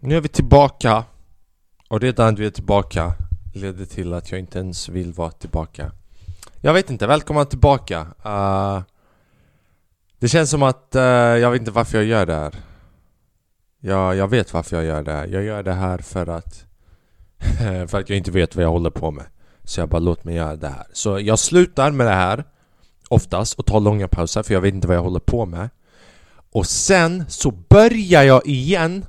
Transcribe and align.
Nu 0.00 0.16
är 0.16 0.20
vi 0.20 0.28
tillbaka. 0.28 1.04
Och 1.88 2.00
redan 2.00 2.34
att 2.34 2.38
vi 2.38 2.46
är 2.46 2.50
tillbaka. 2.50 3.14
Leder 3.54 3.84
till 3.84 4.12
att 4.14 4.30
jag 4.30 4.40
inte 4.40 4.58
ens 4.58 4.88
vill 4.88 5.12
vara 5.12 5.30
tillbaka. 5.30 5.92
Jag 6.60 6.72
vet 6.72 6.90
inte, 6.90 7.06
välkomna 7.06 7.44
tillbaka. 7.44 8.06
Uh, 8.26 8.82
Det 10.18 10.28
känns 10.28 10.50
som 10.50 10.62
att 10.62 10.92
uh, 10.96 11.02
jag 11.02 11.50
vet 11.50 11.60
inte 11.60 11.70
varför 11.70 11.98
jag 11.98 12.06
gör 12.06 12.26
det 12.26 12.34
här. 12.34 12.54
Jag, 13.80 14.16
jag 14.16 14.28
vet 14.28 14.52
varför 14.52 14.76
jag 14.76 14.84
gör 14.84 15.02
det 15.02 15.12
här. 15.12 15.26
Jag 15.26 15.44
gör 15.44 15.62
det 15.62 15.74
här 15.74 15.98
för 15.98 16.26
att 16.26 16.64
För 17.88 17.98
att 17.98 18.08
jag 18.08 18.18
inte 18.18 18.30
vet 18.30 18.56
vad 18.56 18.64
jag 18.64 18.70
håller 18.70 18.90
på 18.90 19.10
med. 19.10 19.24
Så 19.64 19.80
jag 19.80 19.88
bara 19.88 19.98
låt 19.98 20.24
mig 20.24 20.34
göra 20.34 20.56
det 20.56 20.68
här. 20.68 20.86
Så 20.92 21.20
jag 21.20 21.38
slutar 21.38 21.90
med 21.90 22.06
det 22.06 22.14
här 22.14 22.44
Oftast 23.08 23.54
och 23.54 23.66
tar 23.66 23.80
långa 23.80 24.08
pauser 24.08 24.42
för 24.42 24.54
jag 24.54 24.60
vet 24.60 24.74
inte 24.74 24.88
vad 24.88 24.96
jag 24.96 25.02
håller 25.02 25.20
på 25.20 25.46
med. 25.46 25.68
Och 26.52 26.66
sen 26.66 27.24
så 27.28 27.50
börjar 27.50 28.22
jag 28.22 28.46
igen 28.46 29.06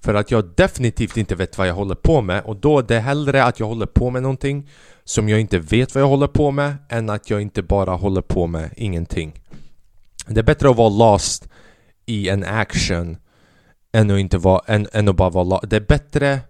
för 0.00 0.14
att 0.14 0.30
jag 0.30 0.44
definitivt 0.56 1.16
inte 1.16 1.34
vet 1.34 1.58
vad 1.58 1.68
jag 1.68 1.74
håller 1.74 1.94
på 1.94 2.20
med 2.20 2.42
och 2.44 2.56
då 2.56 2.78
är 2.78 2.82
det 2.82 3.00
hellre 3.00 3.44
att 3.44 3.60
jag 3.60 3.66
håller 3.66 3.86
på 3.86 4.10
med 4.10 4.22
någonting 4.22 4.68
som 5.04 5.28
jag 5.28 5.40
inte 5.40 5.58
vet 5.58 5.94
vad 5.94 6.02
jag 6.02 6.08
håller 6.08 6.26
på 6.26 6.50
med 6.50 6.76
än 6.88 7.10
att 7.10 7.30
jag 7.30 7.42
inte 7.42 7.62
bara 7.62 7.90
håller 7.90 8.22
på 8.22 8.46
med 8.46 8.70
ingenting. 8.76 9.42
Det 10.26 10.40
är 10.40 10.44
bättre 10.44 10.70
att 10.70 10.76
vara 10.76 10.88
lost 10.88 11.48
i 12.06 12.28
en 12.28 12.44
action 12.44 13.16
än 13.92 14.10
att, 14.10 14.18
inte 14.18 14.38
vara, 14.38 14.62
än, 14.66 14.88
än 14.92 15.08
att 15.08 15.16
bara 15.16 15.30
vara 15.30 15.44
lost. 15.44 15.70
Det 15.70 15.76
är 15.76 15.80
bättre 15.80 16.40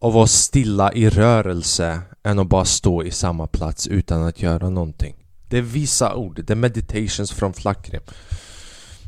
att 0.00 0.12
vara 0.12 0.26
stilla 0.26 0.92
i 0.92 1.10
rörelse 1.10 2.00
än 2.22 2.38
att 2.38 2.48
bara 2.48 2.64
stå 2.64 3.02
i 3.02 3.10
samma 3.10 3.46
plats 3.46 3.86
utan 3.86 4.22
att 4.22 4.42
göra 4.42 4.70
någonting. 4.70 5.14
Det 5.48 5.58
är 5.58 5.62
visa 5.62 6.14
ord, 6.14 6.44
det 6.44 6.52
är 6.52 6.56
meditations 6.56 7.32
från 7.32 7.54
Flackrim. 7.54 8.02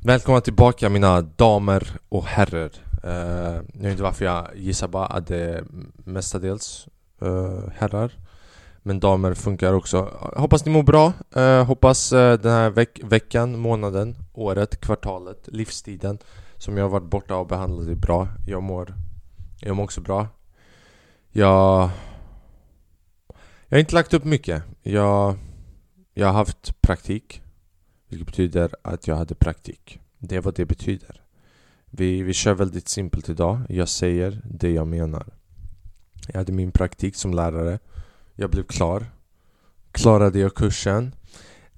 Välkomna 0.04 0.40
tillbaka 0.40 0.88
mina 0.88 1.20
damer 1.20 1.88
och 2.08 2.24
herrar. 2.24 2.85
Uh, 3.04 3.10
jag 3.10 3.82
vet 3.82 3.90
inte 3.90 4.02
varför 4.02 4.24
jag 4.24 4.48
gissar 4.54 4.88
bara 4.88 5.06
att 5.06 5.26
det 5.26 5.36
är 5.36 5.64
mestadels 6.04 6.88
uh, 7.22 7.68
herrar 7.74 8.12
Men 8.82 9.00
damer 9.00 9.34
funkar 9.34 9.72
också. 9.72 10.02
Hoppas 10.36 10.64
ni 10.64 10.72
mår 10.72 10.82
bra. 10.82 11.12
Uh, 11.36 11.64
Hoppas 11.64 12.12
uh, 12.12 12.32
den 12.32 12.52
här 12.52 12.70
veck 12.70 13.00
veckan, 13.04 13.58
månaden, 13.58 14.16
året, 14.32 14.80
kvartalet, 14.80 15.48
livstiden 15.52 16.18
Som 16.56 16.76
jag 16.76 16.84
har 16.84 16.90
varit 16.90 17.10
borta 17.10 17.36
och 17.36 17.46
behandlat 17.46 17.88
är 17.88 17.94
bra. 17.94 18.28
Jag 18.46 18.62
mår 18.62 18.94
Jag 19.60 19.76
mår 19.76 19.84
också 19.84 20.00
bra. 20.00 20.28
Jag 21.32 21.90
Jag 23.68 23.76
har 23.76 23.80
inte 23.80 23.94
lagt 23.94 24.14
upp 24.14 24.24
mycket. 24.24 24.62
Jag 24.82 25.36
Jag 26.14 26.26
har 26.26 26.34
haft 26.34 26.80
praktik 26.80 27.42
Vilket 28.08 28.26
betyder 28.26 28.70
att 28.82 29.06
jag 29.06 29.16
hade 29.16 29.34
praktik. 29.34 29.98
Det 30.18 30.36
är 30.36 30.40
vad 30.40 30.54
det 30.54 30.64
betyder 30.64 31.25
vi, 31.90 32.22
vi 32.22 32.32
kör 32.32 32.54
väldigt 32.54 32.88
simpelt 32.88 33.28
idag. 33.28 33.60
Jag 33.68 33.88
säger 33.88 34.42
det 34.44 34.70
jag 34.70 34.86
menar. 34.86 35.26
Jag 36.28 36.38
hade 36.38 36.52
min 36.52 36.72
praktik 36.72 37.16
som 37.16 37.34
lärare. 37.34 37.78
Jag 38.34 38.50
blev 38.50 38.62
klar. 38.62 39.06
Klarade 39.92 40.38
jag 40.38 40.54
kursen? 40.54 41.14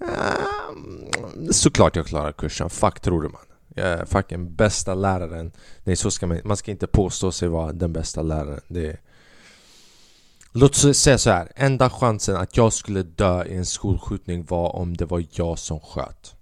Ehm, 0.01 1.53
såklart 1.53 1.97
jag 1.97 2.07
klarade 2.07 2.33
kursen. 2.33 2.71
Fuck 2.71 3.01
tror 3.01 3.23
du 3.23 3.29
man. 3.29 3.41
Jag 3.75 3.87
är 3.87 4.05
fucking 4.05 4.55
bästa 4.55 4.95
läraren. 4.95 5.53
Nej 5.85 5.97
så 5.97 6.11
ska 6.11 6.27
man 6.27 6.41
Man 6.45 6.57
ska 6.57 6.71
inte 6.71 6.87
påstå 6.87 7.33
sig 7.33 7.49
vara 7.49 7.73
den 7.73 7.93
bästa 7.93 8.23
läraren. 8.23 8.61
Det 8.69 8.87
är... 8.87 9.01
Låt 10.53 10.71
oss 10.71 10.99
säga 10.99 11.19
så 11.19 11.31
här. 11.31 11.53
Enda 11.57 11.91
chansen 11.91 12.37
att 12.37 12.57
jag 12.57 12.73
skulle 12.73 13.03
dö 13.03 13.45
i 13.45 13.57
en 13.57 13.67
skolskjutning 13.67 14.45
var 14.45 14.77
om 14.77 14.97
det 14.97 15.05
var 15.05 15.25
jag 15.33 15.59
som 15.59 15.81
sköt. 15.81 16.35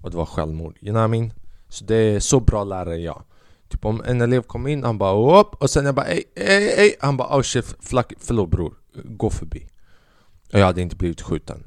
Och 0.00 0.10
det 0.10 0.16
var 0.16 0.26
självmord. 0.26 0.78
You 0.80 0.92
know 0.92 1.02
what 1.02 1.08
I 1.08 1.20
mean? 1.20 1.32
Så 1.72 1.84
det 1.84 1.94
är 1.94 2.20
så 2.20 2.40
bra 2.40 2.64
lärare 2.64 2.96
jag. 2.96 3.24
Typ 3.68 3.84
om 3.84 4.02
en 4.04 4.20
elev 4.20 4.42
kom 4.42 4.66
in, 4.66 4.84
han 4.84 4.98
bara 4.98 5.40
upp 5.40 5.54
och 5.54 5.70
sen 5.70 5.84
jag 5.84 5.94
bara 5.94 6.06
ej, 6.06 6.24
ej, 6.36 6.74
ej 6.76 6.96
Han 7.00 7.16
bara 7.16 7.38
oh 7.38 7.42
shit, 7.42 7.76
flack, 7.80 8.12
förlåt 8.18 8.50
bror, 8.50 8.74
gå 9.04 9.30
förbi. 9.30 9.68
Och 10.52 10.58
jag 10.58 10.66
hade 10.66 10.82
inte 10.82 10.96
blivit 10.96 11.20
skjuten. 11.20 11.64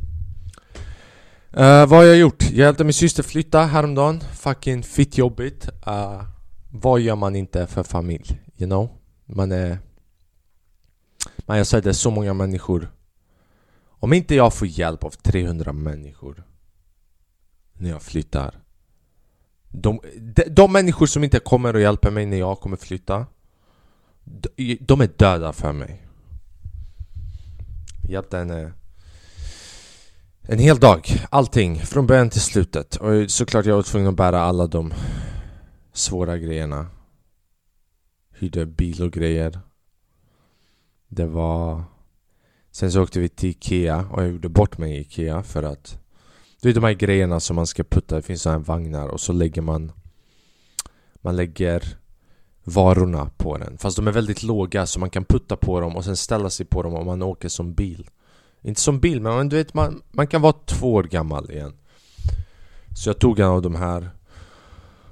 Uh, 1.58 1.62
Vad 1.62 1.90
har 1.90 2.04
jag 2.04 2.18
gjort? 2.18 2.44
Jag 2.44 2.66
hjälpte 2.66 2.84
min 2.84 2.94
syster 2.94 3.24
flytta 3.24 3.62
häromdagen. 3.62 4.22
Fucking 4.22 4.84
fitt 4.84 5.18
jobbigt 5.18 5.70
uh, 5.88 5.94
eh, 5.94 6.24
Vad 6.72 7.00
gör 7.00 7.16
man 7.16 7.36
inte 7.36 7.68
för 7.68 7.84
familj? 7.84 8.42
You 8.58 8.70
know? 8.70 8.90
Man 9.26 9.52
är... 9.52 9.80
Men 11.38 11.58
jag 11.58 11.68
säger 11.68 11.84
det 11.84 11.90
är 11.90 11.94
så 11.94 12.12
många 12.12 12.34
människor. 12.34 12.92
Om 13.86 14.14
inte 14.14 14.36
jag 14.36 14.54
får 14.54 14.68
hjälp 14.68 15.04
av 15.04 15.10
300 15.10 15.74
människor 15.74 16.44
När 17.74 17.90
jag 17.90 18.02
flyttar 18.02 18.65
de, 19.82 20.00
de, 20.18 20.44
de 20.44 20.72
människor 20.72 21.06
som 21.06 21.24
inte 21.24 21.40
kommer 21.40 21.74
och 21.74 21.82
hjälper 21.82 22.12
mig 22.12 22.26
när 22.26 22.38
jag 22.38 22.60
kommer 22.60 22.78
flytta 22.78 23.26
de, 24.26 24.78
de 24.82 25.02
är 25.02 25.10
döda 25.18 25.54
för 25.54 25.74
mig. 25.74 26.02
Hjälpte 28.10 28.38
henne 28.38 28.62
eh, 28.62 28.70
en 30.42 30.60
hel 30.60 30.80
dag, 30.80 31.08
allting 31.30 31.80
från 31.80 32.08
början 32.08 32.30
till 32.30 32.42
slutet. 32.42 32.96
Och 32.96 33.32
såklart 33.32 33.66
jag 33.66 33.76
var 33.76 33.84
tvungen 33.84 34.10
att 34.10 34.16
bära 34.16 34.42
alla 34.42 34.68
de 34.68 34.94
svåra 35.94 36.38
grejerna. 36.38 36.88
Hyrde 38.34 38.66
bil 38.66 39.04
och 39.04 39.12
grejer. 39.12 39.60
Det 41.08 41.26
var 41.26 41.84
Sen 42.72 42.92
så 42.92 43.04
åkte 43.04 43.20
vi 43.20 43.30
till 43.30 43.50
Ikea 43.50 44.08
och 44.12 44.22
jag 44.22 44.30
gjorde 44.30 44.50
bort 44.50 44.78
mig 44.78 44.98
i 44.98 45.02
Ikea 45.02 45.44
för 45.44 45.64
att 45.64 46.05
det 46.66 46.72
är 46.72 46.74
de 46.74 46.84
här 46.84 46.94
grejerna 46.94 47.40
som 47.40 47.56
man 47.56 47.68
ska 47.68 47.84
putta, 47.84 48.16
det 48.16 48.22
finns 48.22 48.42
sådana 48.42 48.60
här 48.60 48.66
vagnar 48.66 49.08
och 49.08 49.20
så 49.20 49.34
lägger 49.34 49.62
man 49.62 49.92
Man 51.22 51.36
lägger 51.36 51.98
varorna 52.64 53.30
på 53.38 53.58
den. 53.58 53.78
Fast 53.78 53.96
de 53.96 54.08
är 54.08 54.12
väldigt 54.12 54.44
låga 54.44 54.86
så 54.86 55.00
man 55.00 55.10
kan 55.10 55.26
putta 55.26 55.56
på 55.56 55.80
dem 55.80 55.96
och 55.96 56.06
sen 56.06 56.16
ställa 56.16 56.50
sig 56.50 56.66
på 56.66 56.84
dem 56.84 56.94
om 56.94 57.06
man 57.06 57.22
åker 57.22 57.50
som 57.50 57.74
bil. 57.74 58.10
Inte 58.62 58.82
som 58.82 59.00
bil 59.00 59.22
men 59.22 59.50
du 59.50 59.56
vet 59.56 59.74
man, 59.74 60.02
man 60.12 60.28
kan 60.28 60.42
vara 60.42 60.54
två 60.66 60.94
år 60.94 61.04
gammal 61.04 61.52
igen. 61.52 61.74
Så 62.96 63.10
jag 63.10 63.20
tog 63.20 63.40
en 63.40 63.46
av 63.46 63.62
de 63.62 63.76
här. 63.76 64.10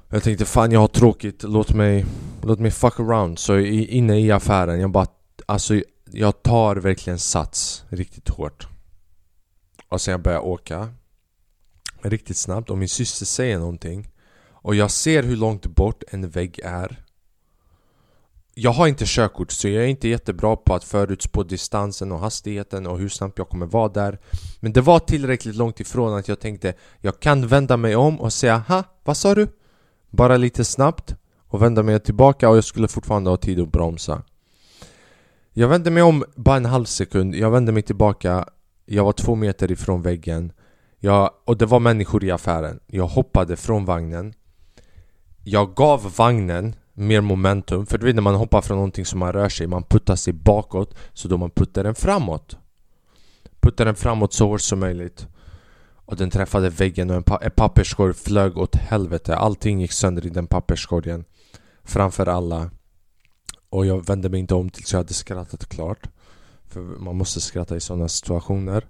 Jag 0.08 0.22
tänkte 0.22 0.44
fan 0.44 0.72
jag 0.72 0.80
har 0.80 0.88
tråkigt, 0.88 1.42
låt 1.42 1.74
mig 1.74 2.06
Låt 2.42 2.58
mig 2.58 2.70
fuck 2.70 3.00
around. 3.00 3.38
Så 3.38 3.58
inne 3.58 4.20
i 4.20 4.30
affären, 4.30 4.80
jag 4.80 4.90
bara 4.90 5.06
Alltså 5.46 5.80
jag 6.10 6.42
tar 6.42 6.76
verkligen 6.76 7.18
sats 7.18 7.84
riktigt 7.88 8.28
hårt. 8.28 8.68
Och 9.88 10.00
sen 10.00 10.12
jag 10.12 10.22
börjar 10.22 10.40
åka 10.40 10.88
riktigt 12.10 12.36
snabbt 12.36 12.70
och 12.70 12.78
min 12.78 12.88
syster 12.88 13.26
säger 13.26 13.58
någonting. 13.58 14.08
Och 14.50 14.74
jag 14.74 14.90
ser 14.90 15.22
hur 15.22 15.36
långt 15.36 15.66
bort 15.66 16.02
en 16.08 16.30
vägg 16.30 16.60
är. 16.64 17.04
Jag 18.54 18.70
har 18.70 18.86
inte 18.86 19.04
körkort 19.06 19.50
så 19.50 19.68
jag 19.68 19.84
är 19.84 19.88
inte 19.88 20.08
jättebra 20.08 20.56
på 20.56 20.74
att 20.74 20.84
förutspå 20.84 21.42
distansen 21.42 22.12
och 22.12 22.18
hastigheten 22.18 22.86
och 22.86 22.98
hur 22.98 23.08
snabbt 23.08 23.38
jag 23.38 23.48
kommer 23.48 23.66
vara 23.66 23.88
där. 23.88 24.18
Men 24.60 24.72
det 24.72 24.80
var 24.80 24.98
tillräckligt 24.98 25.54
långt 25.54 25.80
ifrån 25.80 26.18
att 26.18 26.28
jag 26.28 26.40
tänkte 26.40 26.74
Jag 27.00 27.20
kan 27.20 27.46
vända 27.46 27.76
mig 27.76 27.96
om 27.96 28.20
och 28.20 28.32
säga 28.32 28.58
ha, 28.68 28.82
vad 29.04 29.16
sa 29.16 29.34
du? 29.34 29.48
Bara 30.10 30.36
lite 30.36 30.64
snabbt 30.64 31.14
och 31.48 31.62
vända 31.62 31.82
mig 31.82 32.00
tillbaka 32.00 32.48
och 32.48 32.56
jag 32.56 32.64
skulle 32.64 32.88
fortfarande 32.88 33.30
ha 33.30 33.36
tid 33.36 33.60
att 33.60 33.72
bromsa. 33.72 34.22
Jag 35.52 35.68
vände 35.68 35.90
mig 35.90 36.02
om 36.02 36.24
bara 36.36 36.56
en 36.56 36.64
halv 36.64 36.84
sekund, 36.84 37.34
jag 37.34 37.50
vände 37.50 37.72
mig 37.72 37.82
tillbaka. 37.82 38.48
Jag 38.86 39.04
var 39.04 39.12
två 39.12 39.34
meter 39.34 39.72
ifrån 39.72 40.02
väggen 40.02 40.52
jag, 41.04 41.30
och 41.44 41.56
det 41.56 41.66
var 41.66 41.80
människor 41.80 42.24
i 42.24 42.30
affären. 42.30 42.80
Jag 42.86 43.06
hoppade 43.06 43.56
från 43.56 43.84
vagnen. 43.84 44.34
Jag 45.42 45.74
gav 45.74 46.12
vagnen 46.16 46.74
mer 46.92 47.20
momentum 47.20 47.86
För 47.86 47.98
du 47.98 48.06
vet 48.06 48.14
när 48.14 48.22
man 48.22 48.34
hoppar 48.34 48.60
från 48.60 48.76
någonting 48.76 49.04
som 49.04 49.18
man 49.18 49.32
rör 49.32 49.48
sig 49.48 49.66
Man 49.66 49.82
puttar 49.82 50.16
sig 50.16 50.32
bakåt 50.32 50.94
Så 51.12 51.28
då 51.28 51.36
man 51.36 51.50
puttar 51.50 51.84
den 51.84 51.94
framåt. 51.94 52.56
Puttar 53.60 53.84
den 53.84 53.94
framåt 53.94 54.32
så 54.32 54.46
hårt 54.48 54.60
som 54.60 54.80
möjligt. 54.80 55.26
Och 55.94 56.16
den 56.16 56.30
träffade 56.30 56.70
väggen 56.70 57.10
och 57.10 57.16
en, 57.16 57.22
pa 57.22 57.38
en 57.42 57.50
papperskorg 57.50 58.14
flög 58.14 58.58
åt 58.58 58.76
helvete. 58.76 59.36
Allting 59.36 59.80
gick 59.80 59.92
sönder 59.92 60.26
i 60.26 60.30
den 60.30 60.46
papperskorgen 60.46 61.24
Framför 61.82 62.26
alla. 62.26 62.70
Och 63.70 63.86
jag 63.86 64.06
vände 64.06 64.28
mig 64.28 64.40
inte 64.40 64.54
om 64.54 64.70
tills 64.70 64.92
jag 64.92 65.00
hade 65.00 65.14
skrattat 65.14 65.68
klart. 65.68 66.08
För 66.68 66.80
man 66.80 67.16
måste 67.16 67.40
skratta 67.40 67.76
i 67.76 67.80
sådana 67.80 68.08
situationer. 68.08 68.84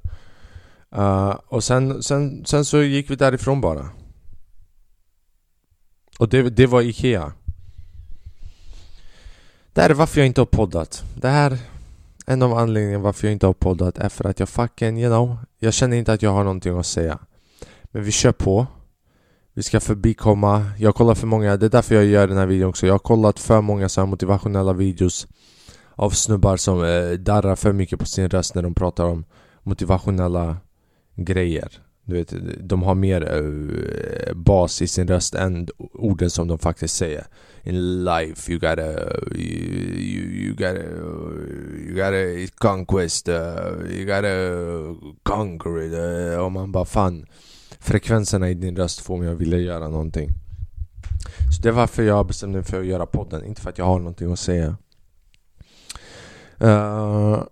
Uh, 0.96 1.38
och 1.48 1.64
sen, 1.64 2.02
sen, 2.02 2.44
sen 2.46 2.64
så 2.64 2.82
gick 2.82 3.10
vi 3.10 3.16
därifrån 3.16 3.60
bara. 3.60 3.88
Och 6.18 6.28
det, 6.28 6.50
det 6.50 6.66
var 6.66 6.82
Ikea. 6.82 7.32
Det 9.72 9.82
här 9.82 9.90
är 9.90 9.94
varför 9.94 10.20
jag 10.20 10.26
inte 10.26 10.40
har 10.40 10.46
poddat. 10.46 11.04
Det 11.16 11.28
här 11.28 11.58
En 12.26 12.42
av 12.42 12.58
anledningarna 12.58 13.04
varför 13.04 13.26
jag 13.26 13.32
inte 13.32 13.46
har 13.46 13.52
poddat 13.52 13.98
är 13.98 14.08
för 14.08 14.24
att 14.24 14.40
jag 14.40 14.48
fucking, 14.48 15.00
you 15.00 15.10
know 15.10 15.36
Jag 15.58 15.74
känner 15.74 15.96
inte 15.96 16.12
att 16.12 16.22
jag 16.22 16.30
har 16.30 16.44
någonting 16.44 16.78
att 16.78 16.86
säga. 16.86 17.18
Men 17.84 18.04
vi 18.04 18.12
kör 18.12 18.32
på. 18.32 18.66
Vi 19.54 19.62
ska 19.62 19.80
förbikomma. 19.80 20.70
Jag 20.78 20.94
kollar 20.94 21.14
för 21.14 21.26
många, 21.26 21.56
det 21.56 21.66
är 21.66 21.70
därför 21.70 21.94
jag 21.94 22.04
gör 22.04 22.28
den 22.28 22.36
här 22.36 22.46
videon 22.46 22.68
också. 22.68 22.86
Jag 22.86 22.94
har 22.94 22.98
kollat 22.98 23.38
för 23.38 23.60
många 23.60 23.88
så 23.88 24.06
motivationella 24.06 24.72
videos 24.72 25.26
Av 25.94 26.10
snubbar 26.10 26.56
som 26.56 26.84
eh, 26.84 27.10
darrar 27.10 27.56
för 27.56 27.72
mycket 27.72 27.98
på 27.98 28.06
sin 28.06 28.28
röst 28.28 28.54
när 28.54 28.62
de 28.62 28.74
pratar 28.74 29.04
om 29.04 29.24
motivationella 29.62 30.56
grejer 31.16 31.80
Du 32.06 32.14
vet, 32.14 32.34
de 32.68 32.82
har 32.82 32.94
mer 32.94 33.42
uh, 33.42 34.34
bas 34.34 34.82
i 34.82 34.86
sin 34.86 35.08
röst 35.08 35.34
än 35.34 35.68
orden 35.92 36.30
som 36.30 36.48
de 36.48 36.58
faktiskt 36.58 36.96
säger. 36.96 37.26
In 37.62 38.04
life 38.04 38.52
you 38.52 38.60
gotta, 38.60 38.92
you, 39.34 39.98
you, 39.98 40.24
you 40.26 40.54
gotta, 40.54 40.84
you 41.78 41.94
gotta 41.94 42.52
conquest, 42.58 43.28
uh, 43.28 43.34
you 43.90 44.04
gotta 44.04 44.36
conquer 45.22 45.82
it. 45.82 45.92
Uh, 45.92 46.44
och 46.44 46.52
man 46.52 46.72
bara 46.72 46.84
fan, 46.84 47.26
frekvenserna 47.80 48.50
i 48.50 48.54
din 48.54 48.76
röst 48.76 49.00
får 49.00 49.18
mig 49.18 49.28
att 49.28 49.40
vilja 49.40 49.58
göra 49.58 49.88
någonting. 49.88 50.30
Så 51.56 51.62
det 51.62 51.68
är 51.68 51.72
varför 51.72 52.02
jag 52.02 52.26
bestämde 52.26 52.58
mig 52.58 52.64
för 52.64 52.80
att 52.80 52.86
göra 52.86 53.06
podden, 53.06 53.44
inte 53.44 53.60
för 53.60 53.70
att 53.70 53.78
jag 53.78 53.84
har 53.84 53.98
någonting 53.98 54.32
att 54.32 54.38
säga. 54.38 54.76
Uh, 56.62 57.42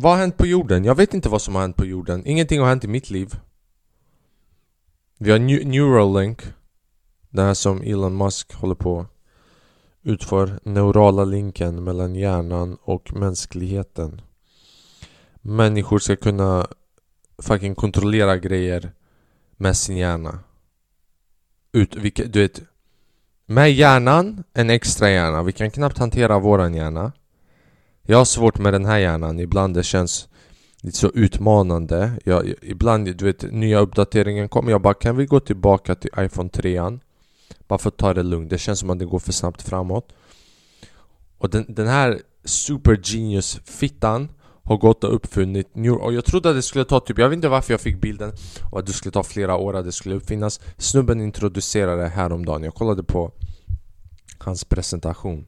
vad 0.00 0.12
har 0.12 0.18
hänt 0.18 0.36
på 0.36 0.46
jorden? 0.46 0.84
Jag 0.84 0.94
vet 0.94 1.14
inte 1.14 1.28
vad 1.28 1.42
som 1.42 1.54
har 1.54 1.62
hänt 1.62 1.76
på 1.76 1.84
jorden. 1.84 2.26
Ingenting 2.26 2.60
har 2.60 2.68
hänt 2.68 2.84
i 2.84 2.88
mitt 2.88 3.10
liv. 3.10 3.34
Vi 5.18 5.30
har 5.30 5.38
Neuralink. 5.38 6.42
Det 7.30 7.42
här 7.42 7.54
som 7.54 7.82
Elon 7.82 8.16
Musk 8.16 8.54
håller 8.54 8.74
på 8.74 9.06
utför. 10.02 10.60
Neurala 10.62 11.24
länken 11.24 11.84
mellan 11.84 12.14
hjärnan 12.14 12.78
och 12.82 13.16
mänskligheten. 13.16 14.20
Människor 15.40 15.98
ska 15.98 16.16
kunna 16.16 16.66
fucking 17.38 17.74
kontrollera 17.74 18.36
grejer 18.36 18.92
med 19.56 19.76
sin 19.76 19.96
hjärna. 19.96 20.38
Ut, 21.72 21.96
vilka, 21.96 22.24
du 22.24 22.40
vet, 22.40 22.62
med 23.46 23.72
hjärnan, 23.72 24.44
en 24.52 24.70
extra 24.70 25.10
hjärna. 25.10 25.42
Vi 25.42 25.52
kan 25.52 25.70
knappt 25.70 25.98
hantera 25.98 26.38
våran 26.38 26.74
hjärna. 26.74 27.12
Jag 28.10 28.18
har 28.18 28.24
svårt 28.24 28.58
med 28.58 28.72
den 28.72 28.84
här 28.84 28.98
hjärnan. 28.98 29.40
Ibland 29.40 29.74
det 29.74 29.82
känns 29.82 30.28
lite 30.80 30.96
så 30.98 31.10
utmanande. 31.14 32.12
Jag, 32.24 32.54
ibland, 32.62 33.16
du 33.16 33.24
vet, 33.24 33.52
nya 33.52 33.78
uppdateringen 33.78 34.48
kommer. 34.48 34.70
Jag 34.70 34.82
bara, 34.82 34.94
kan 34.94 35.16
vi 35.16 35.26
gå 35.26 35.40
tillbaka 35.40 35.94
till 35.94 36.10
iPhone 36.18 36.48
3 36.48 36.80
Bara 37.68 37.78
för 37.78 37.88
att 37.88 37.96
ta 37.96 38.14
det 38.14 38.22
lugnt. 38.22 38.50
Det 38.50 38.58
känns 38.58 38.78
som 38.78 38.90
att 38.90 38.98
det 38.98 39.04
går 39.04 39.18
för 39.18 39.32
snabbt 39.32 39.62
framåt. 39.62 40.12
Och 41.38 41.50
den, 41.50 41.64
den 41.68 41.86
här 41.86 42.20
super 42.44 43.00
genius 43.02 43.60
fittan 43.64 44.28
har 44.62 44.76
gått 44.76 45.04
och 45.04 45.14
uppfunnit 45.14 45.74
New 45.74 45.92
Och 45.92 46.12
jag 46.12 46.24
trodde 46.24 46.50
att 46.50 46.56
det 46.56 46.62
skulle 46.62 46.84
ta 46.84 47.00
typ, 47.00 47.18
jag 47.18 47.28
vet 47.28 47.36
inte 47.36 47.48
varför 47.48 47.72
jag 47.72 47.80
fick 47.80 48.00
bilden 48.00 48.32
Och 48.70 48.78
att 48.78 48.86
det 48.86 48.92
skulle 48.92 49.12
ta 49.12 49.22
flera 49.22 49.56
år 49.56 49.76
att 49.76 49.84
det 49.84 49.92
skulle 49.92 50.14
uppfinnas 50.14 50.60
Snubben 50.76 51.20
introducerade 51.20 52.02
det 52.02 52.08
häromdagen 52.08 52.64
Jag 52.64 52.74
kollade 52.74 53.02
på 53.02 53.32
hans 54.38 54.64
presentation 54.64 55.46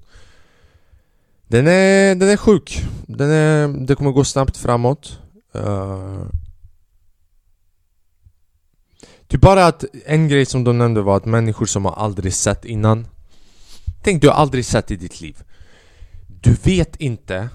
den 1.51 1.67
är, 1.67 2.15
den 2.15 2.29
är 2.29 2.37
sjuk 2.37 2.85
den 3.07 3.31
är, 3.31 3.69
Det 3.87 3.95
kommer 3.95 4.11
gå 4.11 4.25
snabbt 4.25 4.57
framåt 4.57 5.19
uh, 5.57 6.25
Typ 9.29 9.41
bara 9.41 9.67
att 9.67 9.85
en 10.07 10.29
grej 10.29 10.47
som 10.47 10.65
de 10.65 10.79
nämnde 10.79 11.03
var 11.03 11.17
att 11.17 11.25
människor 11.25 11.67
som 11.67 11.85
har 11.85 11.93
aldrig 11.93 12.35
sett 12.35 12.65
innan 12.65 13.07
Tänk 14.03 14.23
du 14.23 14.29
har 14.29 14.35
aldrig 14.35 14.65
sett 14.65 14.91
i 14.91 14.97
ditt 14.97 15.21
liv 15.21 15.43
Du 16.27 16.53
vet 16.53 16.97
inte 16.97 17.49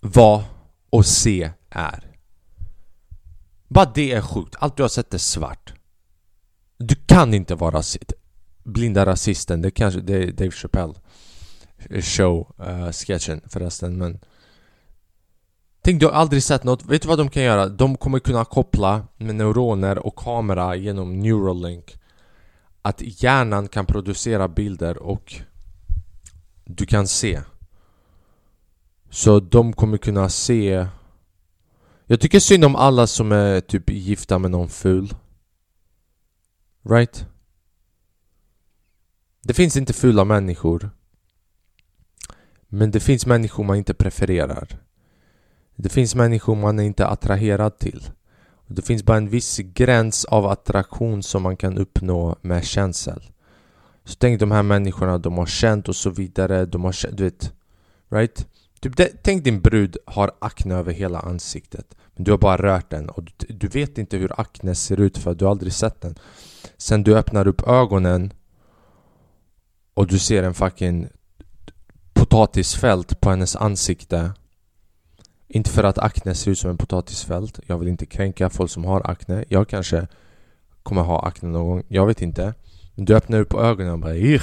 vad 0.00 0.44
och 0.90 1.06
se 1.06 1.50
är. 1.70 2.04
Bara 3.68 3.92
det 3.94 4.12
är 4.12 4.22
sjukt. 4.22 4.56
Allt 4.58 4.76
du 4.76 4.82
har 4.82 4.88
sett 4.88 5.14
är 5.14 5.18
svart. 5.18 5.72
Du 6.78 6.94
kan 6.94 7.34
inte 7.34 7.54
vara 7.54 7.78
rasist. 7.78 8.12
Blinda 8.64 9.06
rasisten, 9.06 9.62
det 9.62 9.70
kanske 9.70 10.00
det 10.00 10.14
är 10.14 10.32
Dave 10.32 10.50
Chappelle 10.50 10.94
show, 12.00 12.54
uh, 12.60 12.92
sketchen 12.92 13.40
förresten 13.48 13.98
men 13.98 14.18
Tänk 15.82 16.00
du 16.00 16.06
har 16.06 16.12
aldrig 16.12 16.42
sett 16.42 16.64
något, 16.64 16.84
vet 16.84 17.02
du 17.02 17.08
vad 17.08 17.18
de 17.18 17.28
kan 17.28 17.42
göra? 17.42 17.68
De 17.68 17.96
kommer 17.96 18.18
kunna 18.18 18.44
koppla 18.44 19.06
med 19.16 19.34
neuroner 19.34 19.98
och 19.98 20.16
kamera 20.16 20.76
genom 20.76 21.20
Neuralink 21.20 21.98
Att 22.82 23.22
hjärnan 23.22 23.68
kan 23.68 23.86
producera 23.86 24.48
bilder 24.48 24.98
och 24.98 25.34
du 26.64 26.86
kan 26.86 27.06
se. 27.08 27.40
Så 29.10 29.40
de 29.40 29.72
kommer 29.72 29.98
kunna 29.98 30.28
se. 30.28 30.86
Jag 32.06 32.20
tycker 32.20 32.40
synd 32.40 32.64
om 32.64 32.76
alla 32.76 33.06
som 33.06 33.32
är 33.32 33.60
typ 33.60 33.90
gifta 33.90 34.38
med 34.38 34.50
någon 34.50 34.68
ful. 34.68 35.14
Right? 36.82 37.26
Det 39.42 39.54
finns 39.54 39.76
inte 39.76 39.92
fula 39.92 40.24
människor. 40.24 40.90
Men 42.72 42.90
det 42.90 43.00
finns 43.00 43.26
människor 43.26 43.64
man 43.64 43.76
inte 43.76 43.94
prefererar. 43.94 44.68
Det 45.76 45.88
finns 45.88 46.14
människor 46.14 46.54
man 46.54 46.78
är 46.78 46.82
inte 46.82 47.06
attraherad 47.06 47.78
till. 47.78 48.02
Det 48.66 48.82
finns 48.82 49.02
bara 49.02 49.16
en 49.16 49.28
viss 49.28 49.58
gräns 49.58 50.24
av 50.24 50.46
attraktion 50.46 51.22
som 51.22 51.42
man 51.42 51.56
kan 51.56 51.78
uppnå 51.78 52.36
med 52.42 52.64
känsel. 52.64 53.22
Så 54.04 54.14
tänk 54.18 54.40
de 54.40 54.50
här 54.50 54.62
människorna, 54.62 55.18
de 55.18 55.38
har 55.38 55.46
känt 55.46 55.88
och 55.88 55.96
så 55.96 56.10
vidare, 56.10 56.66
de 56.66 56.84
har 56.84 56.92
känt, 56.92 57.16
du 57.16 57.24
vet 57.24 57.52
Right? 58.10 58.46
Typ 58.80 58.96
det, 58.96 59.22
tänk 59.22 59.44
din 59.44 59.60
brud 59.60 59.96
har 60.04 60.30
akne 60.38 60.74
över 60.74 60.92
hela 60.92 61.18
ansiktet 61.18 61.96
Men 62.14 62.24
du 62.24 62.30
har 62.30 62.38
bara 62.38 62.56
rört 62.56 62.90
den 62.90 63.08
och 63.08 63.22
du, 63.22 63.54
du, 63.54 63.68
vet 63.68 63.98
inte 63.98 64.16
hur 64.16 64.40
akne 64.40 64.74
ser 64.74 65.00
ut 65.00 65.18
för 65.18 65.34
du 65.34 65.44
har 65.44 65.50
aldrig 65.52 65.72
sett 65.72 66.00
den. 66.00 66.14
Sen 66.76 67.02
du 67.02 67.16
öppnar 67.16 67.48
upp 67.48 67.68
ögonen 67.68 68.32
Och 69.94 70.06
du 70.06 70.18
ser 70.18 70.42
en 70.42 70.54
fucking 70.54 71.08
potatisfält 72.30 73.20
på 73.20 73.30
hennes 73.30 73.56
ansikte. 73.56 74.32
Inte 75.48 75.70
för 75.70 75.84
att 75.84 75.98
akne 75.98 76.34
ser 76.34 76.50
ut 76.50 76.58
som 76.58 76.70
en 76.70 76.76
potatisfält. 76.76 77.60
Jag 77.66 77.78
vill 77.78 77.88
inte 77.88 78.06
kränka 78.06 78.50
folk 78.50 78.70
som 78.70 78.84
har 78.84 79.10
akne. 79.10 79.44
Jag 79.48 79.68
kanske 79.68 80.06
kommer 80.82 81.02
ha 81.02 81.26
akne 81.26 81.48
någon 81.48 81.68
gång, 81.68 81.82
jag 81.88 82.06
vet 82.06 82.22
inte. 82.22 82.54
Men 82.94 83.04
du 83.04 83.14
öppnar 83.14 83.40
upp 83.40 83.54
ögonen 83.54 83.92
och 83.92 83.98
bara 83.98 84.14
Ugh. 84.14 84.42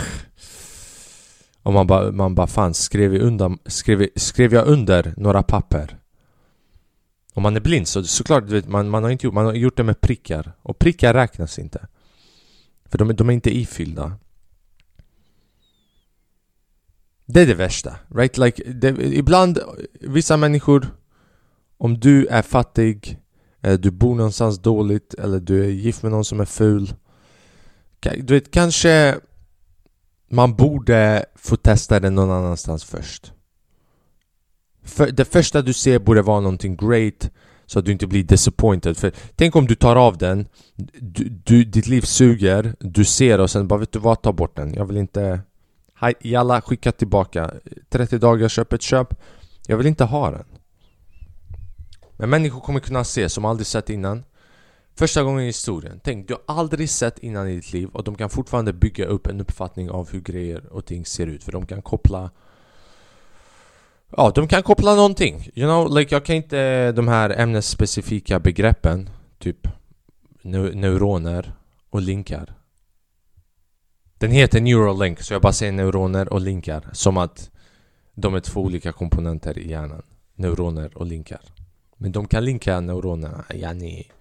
Och 1.64 1.74
man 1.74 1.88
bara, 1.88 2.12
man 2.12 2.36
bara 2.36 2.48
fan, 2.48 2.74
skrev 2.74 3.14
jag, 3.16 3.24
undan, 3.24 3.60
skrev, 3.66 4.08
skrev 4.16 4.54
jag 4.54 4.68
under 4.68 5.14
några 5.18 5.44
papper? 5.44 5.98
Om 7.34 7.44
man 7.44 7.56
är 7.56 7.62
blind 7.62 7.88
så 7.88 8.04
såklart, 8.04 8.48
du 8.48 8.54
vet, 8.54 8.68
man, 8.68 8.90
man, 8.90 9.04
har 9.04 9.10
inte 9.10 9.26
gjort, 9.26 9.34
man 9.34 9.46
har 9.46 9.54
gjort 9.54 9.78
det 9.78 9.84
med 9.84 10.02
prickar. 10.02 10.52
Och 10.62 10.80
prickar 10.80 11.14
räknas 11.14 11.60
inte. 11.60 11.88
För 12.86 12.98
de, 12.98 13.16
de 13.16 13.30
är 13.30 13.34
inte 13.34 13.58
ifyllda. 13.58 14.14
Det 17.30 17.42
är 17.42 17.48
det 17.48 17.54
värsta, 17.54 17.96
right? 18.16 18.38
Like, 18.38 18.64
det, 18.64 18.90
ibland, 19.04 19.60
vissa 20.02 20.38
människor 20.38 20.88
Om 21.78 22.00
du 22.00 22.26
är 22.26 22.42
fattig 22.42 23.20
Eller 23.62 23.78
du 23.78 23.92
bor 23.92 24.16
någonstans 24.16 24.60
dåligt 24.60 25.14
Eller 25.14 25.40
du 25.40 25.64
är 25.64 25.70
gift 25.70 26.04
med 26.04 26.12
någon 26.12 26.26
som 26.26 26.40
är 26.40 26.46
ful 26.46 26.94
Du 28.00 28.34
vet, 28.34 28.52
kanske 28.52 29.20
man 30.30 30.56
borde 30.56 31.26
få 31.36 31.56
testa 31.56 32.00
det 32.00 32.10
någon 32.10 32.32
annanstans 32.32 32.84
först. 32.84 33.32
För 34.84 35.12
det 35.12 35.26
första 35.26 35.62
du 35.62 35.74
ser 35.74 36.00
borde 36.00 36.22
vara 36.22 36.40
någonting 36.40 36.76
great 36.76 37.32
så 37.66 37.80
att 37.80 37.86
du 37.86 37.92
inte 37.92 38.08
blir 38.08 38.24
disappointed. 38.24 38.98
För 38.98 39.12
tänk 39.36 39.56
om 39.56 39.68
du 39.68 39.76
tar 39.76 39.96
av 39.96 40.18
den, 40.18 40.48
du, 41.00 41.30
du, 41.30 41.64
ditt 41.64 41.88
liv 41.88 42.02
suger, 42.02 42.76
du 42.80 43.06
ser 43.06 43.40
och 43.40 43.50
sen 43.50 43.68
bara 43.68 43.80
vet 43.80 43.92
du 43.92 44.00
vad, 44.00 44.22
ta 44.22 44.34
bort 44.34 44.56
den. 44.56 44.74
Jag 44.74 44.86
vill 44.86 44.98
inte... 44.98 45.40
Jalla, 46.20 46.62
skicka 46.62 46.92
tillbaka. 46.92 47.54
30 47.90 48.18
dagar, 48.18 48.50
köp 48.50 48.74
ett 48.74 48.82
köp. 48.82 49.14
Jag 49.68 49.78
vill 49.78 49.88
inte 49.88 50.04
ha 50.04 50.32
den. 50.32 50.46
Men 52.18 52.30
människor 52.30 52.62
kommer 52.62 52.80
kunna 52.80 53.04
se 53.04 53.30
som 53.30 53.46
aldrig 53.46 53.68
sett 53.68 53.90
innan. 53.90 54.24
Första 54.96 55.24
gången 55.24 55.44
i 55.44 55.46
historien. 55.46 56.00
Tänk, 56.04 56.28
du 56.28 56.34
har 56.34 56.56
aldrig 56.56 56.90
sett 56.90 57.20
innan 57.20 57.48
i 57.48 57.56
ditt 57.56 57.74
liv 57.74 57.90
och 57.94 58.04
de 58.04 58.16
kan 58.16 58.30
fortfarande 58.30 58.74
bygga 58.74 59.06
upp 59.06 59.28
en 59.28 59.42
uppfattning 59.42 59.90
av 59.90 60.12
hur 60.12 60.22
grejer 60.22 60.74
och 60.74 60.86
ting 60.86 61.06
ser 61.06 61.28
ut. 61.28 61.44
För 61.44 61.52
de 61.52 61.66
kan 61.66 61.82
koppla... 61.82 62.32
Ja, 64.18 64.32
de 64.36 64.48
kan 64.48 64.64
koppla 64.64 64.96
någonting. 64.96 65.50
You 65.56 65.68
know, 65.68 65.98
like 65.98 66.16
jag 66.16 66.26
kan 66.26 66.36
inte 66.36 66.92
de 66.92 67.08
här 67.08 67.30
ämnesspecifika 67.30 68.40
begreppen. 68.40 69.10
Typ 69.40 69.68
neuroner 70.42 71.54
och 71.90 72.02
linkar. 72.02 72.56
Den 74.18 74.32
heter 74.32 74.62
Neuralink, 74.62 75.22
så 75.22 75.34
jag 75.34 75.42
bara 75.42 75.54
säger 75.54 75.72
neuroner 75.72 76.34
och 76.34 76.42
linkar. 76.42 76.90
Som 76.94 77.18
att 77.18 77.52
de 78.14 78.36
är 78.36 78.40
två 78.40 78.62
olika 78.62 78.92
komponenter 78.92 79.58
i 79.58 79.70
hjärnan. 79.70 80.04
Neuroner 80.36 80.98
och 80.98 81.06
linkar. 81.06 81.42
Men 81.98 82.12
de 82.12 82.28
kan 82.28 82.46
linka 82.46 82.80
neuronerna, 82.80 83.46
yani 83.54 84.12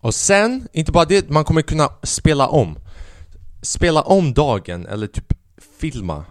och 0.00 0.14
sen, 0.14 0.68
inte 0.72 0.92
bara 0.92 1.04
det, 1.04 1.30
man 1.30 1.44
kommer 1.44 1.62
kunna 1.62 1.88
spela 2.02 2.48
om 2.48 2.78
Spela 3.62 4.02
om 4.02 4.34
dagen 4.34 4.86
eller 4.86 5.06
typ 5.06 5.32
filma 5.80 6.24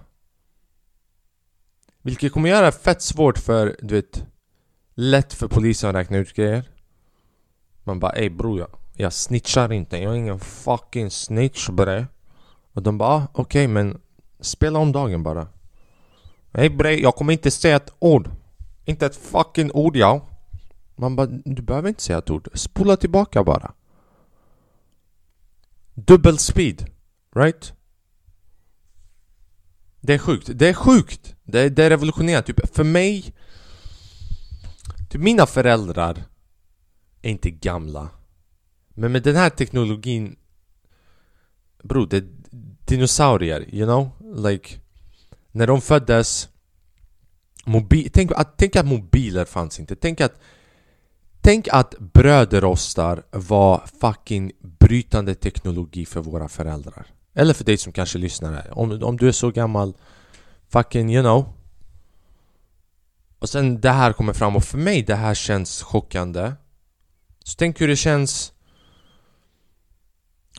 Vilket 2.01 2.31
kommer 2.31 2.49
göra 2.49 2.65
det 2.65 2.71
fett 2.71 3.01
svårt 3.01 3.37
för, 3.37 3.77
du 3.81 3.95
vet 3.95 4.23
Lätt 4.95 5.33
för 5.33 5.47
polisen 5.47 5.89
att 5.89 5.95
räkna 5.95 6.17
ut 6.17 6.33
grejer 6.33 6.69
Man 7.83 7.99
bara 7.99 8.11
ey 8.11 8.29
bror 8.29 8.59
jag, 8.59 8.69
jag 8.99 9.13
snitchar 9.13 9.71
inte, 9.71 9.97
jag 9.97 10.11
är 10.11 10.17
ingen 10.17 10.39
fucking 10.39 11.11
snitch 11.11 11.69
bre 11.69 12.07
Och 12.73 12.83
de 12.83 12.97
bara 12.97 13.09
ah, 13.09 13.27
okej 13.31 13.41
okay, 13.41 13.67
men 13.67 14.01
Spela 14.39 14.79
om 14.79 14.91
dagen 14.91 15.23
bara 15.23 15.47
Nej 16.51 16.69
bre, 16.69 16.99
jag 16.99 17.15
kommer 17.15 17.33
inte 17.33 17.51
säga 17.51 17.75
ett 17.75 17.93
ord 17.99 18.29
Inte 18.85 19.05
ett 19.05 19.15
fucking 19.15 19.71
ord 19.73 19.95
ja 19.95 20.29
Man 20.99 21.15
bara, 21.15 21.27
du 21.27 21.61
behöver 21.61 21.89
inte 21.89 22.01
säga 22.01 22.17
ett 22.17 22.29
ord. 22.29 22.47
Spola 22.53 22.97
tillbaka 22.97 23.43
bara. 23.43 23.73
Dubbel 25.93 26.37
speed. 26.37 26.85
Right? 27.35 27.73
Det 30.01 30.13
är 30.13 30.17
sjukt. 30.17 30.49
Det 30.53 30.67
är 30.67 30.73
sjukt! 30.73 31.35
Det 31.43 31.59
är, 31.59 31.69
det 31.69 31.83
är 31.83 31.89
revolutionerande. 31.89 32.47
Typ, 32.47 32.75
för 32.75 32.83
mig... 32.83 33.33
Typ 35.09 35.21
mina 35.21 35.45
föräldrar 35.45 36.23
är 37.21 37.29
inte 37.29 37.51
gamla. 37.51 38.09
Men 38.99 39.11
med 39.11 39.23
den 39.23 39.35
här 39.35 39.49
teknologin... 39.49 40.35
Bro, 41.83 42.05
det 42.05 42.17
är 42.17 42.27
dinosaurier, 42.85 43.75
you 43.75 43.85
know? 43.85 44.09
Like... 44.49 44.79
När 45.51 45.67
de 45.67 45.81
föddes... 45.81 46.49
Mobil, 47.65 48.09
tänk, 48.13 48.31
att, 48.31 48.57
tänk 48.57 48.75
att 48.75 48.85
mobiler 48.85 49.45
fanns 49.45 49.79
inte. 49.79 49.95
Tänk 49.95 50.21
att... 50.21 50.39
Tänk 51.41 51.67
att 51.71 51.95
bröderostar 51.99 53.23
var 53.31 53.83
fucking 54.01 54.51
brytande 54.61 55.35
teknologi 55.35 56.05
för 56.05 56.21
våra 56.21 56.49
föräldrar. 56.49 57.07
Eller 57.33 57.53
för 57.53 57.63
dig 57.63 57.77
som 57.77 57.93
kanske 57.93 58.17
lyssnar 58.17 58.53
här. 58.53 58.77
Om, 58.77 59.03
om 59.03 59.17
du 59.17 59.27
är 59.27 59.31
så 59.31 59.51
gammal, 59.51 59.93
fucking 60.69 61.13
you 61.13 61.23
know. 61.23 61.53
Och 63.39 63.49
sen 63.49 63.81
det 63.81 63.91
här 63.91 64.13
kommer 64.13 64.33
fram 64.33 64.55
och 64.55 64.63
för 64.63 64.77
mig 64.77 65.03
det 65.03 65.15
här 65.15 65.33
känns 65.33 65.83
chockande. 65.83 66.51
Så 67.43 67.55
tänk 67.57 67.81
hur 67.81 67.87
det 67.87 67.95
känns 67.95 68.53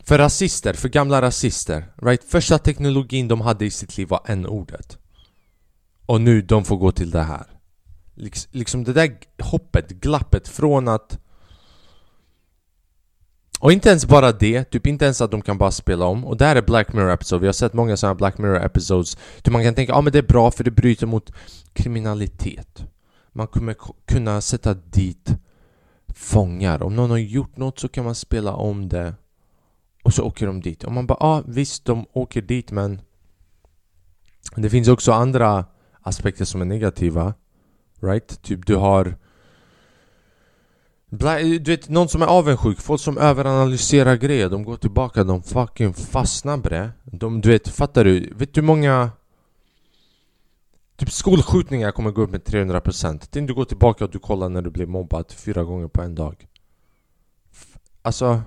för 0.03 0.17
rasister, 0.17 0.73
för 0.73 0.89
gamla 0.89 1.21
rasister. 1.21 1.93
Right? 2.01 2.23
Första 2.23 2.57
teknologin 2.57 3.27
de 3.27 3.41
hade 3.41 3.65
i 3.65 3.71
sitt 3.71 3.97
liv 3.97 4.07
var 4.07 4.21
n-ordet. 4.25 4.97
Och 6.05 6.21
nu 6.21 6.41
de 6.41 6.65
får 6.65 6.77
gå 6.77 6.91
till 6.91 7.11
det 7.11 7.23
här. 7.23 7.45
Liksom 8.51 8.83
det 8.83 8.93
där 8.93 9.17
hoppet, 9.39 9.89
glappet 9.89 10.47
från 10.47 10.87
att 10.87 11.19
och 13.61 13.71
inte 13.71 13.89
ens 13.89 14.05
bara 14.05 14.31
det, 14.31 14.63
typ 14.63 14.87
inte 14.87 15.05
ens 15.05 15.21
att 15.21 15.31
de 15.31 15.41
kan 15.41 15.57
bara 15.57 15.71
spela 15.71 16.05
om. 16.05 16.25
Och 16.25 16.37
det 16.37 16.45
här 16.45 16.55
är 16.55 16.61
Black 16.61 16.93
Mirror 16.93 17.11
episode. 17.11 17.41
Vi 17.41 17.47
har 17.47 17.53
sett 17.53 17.73
många 17.73 17.97
sådana 17.97 18.15
Black 18.15 18.37
Mirror 18.37 18.65
episodes. 18.65 19.17
Typ 19.41 19.53
man 19.53 19.63
kan 19.63 19.75
tänka, 19.75 19.91
ja 19.91 19.97
ah, 19.97 20.01
men 20.01 20.13
det 20.13 20.19
är 20.19 20.23
bra 20.23 20.51
för 20.51 20.63
det 20.63 20.71
bryter 20.71 21.07
mot 21.07 21.31
kriminalitet. 21.73 22.85
Man 23.31 23.47
kommer 23.47 23.75
kunna 24.05 24.41
sätta 24.41 24.73
dit 24.73 25.35
fångar. 26.15 26.83
Om 26.83 26.95
någon 26.95 27.09
har 27.09 27.17
gjort 27.17 27.57
något 27.57 27.79
så 27.79 27.87
kan 27.87 28.05
man 28.05 28.15
spela 28.15 28.53
om 28.53 28.89
det. 28.89 29.13
Och 30.03 30.13
så 30.13 30.23
åker 30.23 30.47
de 30.47 30.61
dit. 30.61 30.83
Och 30.83 30.91
man 30.91 31.07
bara, 31.07 31.17
ja 31.19 31.27
ah, 31.27 31.43
visst 31.47 31.85
de 31.85 32.05
åker 32.13 32.41
dit 32.41 32.71
men 32.71 33.01
det 34.55 34.69
finns 34.69 34.87
också 34.87 35.11
andra 35.11 35.65
aspekter 36.01 36.45
som 36.45 36.61
är 36.61 36.65
negativa. 36.65 37.33
Right? 38.01 38.41
Typ 38.41 38.65
du 38.65 38.75
har 38.75 39.15
du 41.09 41.59
vet, 41.59 41.89
någon 41.89 42.09
som 42.09 42.21
är 42.21 42.25
avundsjuk, 42.25 42.79
folk 42.79 43.01
som 43.01 43.17
överanalyserar 43.17 44.15
grejer, 44.15 44.49
de 44.49 44.63
går 44.63 44.77
tillbaka, 44.77 45.23
de 45.23 45.43
fucking 45.43 45.93
fastnar 45.93 46.57
bre 46.57 46.91
de, 47.03 47.41
Du 47.41 47.49
vet, 47.49 47.67
fattar 47.67 48.03
du? 48.03 48.33
Vet 48.35 48.53
du 48.53 48.61
hur 48.61 48.67
många... 48.67 49.11
Typ 50.97 51.11
skolskjutningar 51.11 51.91
kommer 51.91 52.11
gå 52.11 52.21
upp 52.21 52.31
med 52.31 52.41
300% 52.41 53.27
Tänk 53.31 53.47
du 53.47 53.53
går 53.53 53.65
tillbaka 53.65 54.05
och 54.05 54.11
du 54.11 54.19
kollar 54.19 54.49
när 54.49 54.61
du 54.61 54.69
blev 54.69 54.89
mobbad 54.89 55.31
fyra 55.31 55.63
gånger 55.63 55.87
på 55.87 56.01
en 56.01 56.15
dag 56.15 56.47
Alltså... 58.01 58.41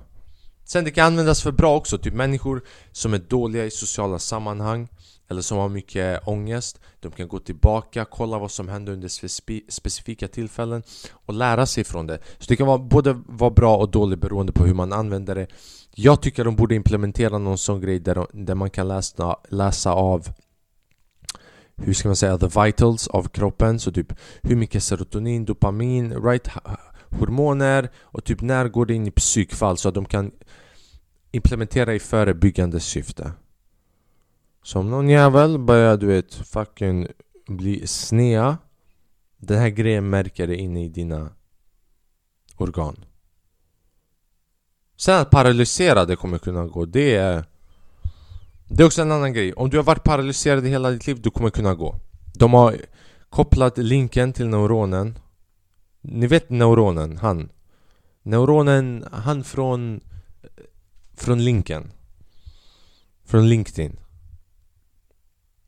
Sen 0.64 0.84
det 0.84 0.90
kan 0.90 1.06
användas 1.06 1.42
för 1.42 1.52
bra 1.52 1.76
också, 1.76 1.98
typ 1.98 2.14
människor 2.14 2.62
som 2.92 3.14
är 3.14 3.18
dåliga 3.18 3.64
i 3.64 3.70
sociala 3.70 4.18
sammanhang 4.18 4.88
eller 5.28 5.42
som 5.42 5.58
har 5.58 5.68
mycket 5.68 6.28
ångest. 6.28 6.80
De 7.00 7.12
kan 7.12 7.28
gå 7.28 7.38
tillbaka, 7.38 8.04
kolla 8.04 8.38
vad 8.38 8.50
som 8.50 8.68
hände 8.68 8.92
under 8.92 9.08
specifika 9.70 10.28
tillfällen 10.28 10.82
och 11.12 11.34
lära 11.34 11.66
sig 11.66 11.84
från 11.84 12.06
det. 12.06 12.18
Så 12.38 12.44
det 12.48 12.56
kan 12.56 12.66
vara, 12.66 12.78
både 12.78 13.22
vara 13.26 13.50
bra 13.50 13.76
och 13.76 13.90
dåligt 13.90 14.20
beroende 14.20 14.52
på 14.52 14.64
hur 14.64 14.74
man 14.74 14.92
använder 14.92 15.34
det. 15.34 15.46
Jag 15.94 16.22
tycker 16.22 16.44
de 16.44 16.56
borde 16.56 16.74
implementera 16.74 17.38
någon 17.38 17.58
sån 17.58 17.80
grej 17.80 17.98
där, 17.98 18.14
de, 18.14 18.26
där 18.32 18.54
man 18.54 18.70
kan 18.70 18.88
läsa, 18.88 19.36
läsa 19.48 19.92
av 19.92 20.28
hur 21.76 21.94
ska 21.94 22.08
man 22.08 22.16
säga, 22.16 22.38
the 22.38 22.62
vitals 22.62 23.08
av 23.08 23.28
kroppen. 23.28 23.78
Så 23.78 23.92
typ 23.92 24.12
hur 24.42 24.56
mycket 24.56 24.82
serotonin, 24.82 25.44
dopamin, 25.44 26.22
right 26.22 26.48
hormoner 27.18 27.90
och 28.02 28.24
typ 28.24 28.40
när 28.40 28.68
går 28.68 28.86
det 28.86 28.94
in 28.94 29.06
i 29.06 29.10
psykfall 29.10 29.76
så 29.76 29.88
att 29.88 29.94
de 29.94 30.04
kan 30.04 30.30
implementera 31.32 31.94
i 31.94 31.98
förebyggande 31.98 32.80
syfte? 32.80 33.32
Så 34.62 34.78
om 34.78 34.90
någon 34.90 35.08
jävel 35.08 35.58
börjar 35.58 35.96
du 35.96 36.06
vet 36.06 36.34
fucking 36.34 37.06
bli 37.46 37.86
snea. 37.86 38.58
Den 39.36 39.58
här 39.58 39.68
grejen 39.68 40.10
märker 40.10 40.46
det 40.46 40.56
inne 40.56 40.84
i 40.84 40.88
dina 40.88 41.30
organ. 42.56 43.04
Sen 44.96 45.20
att 45.20 45.30
paralysera 45.30 46.04
det 46.04 46.16
kommer 46.16 46.38
kunna 46.38 46.66
gå, 46.66 46.84
det 46.84 47.14
är 47.14 47.44
Det 48.68 48.82
är 48.82 48.86
också 48.86 49.02
en 49.02 49.12
annan 49.12 49.32
grej, 49.32 49.52
om 49.52 49.70
du 49.70 49.76
har 49.76 49.84
varit 49.84 50.04
paralyserad 50.04 50.66
i 50.66 50.68
hela 50.68 50.90
ditt 50.90 51.06
liv, 51.06 51.20
du 51.22 51.30
kommer 51.30 51.50
kunna 51.50 51.74
gå. 51.74 51.96
De 52.34 52.54
har 52.54 52.76
kopplat 53.30 53.78
linken 53.78 54.32
till 54.32 54.48
neuronen. 54.48 55.18
Ni 56.06 56.26
vet 56.26 56.50
neuronen, 56.50 57.16
han 57.16 57.48
Neuronen, 58.22 59.04
han 59.12 59.44
från 59.44 60.00
Från 61.14 61.44
linken 61.44 61.92
Från 63.24 63.48
LinkedIn 63.48 63.96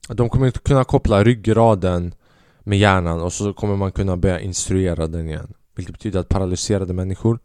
de 0.09 0.29
kommer 0.29 0.51
kunna 0.51 0.85
koppla 0.85 1.25
ryggraden 1.25 2.15
med 2.61 2.79
hjärnan 2.79 3.21
och 3.21 3.33
så 3.33 3.53
kommer 3.53 3.77
man 3.77 3.93
kunna 3.93 4.17
börja 4.17 4.41
instruera 4.41 5.07
den 5.07 5.29
igen. 5.29 5.55
Vilket 5.77 5.93
betyder 5.93 6.21
att 6.21 6.29
paralyserade 6.29 6.93
människor 6.93 7.39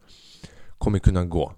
kommer 0.78 1.00
kunna 1.00 1.26
gå. 1.26 1.54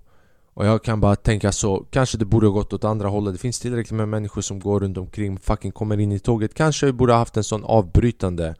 Och 0.54 0.66
jag 0.66 0.84
kan 0.84 1.02
bara 1.02 1.16
tänka 1.16 1.52
så, 1.52 1.86
kanske 1.90 2.18
det 2.18 2.26
borde 2.26 2.48
ha 2.48 2.54
gått 2.54 2.74
åt 2.74 2.84
andra 2.84 3.08
hållet. 3.08 3.34
Det 3.34 3.40
finns 3.40 3.60
tillräckligt 3.60 3.98
med 3.98 4.10
människor 4.10 4.42
som 4.42 4.60
går 4.60 4.80
runt 4.80 4.98
omkring, 4.98 5.40
fucking 5.40 5.72
kommer 5.72 6.00
in 6.00 6.12
i 6.12 6.20
tåget. 6.20 6.54
Kanske 6.54 6.86
vi 6.86 6.92
borde 6.92 7.14
ha 7.14 7.20
haft 7.20 7.38
en 7.38 7.44
sån 7.44 7.64
avbrytande 7.64 8.56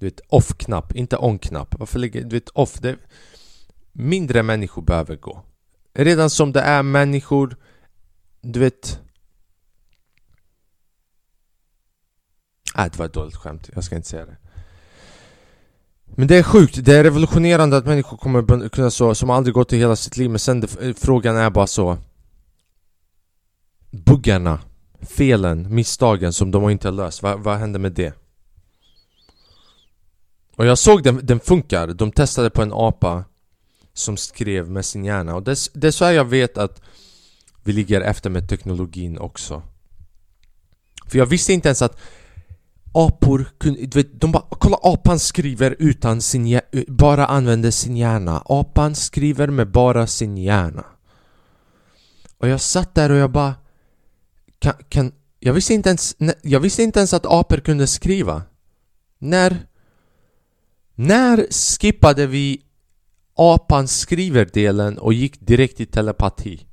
du 0.00 0.06
vet, 0.06 0.20
off-knapp, 0.28 0.94
inte 0.94 1.16
on-knapp. 1.16 1.74
Varför 1.78 1.98
ligger, 1.98 2.24
du 2.24 2.36
vet, 2.36 2.48
off? 2.48 2.78
Det, 2.78 2.96
mindre 3.92 4.42
människor 4.42 4.82
behöver 4.82 5.16
gå. 5.16 5.42
Redan 5.94 6.30
som 6.30 6.52
det 6.52 6.60
är 6.60 6.82
människor, 6.82 7.56
du 8.40 8.60
vet 8.60 9.00
Äh, 12.78 12.84
det 12.84 12.98
var 12.98 13.06
ett 13.06 13.12
dåligt 13.12 13.36
skämt. 13.36 13.70
Jag 13.74 13.84
ska 13.84 13.96
inte 13.96 14.08
säga 14.08 14.26
det. 14.26 14.36
Men 16.04 16.28
det 16.28 16.36
är 16.36 16.42
sjukt, 16.42 16.84
det 16.84 16.96
är 16.96 17.04
revolutionerande 17.04 17.76
att 17.76 17.86
människor 17.86 18.16
kommer 18.16 18.68
kunna 18.68 18.90
så, 18.90 19.14
som 19.14 19.30
aldrig 19.30 19.54
gått 19.54 19.72
i 19.72 19.78
hela 19.78 19.96
sitt 19.96 20.16
liv 20.16 20.30
Men 20.30 20.38
sen 20.38 20.60
det, 20.60 20.80
eh, 20.80 20.94
frågan 20.94 21.36
är 21.36 21.50
bara 21.50 21.66
så 21.66 21.98
Buggarna, 23.90 24.58
felen, 25.00 25.74
misstagen 25.74 26.32
som 26.32 26.50
de 26.50 26.70
inte 26.70 26.88
har 26.88 26.92
löst, 26.92 27.22
vad, 27.22 27.40
vad 27.40 27.58
händer 27.58 27.80
med 27.80 27.92
det? 27.92 28.14
Och 30.60 30.66
jag 30.66 30.78
såg 30.78 31.02
den, 31.02 31.20
den 31.22 31.40
funkar, 31.40 31.86
de 31.86 32.12
testade 32.12 32.50
på 32.50 32.62
en 32.62 32.72
apa 32.72 33.24
Som 33.92 34.16
skrev 34.16 34.70
med 34.70 34.84
sin 34.84 35.04
hjärna. 35.04 35.34
Och 35.34 35.42
det, 35.42 35.58
det 35.74 35.86
är 35.86 35.90
så 35.90 36.04
jag 36.04 36.24
vet 36.24 36.58
att 36.58 36.82
Vi 37.64 37.72
ligger 37.72 38.00
efter 38.00 38.30
med 38.30 38.48
teknologin 38.48 39.18
också. 39.18 39.62
För 41.06 41.18
jag 41.18 41.26
visste 41.26 41.52
inte 41.52 41.68
ens 41.68 41.82
att 41.82 42.00
apor 42.92 43.46
kunde, 43.58 43.86
du 43.86 43.98
vet, 43.98 44.20
de 44.20 44.32
bara 44.32 44.44
kolla 44.50 44.76
apan 44.82 45.18
skriver 45.18 45.76
utan 45.78 46.22
sin 46.22 46.60
bara 46.88 47.26
använder 47.26 47.70
sin 47.70 47.96
hjärna. 47.96 48.42
Apan 48.44 48.94
skriver 48.94 49.48
med 49.48 49.70
bara 49.70 50.06
sin 50.06 50.36
hjärna. 50.36 50.84
Och 52.38 52.48
jag 52.48 52.60
satt 52.60 52.94
där 52.94 53.10
och 53.10 53.16
jag 53.16 53.30
bara 53.30 53.54
kan, 54.58 54.74
kan, 54.88 55.12
jag, 55.38 55.52
visste 55.52 55.74
inte 55.74 55.88
ens, 55.88 56.16
jag 56.42 56.60
visste 56.60 56.82
inte 56.82 57.00
ens 57.00 57.14
att 57.14 57.26
apor 57.26 57.56
kunde 57.56 57.86
skriva. 57.86 58.42
När 59.18 59.69
när 61.02 61.46
skippade 61.50 62.26
vi 62.26 62.62
apan 63.34 63.88
skriver-delen 63.88 64.98
och 64.98 65.12
gick 65.12 65.40
direkt 65.40 65.76
till 65.76 65.86
telepati? 65.86 66.66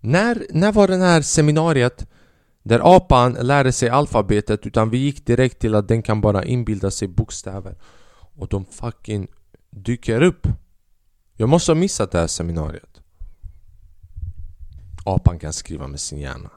När, 0.00 0.46
när 0.50 0.72
var 0.72 0.88
det 0.88 0.96
här 0.96 1.22
seminariet 1.22 2.06
där 2.62 2.96
apan 2.96 3.32
lärde 3.32 3.72
sig 3.72 3.88
alfabetet 3.88 4.66
utan 4.66 4.90
vi 4.90 4.98
gick 4.98 5.26
direkt 5.26 5.58
till 5.58 5.74
att 5.74 5.88
den 5.88 6.02
kan 6.02 6.20
bara 6.20 6.44
inbilda 6.44 6.90
sig 6.90 7.08
bokstäver? 7.08 7.78
Och 8.12 8.48
de 8.48 8.64
fucking 8.64 9.28
dyker 9.70 10.22
upp. 10.22 10.46
Jag 11.36 11.48
måste 11.48 11.72
ha 11.72 11.76
missat 11.76 12.10
det 12.10 12.18
här 12.18 12.26
seminariet. 12.26 13.00
Apan 15.04 15.38
kan 15.38 15.52
skriva 15.52 15.88
med 15.88 16.00
sin 16.00 16.18
hjärna. 16.18 16.50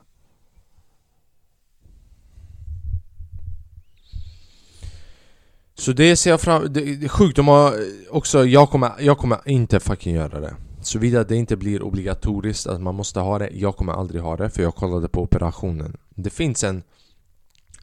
Så 5.82 5.92
det 5.92 6.16
ser 6.16 6.30
jag 6.30 6.42
fram 6.42 6.74
det 6.74 6.82
är 6.82 7.08
sjukt, 7.08 7.36
de 7.36 7.48
har 7.48 7.68
eh, 7.68 7.78
också, 8.10 8.46
jag 8.46 8.70
kommer, 8.70 8.92
jag 9.00 9.18
kommer 9.18 9.40
inte 9.46 9.80
fucking 9.80 10.16
göra 10.16 10.40
det 10.40 10.56
Såvida 10.82 11.24
det 11.24 11.36
inte 11.36 11.58
blir 11.58 11.84
obligatoriskt 11.84 12.68
att 12.68 12.82
man 12.82 12.96
måste 12.96 13.20
ha 13.20 13.40
det 13.40 13.50
Jag 13.54 13.76
kommer 13.76 13.94
aldrig 13.94 14.22
ha 14.22 14.38
det 14.38 14.50
för 14.50 14.64
jag 14.64 14.76
kollade 14.76 15.08
på 15.08 15.22
operationen 15.22 15.98
Det 16.10 16.30
finns 16.30 16.64
en 16.64 16.84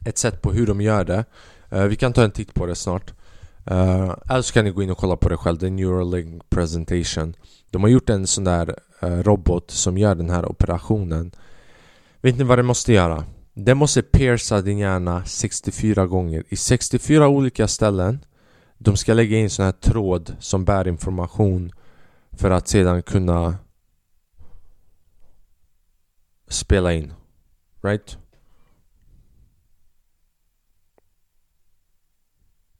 Ett 0.05 0.17
sätt 0.17 0.41
på 0.41 0.51
hur 0.51 0.67
de 0.67 0.81
gör 0.81 1.03
det 1.03 1.25
uh, 1.73 1.83
Vi 1.83 1.95
kan 1.95 2.13
ta 2.13 2.23
en 2.23 2.31
titt 2.31 2.53
på 2.53 2.65
det 2.65 2.75
snart 2.75 3.13
Uh, 3.71 4.15
eller 4.29 4.41
så 4.41 4.53
kan 4.53 4.65
ni 4.65 4.71
gå 4.71 4.83
in 4.83 4.89
och 4.89 4.97
kolla 4.97 5.15
på 5.15 5.29
det 5.29 5.37
själv, 5.37 5.57
Det 5.57 5.67
är 5.67 5.71
Neuralink 5.71 6.49
Presentation. 6.49 7.33
De 7.69 7.81
har 7.81 7.89
gjort 7.89 8.09
en 8.09 8.27
sån 8.27 8.43
där 8.43 8.75
uh, 9.03 9.23
robot 9.23 9.71
som 9.71 9.97
gör 9.97 10.15
den 10.15 10.29
här 10.29 10.45
operationen. 10.45 11.31
Vet 12.21 12.37
ni 12.37 12.43
vad 12.43 12.57
den 12.57 12.65
måste 12.65 12.93
göra? 12.93 13.23
Den 13.61 13.77
måste 13.77 14.01
pierca 14.01 14.61
din 14.61 14.77
hjärna 14.77 15.25
64 15.25 16.07
gånger 16.07 16.43
i 16.49 16.55
64 16.55 17.27
olika 17.27 17.67
ställen. 17.67 18.25
De 18.77 18.97
ska 18.97 19.13
lägga 19.13 19.37
in 19.37 19.49
sån 19.49 19.65
här 19.65 19.71
tråd 19.71 20.35
som 20.39 20.65
bär 20.65 20.87
information 20.87 21.71
för 22.31 22.51
att 22.51 22.67
sedan 22.67 23.03
kunna 23.03 23.57
spela 26.47 26.93
in. 26.93 27.13
Right? 27.81 28.17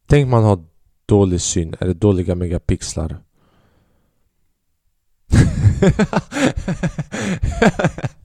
Tänk 0.06 0.30
man 0.30 0.44
har 0.44 0.64
dålig 1.06 1.42
syn, 1.42 1.76
eller 1.80 1.94
dåliga 1.94 2.36
megapixlar. 2.36 3.24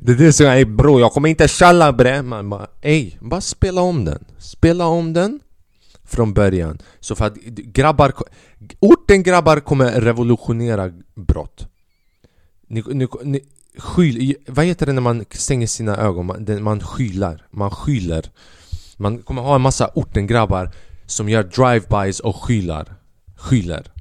det 0.00 0.12
är 0.12 0.16
det 0.16 0.32
som 0.32 0.46
är 0.46 0.64
bror, 0.64 1.00
jag 1.00 1.12
kommer 1.12 1.28
inte 1.28 1.48
tjalla 1.48 1.92
bre. 1.92 2.22
Man 2.22 2.50
bara, 2.50 2.66
ey, 2.82 3.12
bara 3.20 3.40
spela 3.40 3.80
om 3.80 4.04
den. 4.04 4.24
Spela 4.38 4.86
om 4.86 5.12
den 5.12 5.40
från 6.04 6.34
början. 6.34 6.78
Så 7.00 7.14
för 7.14 7.24
att 7.24 7.34
grabbar, 7.74 8.12
orten 8.80 9.22
grabbar 9.22 9.60
kommer 9.60 10.00
revolutionera 10.00 10.92
brott. 11.14 11.68
Ni, 12.68 12.82
ni, 12.86 13.08
ni, 13.22 13.40
skyl, 13.78 14.34
vad 14.46 14.64
heter 14.64 14.86
det 14.86 14.92
när 14.92 15.02
man 15.02 15.24
stänger 15.30 15.66
sina 15.66 15.96
ögon? 15.96 16.26
Man, 16.26 16.62
man 16.62 16.80
skylar, 16.80 17.46
man 17.50 17.70
skyler. 17.70 18.30
Man 18.96 19.18
kommer 19.18 19.42
ha 19.42 19.54
en 19.54 19.60
massa 19.60 19.90
ortengrabbar 19.94 20.70
som 21.06 21.28
gör 21.28 21.42
drive-bys 21.42 22.20
och 22.20 22.36
skylar. 22.36 22.94
Skyler. 23.36 23.92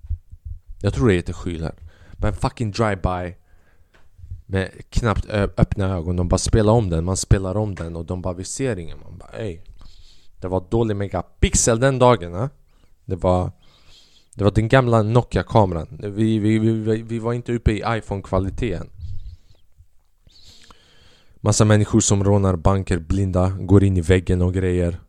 Jag 0.81 0.93
tror 0.93 1.07
det 1.07 1.13
heter 1.13 1.33
skylar. 1.33 1.75
Men 2.11 2.33
fucking 2.33 2.71
drive-by 2.71 3.35
med 4.45 4.71
knappt 4.89 5.29
öppna 5.29 5.89
ögon. 5.89 6.15
De 6.15 6.27
bara 6.27 6.37
spelar 6.37 6.73
om 6.73 6.89
den, 6.89 7.05
man 7.05 7.17
spelar 7.17 7.57
om 7.57 7.75
den 7.75 7.95
och 7.95 8.05
de 8.05 8.21
bara 8.21 8.33
vi 8.33 8.43
ser 8.43 8.79
ingen. 8.79 8.99
Man 8.99 9.17
bara 9.17 9.37
ey. 9.37 9.59
Det 10.41 10.47
var 10.47 10.63
dålig 10.69 10.95
megapixel 10.95 11.79
den 11.79 11.99
dagen. 11.99 12.35
Eh? 12.35 12.47
Det 13.05 13.15
var 13.15 13.51
det 14.35 14.43
var 14.43 14.51
den 14.51 14.67
gamla 14.67 15.03
Nokia-kameran. 15.03 15.99
Vi, 16.15 16.39
vi, 16.39 16.59
vi, 16.59 17.01
vi 17.01 17.19
var 17.19 17.33
inte 17.33 17.53
uppe 17.53 17.71
i 17.71 17.83
iPhone-kvaliteten. 17.87 18.89
Massa 21.35 21.65
människor 21.65 21.99
som 21.99 22.23
rånar 22.23 22.55
banker 22.55 22.99
blinda, 22.99 23.49
går 23.49 23.83
in 23.83 23.97
i 23.97 24.01
väggen 24.01 24.41
och 24.41 24.53
grejer. 24.53 24.99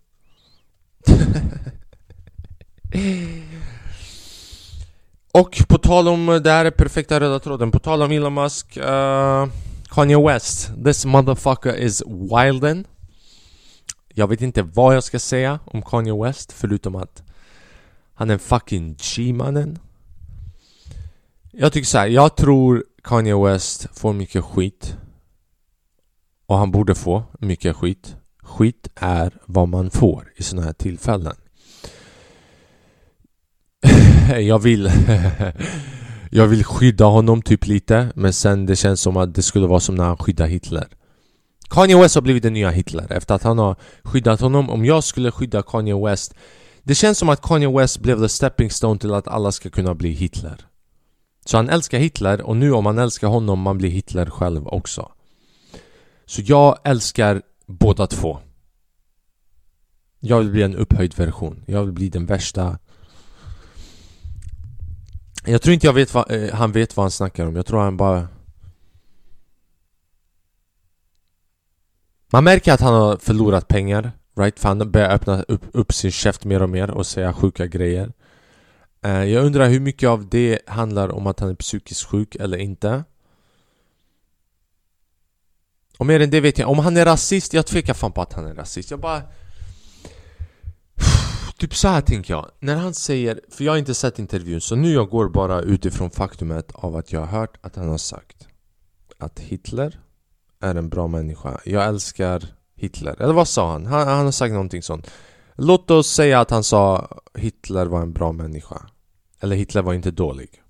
och 5.34 5.64
på 5.68 5.78
tal 5.78 6.08
om, 6.08 6.28
eh, 6.28 6.34
det 6.34 6.50
här 6.50 6.64
är 6.64 6.70
perfekta 6.70 7.20
röda 7.20 7.38
tråden, 7.38 7.70
på 7.70 7.78
tal 7.78 8.02
om 8.02 8.10
Elon 8.10 8.34
Musk 8.34 8.76
uh, 8.76 9.46
Kanye 9.88 10.26
West, 10.26 10.70
this 10.84 11.04
motherfucker 11.04 11.76
is 11.76 12.02
wilden 12.06 12.86
Jag 14.08 14.28
vet 14.28 14.40
inte 14.40 14.62
vad 14.62 14.96
jag 14.96 15.04
ska 15.04 15.18
säga 15.18 15.58
om 15.64 15.82
Kanye 15.82 16.22
West 16.24 16.52
förutom 16.52 16.96
att 16.96 17.22
han 18.14 18.30
är 18.30 18.34
en 18.34 18.38
fucking 18.38 18.96
G-mannen. 18.96 19.78
Jag 21.50 21.72
tycker 21.72 21.86
så 21.86 21.98
här, 21.98 22.06
jag 22.06 22.36
tror 22.36 22.84
Kanye 23.02 23.44
West 23.44 23.88
får 23.92 24.12
mycket 24.12 24.44
skit. 24.44 24.96
Och 26.46 26.58
han 26.58 26.70
borde 26.70 26.94
få 26.94 27.22
mycket 27.38 27.76
skit. 27.76 28.16
Skit 28.42 28.88
är 28.94 29.38
vad 29.46 29.68
man 29.68 29.90
får 29.90 30.32
i 30.36 30.42
sådana 30.42 30.66
här 30.66 30.72
tillfällen. 30.72 31.36
jag 34.40 34.58
vill 34.58 34.90
Jag 36.30 36.46
vill 36.46 36.64
skydda 36.64 37.04
honom 37.04 37.42
typ 37.42 37.66
lite 37.66 38.08
Men 38.14 38.32
sen 38.32 38.66
det 38.66 38.76
känns 38.76 39.00
som 39.00 39.16
att 39.16 39.34
det 39.34 39.42
skulle 39.42 39.66
vara 39.66 39.80
som 39.80 39.94
när 39.94 40.04
han 40.04 40.16
skyddade 40.16 40.50
Hitler 40.50 40.88
Kanye 41.70 42.00
West 42.00 42.14
har 42.14 42.22
blivit 42.22 42.42
den 42.42 42.52
nya 42.52 42.70
Hitler 42.70 43.12
efter 43.12 43.34
att 43.34 43.42
han 43.42 43.58
har 43.58 43.76
skyddat 44.02 44.40
honom 44.40 44.70
Om 44.70 44.84
jag 44.84 45.04
skulle 45.04 45.30
skydda 45.30 45.62
Kanye 45.62 46.04
West 46.06 46.34
Det 46.82 46.94
känns 46.94 47.18
som 47.18 47.28
att 47.28 47.42
Kanye 47.42 47.78
West 47.78 48.00
blev 48.00 48.20
the 48.20 48.28
stepping 48.28 48.70
stone 48.70 48.98
till 48.98 49.14
att 49.14 49.28
alla 49.28 49.52
ska 49.52 49.70
kunna 49.70 49.94
bli 49.94 50.10
Hitler 50.10 50.56
Så 51.46 51.56
han 51.56 51.68
älskar 51.68 51.98
Hitler 51.98 52.40
och 52.40 52.56
nu 52.56 52.72
om 52.72 52.84
man 52.84 52.98
älskar 52.98 53.28
honom 53.28 53.60
man 53.60 53.78
blir 53.78 53.90
Hitler 53.90 54.26
själv 54.26 54.68
också 54.68 55.10
så 56.26 56.42
jag 56.44 56.78
älskar 56.84 57.42
båda 57.66 58.06
två. 58.06 58.38
Jag 60.20 60.38
vill 60.38 60.50
bli 60.50 60.62
en 60.62 60.76
upphöjd 60.76 61.14
version. 61.16 61.64
Jag 61.66 61.84
vill 61.84 61.92
bli 61.92 62.08
den 62.08 62.26
värsta 62.26 62.78
jag 65.46 65.62
tror 65.62 65.74
inte 65.74 65.86
jag 65.86 65.92
vet 65.92 66.14
vad, 66.14 66.30
eh, 66.30 66.54
han 66.54 66.72
vet 66.72 66.96
vad 66.96 67.04
han 67.04 67.10
snackar 67.10 67.46
om. 67.46 67.56
Jag 67.56 67.66
tror 67.66 67.80
han 67.80 67.96
bara 67.96 68.28
Man 72.32 72.44
märker 72.44 72.72
att 72.72 72.80
han 72.80 72.94
har 72.94 73.16
förlorat 73.16 73.68
pengar 73.68 74.12
Right? 74.36 74.60
För 74.60 74.68
han 74.68 74.90
börjar 74.90 75.10
öppna 75.10 75.42
upp, 75.42 75.62
upp 75.72 75.92
sin 75.92 76.10
käft 76.10 76.44
mer 76.44 76.62
och 76.62 76.70
mer 76.70 76.90
och 76.90 77.06
säga 77.06 77.32
sjuka 77.32 77.66
grejer 77.66 78.12
eh, 79.02 79.24
Jag 79.24 79.44
undrar 79.44 79.68
hur 79.68 79.80
mycket 79.80 80.08
av 80.08 80.28
det 80.28 80.58
handlar 80.66 81.08
om 81.08 81.26
att 81.26 81.40
han 81.40 81.50
är 81.50 81.54
psykiskt 81.54 82.04
sjuk 82.04 82.34
eller 82.34 82.58
inte 82.58 83.04
och 85.98 86.06
mer 86.06 86.20
än 86.20 86.30
det 86.30 86.40
vet 86.40 86.58
jag 86.58 86.70
Om 86.70 86.78
han 86.78 86.96
är 86.96 87.04
rasist, 87.04 87.52
jag 87.52 87.66
tvekar 87.66 87.94
fan 87.94 88.12
på 88.12 88.22
att 88.22 88.32
han 88.32 88.46
är 88.46 88.54
rasist 88.54 88.90
Jag 88.90 89.00
bara... 89.00 89.22
Typ 91.64 91.74
så 91.74 91.88
här 91.88 92.00
tänker 92.00 92.34
jag 92.34 92.50
När 92.60 92.76
han 92.76 92.94
säger, 92.94 93.40
för 93.50 93.64
jag 93.64 93.72
har 93.72 93.78
inte 93.78 93.94
sett 93.94 94.18
intervjun 94.18 94.60
Så 94.60 94.76
nu 94.76 94.92
jag 94.92 95.08
går 95.08 95.28
bara 95.28 95.60
utifrån 95.60 96.10
faktumet 96.10 96.72
av 96.74 96.96
att 96.96 97.12
jag 97.12 97.20
har 97.20 97.26
hört 97.26 97.56
att 97.60 97.76
han 97.76 97.88
har 97.88 97.98
sagt 97.98 98.48
Att 99.18 99.38
Hitler 99.40 100.00
är 100.60 100.74
en 100.74 100.88
bra 100.88 101.08
människa 101.08 101.60
Jag 101.64 101.84
älskar 101.84 102.44
Hitler 102.76 103.22
Eller 103.22 103.32
vad 103.34 103.48
sa 103.48 103.72
han? 103.72 103.86
Han, 103.86 104.08
han 104.08 104.24
har 104.24 104.32
sagt 104.32 104.52
någonting 104.52 104.82
sånt 104.82 105.10
Låt 105.54 105.90
oss 105.90 106.08
säga 106.08 106.40
att 106.40 106.50
han 106.50 106.64
sa 106.64 107.08
Hitler 107.34 107.86
var 107.86 108.02
en 108.02 108.12
bra 108.12 108.32
människa 108.32 108.86
Eller 109.40 109.56
Hitler 109.56 109.82
var 109.82 109.94
inte 109.94 110.10
dålig 110.10 110.62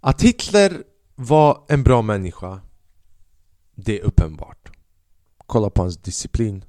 Att 0.00 0.22
Hitler 0.22 0.82
var 1.14 1.64
en 1.68 1.82
bra 1.82 2.02
människa 2.02 2.60
det 3.74 4.00
är 4.00 4.04
uppenbart. 4.04 4.70
Kolla 5.46 5.70
på 5.70 5.82
hans 5.82 5.96
disciplin. 5.96 6.64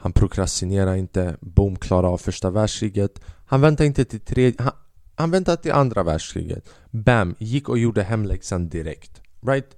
Han 0.00 0.12
prokrastinerar 0.12 0.94
inte. 0.94 1.36
Boom, 1.40 1.76
klarar 1.76 2.08
av 2.08 2.18
första 2.18 2.50
världskriget. 2.50 3.20
Han 3.46 3.60
väntar 3.60 3.84
inte 3.84 4.04
till 4.04 4.20
tredje... 4.20 4.62
Han, 4.62 4.72
han 5.14 5.30
väntar 5.30 5.56
till 5.56 5.72
andra 5.72 6.02
världskriget. 6.02 6.68
Bam, 6.90 7.34
gick 7.38 7.68
och 7.68 7.78
gjorde 7.78 8.02
hemläxan 8.02 8.68
direkt. 8.68 9.22
Right? 9.40 9.76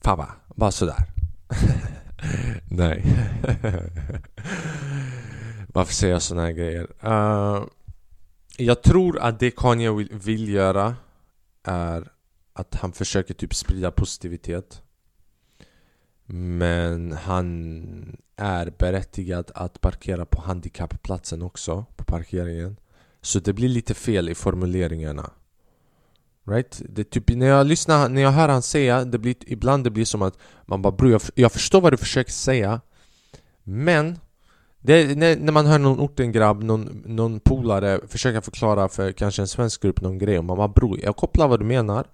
Fava, 0.00 0.28
bara 0.56 0.70
sådär. 0.70 1.04
Nej. 2.70 3.04
Varför 5.68 5.94
säger 5.94 6.12
jag 6.12 6.22
såna 6.22 6.42
här 6.42 6.52
grejer? 6.52 6.86
Uh, 7.06 7.64
jag 8.56 8.82
tror 8.82 9.18
att 9.18 9.40
det 9.40 9.50
Kanye 9.50 9.92
vill, 9.92 10.08
vill 10.12 10.48
göra 10.48 10.96
är 11.62 12.08
att 12.52 12.74
han 12.74 12.92
försöker 12.92 13.34
typ 13.34 13.54
sprida 13.54 13.90
positivitet 13.90 14.82
men 16.32 17.12
han 17.12 18.16
är 18.36 18.72
berättigad 18.78 19.50
att 19.54 19.80
parkera 19.80 20.24
på 20.24 20.40
handikappplatsen 20.40 21.42
också, 21.42 21.84
på 21.96 22.04
parkeringen. 22.04 22.76
Så 23.22 23.40
det 23.40 23.52
blir 23.52 23.68
lite 23.68 23.94
fel 23.94 24.28
i 24.28 24.34
formuleringarna. 24.34 25.30
Right? 26.46 26.82
Det 26.88 27.04
typ, 27.04 27.28
när 27.28 27.46
jag 27.46 27.66
lyssnar, 27.66 28.08
när 28.08 28.22
jag 28.22 28.30
hör 28.30 28.48
han 28.48 28.62
säga, 28.62 29.04
det 29.04 29.18
blir, 29.18 29.34
ibland 29.46 29.84
det 29.84 29.90
blir 29.90 30.04
som 30.04 30.22
att 30.22 30.38
man 30.66 30.82
bara 30.82 30.92
bror 30.92 31.12
jag, 31.12 31.22
jag 31.34 31.52
förstår 31.52 31.80
vad 31.80 31.92
du 31.92 31.96
försöker 31.96 32.32
säga 32.32 32.80
Men 33.62 34.18
det, 34.80 35.18
när, 35.18 35.36
när, 35.36 35.52
man 35.52 35.66
hör 35.66 35.78
någon 35.78 36.00
ortengrabb, 36.00 36.62
någon, 36.62 37.02
någon 37.06 37.40
polare 37.40 38.00
försöka 38.08 38.40
förklara 38.40 38.88
för 38.88 39.12
kanske 39.12 39.42
en 39.42 39.48
svensk 39.48 39.82
grupp 39.82 40.00
någon 40.00 40.18
grej 40.18 40.38
och 40.38 40.44
man 40.44 40.56
bara 40.56 40.68
bror 40.68 41.00
jag 41.02 41.16
kopplar 41.16 41.48
vad 41.48 41.60
du 41.60 41.64
menar 41.64 42.06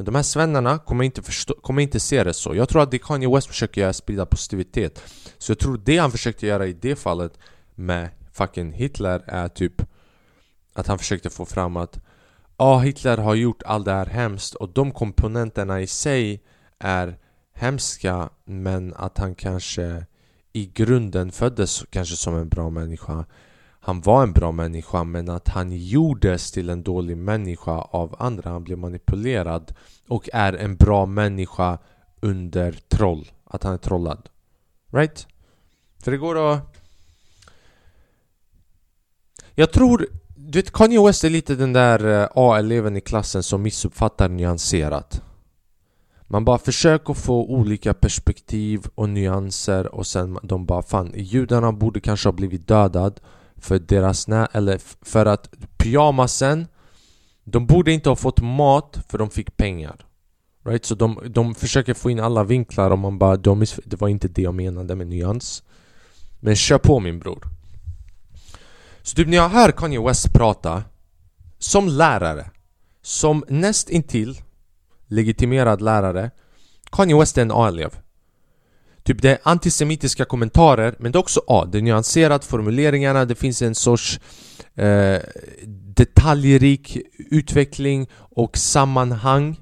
men 0.00 0.04
de 0.04 0.14
här 0.14 0.22
svennarna 0.22 0.78
kommer 0.78 1.04
inte, 1.04 1.22
förstå, 1.22 1.54
kommer 1.54 1.82
inte 1.82 2.00
se 2.00 2.24
det 2.24 2.34
så. 2.34 2.54
Jag 2.54 2.68
tror 2.68 2.82
att 2.82 2.90
det 2.90 2.98
Kanye 2.98 3.34
West 3.34 3.46
försöker 3.46 3.80
göra 3.80 3.88
är 3.88 3.92
sprida 3.92 4.26
positivitet. 4.26 5.02
Så 5.38 5.50
jag 5.50 5.58
tror 5.58 5.80
det 5.84 5.98
han 5.98 6.10
försökte 6.10 6.46
göra 6.46 6.66
i 6.66 6.72
det 6.72 6.96
fallet 6.96 7.38
med 7.74 8.08
fucking 8.32 8.72
Hitler 8.72 9.22
är 9.26 9.48
typ 9.48 9.82
Att 10.74 10.86
han 10.86 10.98
försökte 10.98 11.30
få 11.30 11.44
fram 11.44 11.76
att 11.76 11.96
Ja, 12.56 12.64
ah, 12.64 12.78
Hitler 12.78 13.16
har 13.16 13.34
gjort 13.34 13.62
allt 13.62 13.84
det 13.84 13.92
här 13.92 14.06
hemskt 14.06 14.54
och 14.54 14.68
de 14.68 14.92
komponenterna 14.92 15.80
i 15.80 15.86
sig 15.86 16.42
är 16.78 17.18
hemska 17.54 18.30
Men 18.44 18.94
att 18.94 19.18
han 19.18 19.34
kanske 19.34 20.06
i 20.52 20.66
grunden 20.66 21.32
föddes 21.32 21.84
kanske 21.90 22.16
som 22.16 22.34
en 22.34 22.48
bra 22.48 22.70
människa 22.70 23.24
han 23.82 24.00
var 24.00 24.22
en 24.22 24.32
bra 24.32 24.52
människa 24.52 25.04
men 25.04 25.28
att 25.28 25.48
han 25.48 25.72
gjordes 25.72 26.52
till 26.52 26.70
en 26.70 26.82
dålig 26.82 27.16
människa 27.16 27.72
av 27.72 28.16
andra. 28.18 28.50
Han 28.50 28.64
blev 28.64 28.78
manipulerad 28.78 29.74
och 30.08 30.28
är 30.32 30.52
en 30.52 30.76
bra 30.76 31.06
människa 31.06 31.78
under 32.20 32.72
troll. 32.88 33.30
Att 33.44 33.62
han 33.62 33.72
är 33.72 33.78
trollad. 33.78 34.28
Right? 34.90 35.26
För 36.02 36.10
det 36.10 36.16
går 36.16 36.52
att... 36.52 36.76
Jag 39.54 39.72
tror... 39.72 40.06
Du 40.36 40.58
vet, 40.58 40.72
Kanye 40.72 41.06
West 41.06 41.24
är 41.24 41.30
lite 41.30 41.54
den 41.54 41.72
där 41.72 42.22
eh, 42.22 42.28
A-eleven 42.34 42.96
i 42.96 43.00
klassen 43.00 43.42
som 43.42 43.62
missuppfattar 43.62 44.28
nyanserat. 44.28 45.22
Man 46.22 46.44
bara 46.44 46.58
försöker 46.58 47.14
få 47.14 47.44
olika 47.44 47.94
perspektiv 47.94 48.86
och 48.94 49.08
nyanser 49.08 49.94
och 49.94 50.06
sen 50.06 50.38
de 50.42 50.66
bara 50.66 50.82
fan, 50.82 51.12
judarna 51.14 51.72
borde 51.72 52.00
kanske 52.00 52.28
ha 52.28 52.32
blivit 52.32 52.68
dödad 52.68 53.20
för 53.60 53.78
deras 53.78 54.28
nä... 54.28 54.48
eller 54.52 54.80
för 55.02 55.26
att 55.26 55.50
pyjamasen 55.76 56.66
De 57.44 57.66
borde 57.66 57.92
inte 57.92 58.08
ha 58.08 58.16
fått 58.16 58.40
mat 58.40 58.98
för 59.08 59.18
de 59.18 59.30
fick 59.30 59.56
pengar. 59.56 60.06
Right? 60.64 60.84
Så 60.84 60.94
de, 60.94 61.20
de 61.26 61.54
försöker 61.54 61.94
få 61.94 62.10
in 62.10 62.20
alla 62.20 62.44
vinklar 62.44 62.90
och 62.90 62.98
man 62.98 63.18
bara 63.18 63.36
de, 63.36 63.64
Det 63.84 64.00
var 64.00 64.08
inte 64.08 64.28
det 64.28 64.42
jag 64.42 64.54
menade 64.54 64.94
med 64.94 65.06
nyans. 65.06 65.62
Men 66.40 66.56
kör 66.56 66.78
på 66.78 67.00
min 67.00 67.18
bror. 67.18 67.42
Så 69.02 69.16
typ 69.16 69.28
när 69.28 69.36
jag 69.36 69.48
hör 69.48 69.72
Kanye 69.72 70.00
West 70.00 70.32
prata 70.32 70.82
Som 71.58 71.88
lärare 71.88 72.50
Som 73.02 73.44
näst 73.48 73.90
intill 73.90 74.42
legitimerad 75.06 75.80
lärare 75.80 76.30
Kanye 76.90 77.18
West 77.18 77.38
är 77.38 77.42
en 77.42 77.50
A-elev. 77.50 77.96
Typ 79.02 79.22
det 79.22 79.30
är 79.30 79.38
antisemitiska 79.42 80.24
kommentarer 80.24 80.94
men 80.98 81.12
det 81.12 81.16
är 81.16 81.20
också 81.20 81.42
A, 81.46 81.68
det 81.72 81.78
är 81.78 81.82
nyanserat, 81.82 82.44
formuleringarna, 82.44 83.24
det 83.24 83.34
finns 83.34 83.62
en 83.62 83.74
sorts 83.74 84.20
eh, 84.74 85.18
detaljrik 85.96 86.98
utveckling 87.30 88.08
och 88.14 88.56
sammanhang 88.56 89.60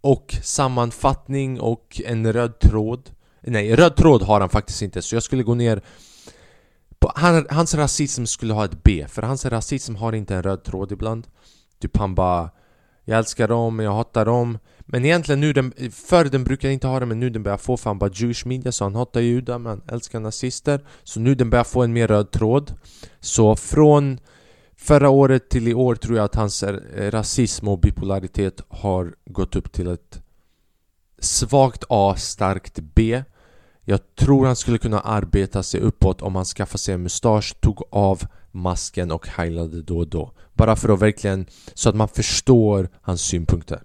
och 0.00 0.36
sammanfattning 0.42 1.60
och 1.60 2.02
en 2.04 2.32
röd 2.32 2.58
tråd. 2.58 3.10
Nej, 3.40 3.76
röd 3.76 3.96
tråd 3.96 4.22
har 4.22 4.40
han 4.40 4.48
faktiskt 4.48 4.82
inte 4.82 5.02
så 5.02 5.16
jag 5.16 5.22
skulle 5.22 5.42
gå 5.42 5.54
ner 5.54 5.82
på, 6.98 7.12
han, 7.14 7.46
Hans 7.50 7.74
rasism 7.74 8.24
skulle 8.24 8.54
ha 8.54 8.64
ett 8.64 8.82
B, 8.82 9.06
för 9.08 9.22
hans 9.22 9.44
rasism 9.44 9.94
har 9.94 10.12
inte 10.12 10.34
en 10.34 10.42
röd 10.42 10.64
tråd 10.64 10.92
ibland. 10.92 11.26
Typ 11.80 11.96
han 11.96 12.14
bara 12.14 12.50
Jag 13.04 13.18
älskar 13.18 13.48
dem, 13.48 13.78
jag 13.78 13.92
hatar 13.92 14.24
dem. 14.24 14.58
Men 14.92 15.04
egentligen 15.04 15.40
nu, 15.40 15.52
den, 15.52 15.72
förr 15.92 16.24
den 16.24 16.44
brukar 16.44 16.68
inte 16.68 16.86
ha 16.86 17.00
det 17.00 17.06
men 17.06 17.20
nu 17.20 17.30
den 17.30 17.42
börjar 17.42 17.58
få 17.58 17.76
för 17.76 17.90
han 17.90 17.98
bara 17.98 18.10
Jewish 18.14 18.46
media 18.46 18.72
så 18.72 18.84
han 18.84 18.94
hatar 18.94 19.20
judar 19.20 19.58
men 19.58 19.70
han 19.70 19.82
älskar 19.88 20.20
nazister 20.20 20.80
Så 21.04 21.20
nu 21.20 21.34
den 21.34 21.50
börjar 21.50 21.64
få 21.64 21.82
en 21.82 21.92
mer 21.92 22.08
röd 22.08 22.30
tråd 22.30 22.72
Så 23.20 23.56
från 23.56 24.18
Förra 24.82 25.10
året 25.10 25.48
till 25.48 25.68
i 25.68 25.74
år 25.74 25.94
tror 25.94 26.16
jag 26.16 26.24
att 26.24 26.34
hans 26.34 26.62
eh, 26.62 27.10
rasism 27.10 27.68
och 27.68 27.80
bipolaritet 27.80 28.60
har 28.68 29.14
gått 29.24 29.56
upp 29.56 29.72
till 29.72 29.88
ett 29.88 30.22
svagt 31.18 31.84
A, 31.88 32.14
starkt 32.16 32.78
B. 32.94 33.22
Jag 33.84 34.00
tror 34.14 34.46
han 34.46 34.56
skulle 34.56 34.78
kunna 34.78 35.00
arbeta 35.00 35.62
sig 35.62 35.80
uppåt 35.80 36.22
om 36.22 36.34
han 36.34 36.44
skaffade 36.44 36.78
sig 36.78 36.94
en 36.94 37.02
mustasch, 37.02 37.60
tog 37.60 37.82
av 37.90 38.22
masken 38.50 39.10
och 39.10 39.28
heilade 39.28 39.82
då 39.82 39.98
och 39.98 40.08
då. 40.08 40.32
Bara 40.54 40.76
för 40.76 40.88
att 40.88 41.02
verkligen, 41.02 41.46
så 41.74 41.88
att 41.88 41.96
man 41.96 42.08
förstår 42.08 42.88
hans 43.02 43.22
synpunkter. 43.22 43.82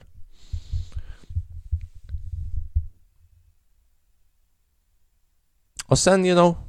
Och 5.86 6.00
sen, 6.00 6.26
you 6.26 6.36
know 6.36 6.66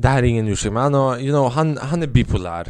det 0.00 0.08
här 0.08 0.22
är 0.22 0.26
ingen 0.26 0.48
ursäkt 0.48 0.72
men 0.72 0.82
han, 0.82 0.94
har, 0.94 1.18
you 1.18 1.30
know, 1.30 1.50
han, 1.50 1.76
han 1.76 2.02
är 2.02 2.06
bipolär. 2.06 2.68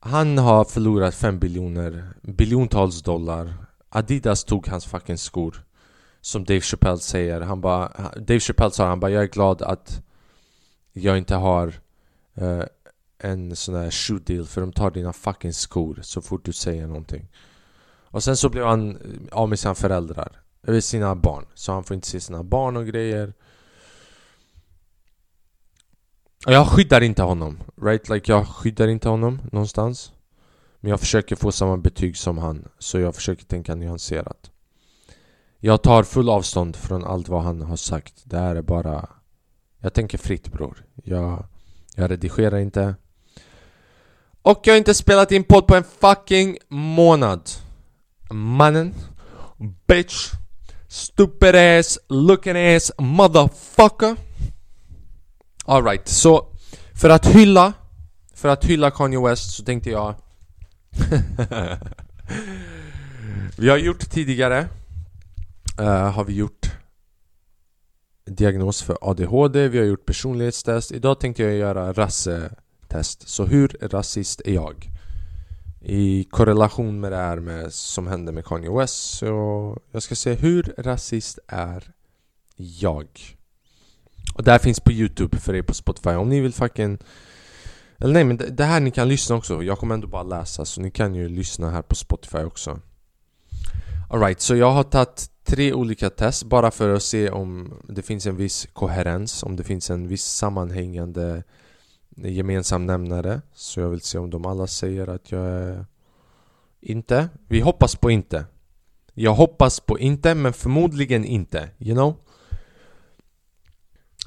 Han 0.00 0.38
har 0.38 0.64
förlorat 0.64 1.14
5 1.14 1.38
biljoner, 1.38 2.04
biljontals 2.22 3.02
dollar. 3.02 3.54
Adidas 3.88 4.44
tog 4.44 4.68
hans 4.68 4.86
fucking 4.86 5.18
skor 5.18 5.64
Som 6.20 6.44
Dave 6.44 6.60
Chappelle 6.60 6.98
säger, 6.98 7.40
han 7.40 7.60
bara 7.60 8.12
Dave 8.16 8.40
Chappelle 8.40 8.70
sa 8.70 8.88
han 8.88 9.00
bara 9.00 9.10
jag 9.10 9.22
är 9.22 9.28
glad 9.28 9.62
att 9.62 10.02
Jag 10.92 11.18
inte 11.18 11.34
har 11.34 11.66
uh, 12.42 12.62
En 13.18 13.56
sån 13.56 13.74
där 13.74 13.90
shoe 13.90 14.18
deal 14.18 14.46
för 14.46 14.60
de 14.60 14.72
tar 14.72 14.90
dina 14.90 15.12
fucking 15.12 15.52
skor 15.52 15.98
så 16.02 16.20
fort 16.22 16.44
du 16.44 16.52
säger 16.52 16.86
någonting. 16.86 17.28
Och 18.10 18.22
sen 18.22 18.36
så 18.36 18.48
blev 18.48 18.66
han 18.66 18.90
eh, 18.90 18.96
av 19.32 19.48
med 19.48 19.58
sina 19.58 19.74
föräldrar 19.74 20.40
Eller 20.66 20.80
sina 20.80 21.14
barn. 21.14 21.44
Så 21.54 21.72
han 21.72 21.84
får 21.84 21.94
inte 21.94 22.08
se 22.08 22.20
sina 22.20 22.42
barn 22.42 22.76
och 22.76 22.86
grejer 22.86 23.32
jag 26.52 26.68
skyddar 26.68 27.00
inte 27.00 27.22
honom, 27.22 27.58
right? 27.82 28.08
Like 28.08 28.32
jag 28.32 28.48
skyddar 28.48 28.88
inte 28.88 29.08
honom 29.08 29.40
någonstans. 29.52 30.12
Men 30.80 30.90
jag 30.90 31.00
försöker 31.00 31.36
få 31.36 31.52
samma 31.52 31.76
betyg 31.76 32.16
som 32.16 32.38
han 32.38 32.68
Så 32.78 32.98
jag 32.98 33.14
försöker 33.14 33.44
tänka 33.44 33.74
nyanserat. 33.74 34.50
Jag 35.58 35.82
tar 35.82 36.02
full 36.02 36.28
avstånd 36.28 36.76
från 36.76 37.04
allt 37.04 37.28
vad 37.28 37.42
han 37.42 37.62
har 37.62 37.76
sagt. 37.76 38.14
Det 38.24 38.38
här 38.38 38.56
är 38.56 38.62
bara 38.62 39.08
Jag 39.80 39.94
tänker 39.94 40.18
fritt 40.18 40.52
bror. 40.52 40.84
Jag, 41.04 41.44
jag 41.94 42.10
redigerar 42.10 42.58
inte. 42.58 42.94
Och 44.42 44.60
jag 44.64 44.72
har 44.72 44.78
inte 44.78 44.94
spelat 44.94 45.32
in 45.32 45.44
podd 45.44 45.66
på 45.66 45.74
en 45.74 45.84
fucking 45.84 46.58
månad. 46.68 47.50
Mannen. 48.30 48.94
Bitch. 49.86 50.32
Stupid 50.88 51.54
ass. 51.56 51.98
Looking 52.08 52.56
ass. 52.56 52.92
Motherfucker. 52.98 54.25
Alright, 55.68 56.08
så 56.08 56.46
för 56.94 57.10
att 57.10 57.26
hylla 57.26 57.72
För 58.34 58.48
att 58.48 58.64
hylla 58.64 58.90
Kanye 58.90 59.20
West 59.20 59.56
så 59.56 59.64
tänkte 59.64 59.90
jag 59.90 60.14
Vi 63.58 63.68
har 63.68 63.76
gjort 63.76 64.10
tidigare. 64.10 64.68
Uh, 65.80 65.86
Har 65.86 66.24
vi 66.24 66.34
gjort 66.34 66.70
Diagnos 68.26 68.82
för 68.82 68.98
ADHD, 69.00 69.68
vi 69.68 69.78
har 69.78 69.84
gjort 69.84 70.06
personlighetstest. 70.06 70.92
Idag 70.92 71.20
tänkte 71.20 71.42
jag 71.42 71.54
göra 71.54 71.92
rassetest. 71.92 73.28
Så 73.28 73.44
hur 73.44 73.76
rasist 73.80 74.42
är 74.44 74.54
jag? 74.54 74.90
I 75.80 76.24
korrelation 76.24 77.00
med 77.00 77.12
det 77.12 77.16
här 77.16 77.36
med, 77.36 77.72
som 77.72 78.06
hände 78.06 78.32
med 78.32 78.44
Kanye 78.44 78.70
West 78.70 79.18
Så 79.18 79.78
jag 79.92 80.02
ska 80.02 80.14
se 80.14 80.34
hur 80.34 80.74
rasist 80.78 81.38
är 81.48 81.92
jag? 82.56 83.35
Och 84.36 84.42
det 84.42 84.50
här 84.50 84.58
finns 84.58 84.80
på 84.80 84.92
youtube 84.92 85.38
för 85.38 85.54
er 85.54 85.62
på 85.62 85.74
spotify. 85.74 86.10
Om 86.10 86.28
ni 86.28 86.40
vill 86.40 86.52
fucking 86.52 86.98
Eller 87.98 88.12
nej 88.12 88.24
men 88.24 88.36
det, 88.36 88.50
det 88.50 88.64
här 88.64 88.80
ni 88.80 88.90
kan 88.90 89.08
lyssna 89.08 89.36
också, 89.36 89.62
jag 89.62 89.78
kommer 89.78 89.94
ändå 89.94 90.08
bara 90.08 90.22
läsa 90.22 90.64
så 90.64 90.80
ni 90.80 90.90
kan 90.90 91.14
ju 91.14 91.28
lyssna 91.28 91.70
här 91.70 91.82
på 91.82 91.94
spotify 91.94 92.38
också. 92.38 92.80
Alright, 94.10 94.40
så 94.40 94.56
jag 94.56 94.70
har 94.70 94.82
tagit 94.82 95.30
tre 95.44 95.72
olika 95.72 96.10
test 96.10 96.44
bara 96.44 96.70
för 96.70 96.94
att 96.94 97.02
se 97.02 97.30
om 97.30 97.74
det 97.88 98.02
finns 98.02 98.26
en 98.26 98.36
viss 98.36 98.68
koherens, 98.72 99.42
om 99.42 99.56
det 99.56 99.64
finns 99.64 99.90
en 99.90 100.08
viss 100.08 100.24
sammanhängande 100.24 101.42
gemensam 102.16 102.86
nämnare. 102.86 103.40
Så 103.54 103.80
jag 103.80 103.88
vill 103.88 104.00
se 104.00 104.18
om 104.18 104.30
de 104.30 104.46
alla 104.46 104.66
säger 104.66 105.08
att 105.08 105.32
jag 105.32 105.46
är 105.46 105.86
inte. 106.80 107.28
Vi 107.48 107.60
hoppas 107.60 107.96
på 107.96 108.10
inte. 108.10 108.44
Jag 109.14 109.34
hoppas 109.34 109.80
på 109.80 109.98
inte 109.98 110.34
men 110.34 110.52
förmodligen 110.52 111.24
inte, 111.24 111.68
you 111.78 111.94
know? 111.94 112.14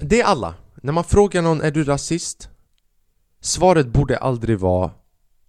Det 0.01 0.21
är 0.21 0.25
alla. 0.25 0.55
När 0.81 0.93
man 0.93 1.03
frågar 1.03 1.41
någon 1.41 1.61
är 1.61 1.71
du 1.71 1.83
rasist? 1.83 2.49
Svaret 3.41 3.87
borde 3.87 4.17
aldrig 4.17 4.59
vara 4.59 4.91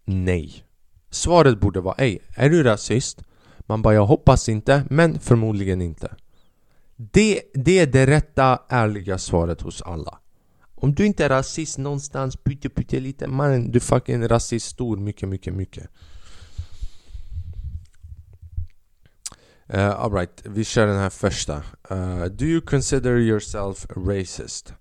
nej. 0.04 0.64
Svaret 1.10 1.60
borde 1.60 1.80
vara 1.80 1.94
ej, 1.94 2.18
är 2.36 2.50
du 2.50 2.62
rasist? 2.62 3.22
Man 3.60 3.82
bara 3.82 3.94
jag 3.94 4.06
hoppas 4.06 4.48
inte, 4.48 4.84
men 4.90 5.20
förmodligen 5.20 5.82
inte. 5.82 6.14
Det, 6.96 7.42
det 7.54 7.78
är 7.78 7.86
det 7.86 8.06
rätta, 8.06 8.58
ärliga 8.68 9.18
svaret 9.18 9.60
hos 9.60 9.82
alla. 9.82 10.18
Om 10.74 10.94
du 10.94 11.06
inte 11.06 11.24
är 11.24 11.28
rasist 11.28 11.78
någonstans, 11.78 12.36
pytte 12.36 12.68
pytte 12.68 13.00
lite, 13.00 13.26
mannen 13.26 13.70
du 13.70 13.80
fucking 13.80 14.28
rasist 14.28 14.66
stor, 14.66 14.96
mycket, 14.96 15.28
mycket, 15.28 15.54
mycket. 15.54 15.90
Uh, 19.74 20.04
Alright, 20.04 20.42
vi 20.44 20.64
kör 20.64 20.86
den 20.86 20.98
här 20.98 21.10
första. 21.10 21.62
Uh, 21.90 22.24
do 22.24 22.44
you 22.44 22.60
consider 22.60 23.16
yourself 23.16 23.86
racist? 23.96 24.74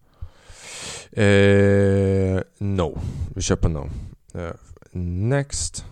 Uh, 1.17 2.41
no. 2.57 2.99
Vi 3.35 3.41
kör 3.41 3.55
på 3.55 3.69
no. 3.69 3.89
Uh, 4.35 4.51
next. 4.91 5.85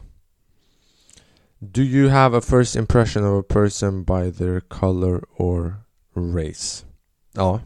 Do 1.59 1.81
you 1.81 2.09
have 2.09 2.37
a 2.37 2.41
first 2.41 2.75
impression 2.75 3.23
of 3.23 3.39
a 3.39 3.53
person 3.53 4.03
by 4.03 4.31
their 4.31 4.59
color 4.59 5.23
or 5.37 5.75
race? 6.15 6.85
Ja. 7.33 7.59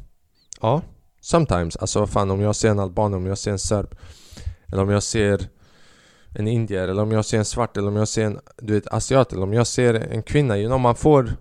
Ja. 0.61 0.81
Sometimes. 1.21 1.75
Alltså 1.75 1.99
vad 1.99 2.09
fan, 2.09 2.31
om 2.31 2.41
jag 2.41 2.55
ser 2.55 2.69
en 2.69 2.79
alban, 2.79 3.13
om 3.13 3.25
jag 3.25 3.37
ser 3.37 3.51
en 3.51 3.59
serb 3.59 3.95
Eller 4.67 4.81
om 4.81 4.89
jag 4.89 5.03
ser 5.03 5.49
en 6.33 6.47
indier 6.47 6.87
eller 6.87 7.01
om 7.01 7.11
jag 7.11 7.25
ser 7.25 7.37
en 7.37 7.45
svart 7.45 7.77
eller 7.77 7.87
om 7.87 7.95
jag 7.95 8.07
ser 8.07 8.25
en 8.25 8.39
du 8.61 8.73
vet, 8.73 8.87
asiat 8.87 9.33
eller 9.33 9.43
om 9.43 9.53
jag 9.53 9.67
ser 9.67 9.93
en 9.93 10.23
kvinna, 10.23 10.57
you 10.57 10.67
know, 10.67 10.79
man 10.79 10.95
får 10.95 11.33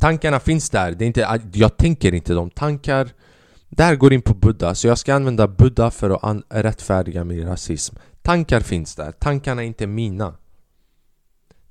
Tankarna 0.00 0.40
finns 0.40 0.70
där, 0.70 0.92
det 0.92 1.04
är 1.04 1.06
inte, 1.06 1.40
jag 1.52 1.76
tänker 1.76 2.14
inte 2.14 2.34
de 2.34 2.50
tankar. 2.50 3.08
Där 3.68 3.96
går 3.96 4.12
in 4.12 4.22
på 4.22 4.34
Buddha, 4.34 4.74
så 4.74 4.86
jag 4.86 4.98
ska 4.98 5.14
använda 5.14 5.48
Buddha 5.48 5.90
för 5.90 6.10
att 6.10 6.42
rättfärdiga 6.48 7.24
min 7.24 7.46
rasism. 7.46 7.96
Tankar 8.22 8.60
finns 8.60 8.94
där, 8.94 9.12
tankarna 9.12 9.62
är 9.62 9.66
inte 9.66 9.86
mina. 9.86 10.34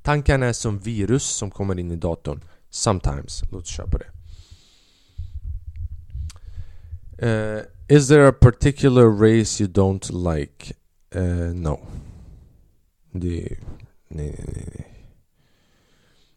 Tankarna 0.01 0.45
är 0.45 0.53
som 0.53 0.79
virus 0.79 1.23
som 1.23 1.51
kommer 1.51 1.79
in 1.79 1.91
i 1.91 1.95
datorn. 1.95 2.41
Sometimes, 2.69 3.43
låt 3.51 3.61
oss 3.61 3.67
köra 3.67 3.87
på 3.87 3.97
det. 3.97 4.05
Uh, 7.21 7.61
Is 7.87 8.07
there 8.07 8.27
a 8.27 8.33
particular 8.33 9.05
race 9.05 9.63
you 9.63 9.71
don't 9.71 10.35
like? 10.35 10.73
Uh, 11.15 11.53
no. 11.53 11.79
Det... 13.11 13.57
Nej, 14.07 14.35
nej, 14.37 14.45
nej, 14.47 14.69
nej. 14.75 14.95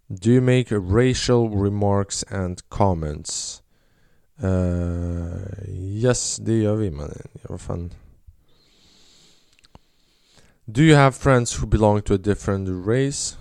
Do 0.08 0.30
you 0.30 0.40
make 0.40 0.72
racial 0.72 1.50
remarks 1.50 2.24
and 2.30 2.68
comments? 2.68 3.62
Uh, 4.42 5.68
yes, 5.68 6.36
det 6.36 6.58
gör 6.58 6.76
vi. 6.76 6.86
Ja, 6.86 7.08
vad 7.48 7.60
fan. 7.60 7.92
Do 10.64 10.82
you 10.82 10.96
have 10.96 11.12
friends 11.12 11.58
who 11.58 11.66
belong 11.66 12.02
to 12.02 12.14
a 12.14 12.18
different 12.18 12.86
race? 12.86 13.36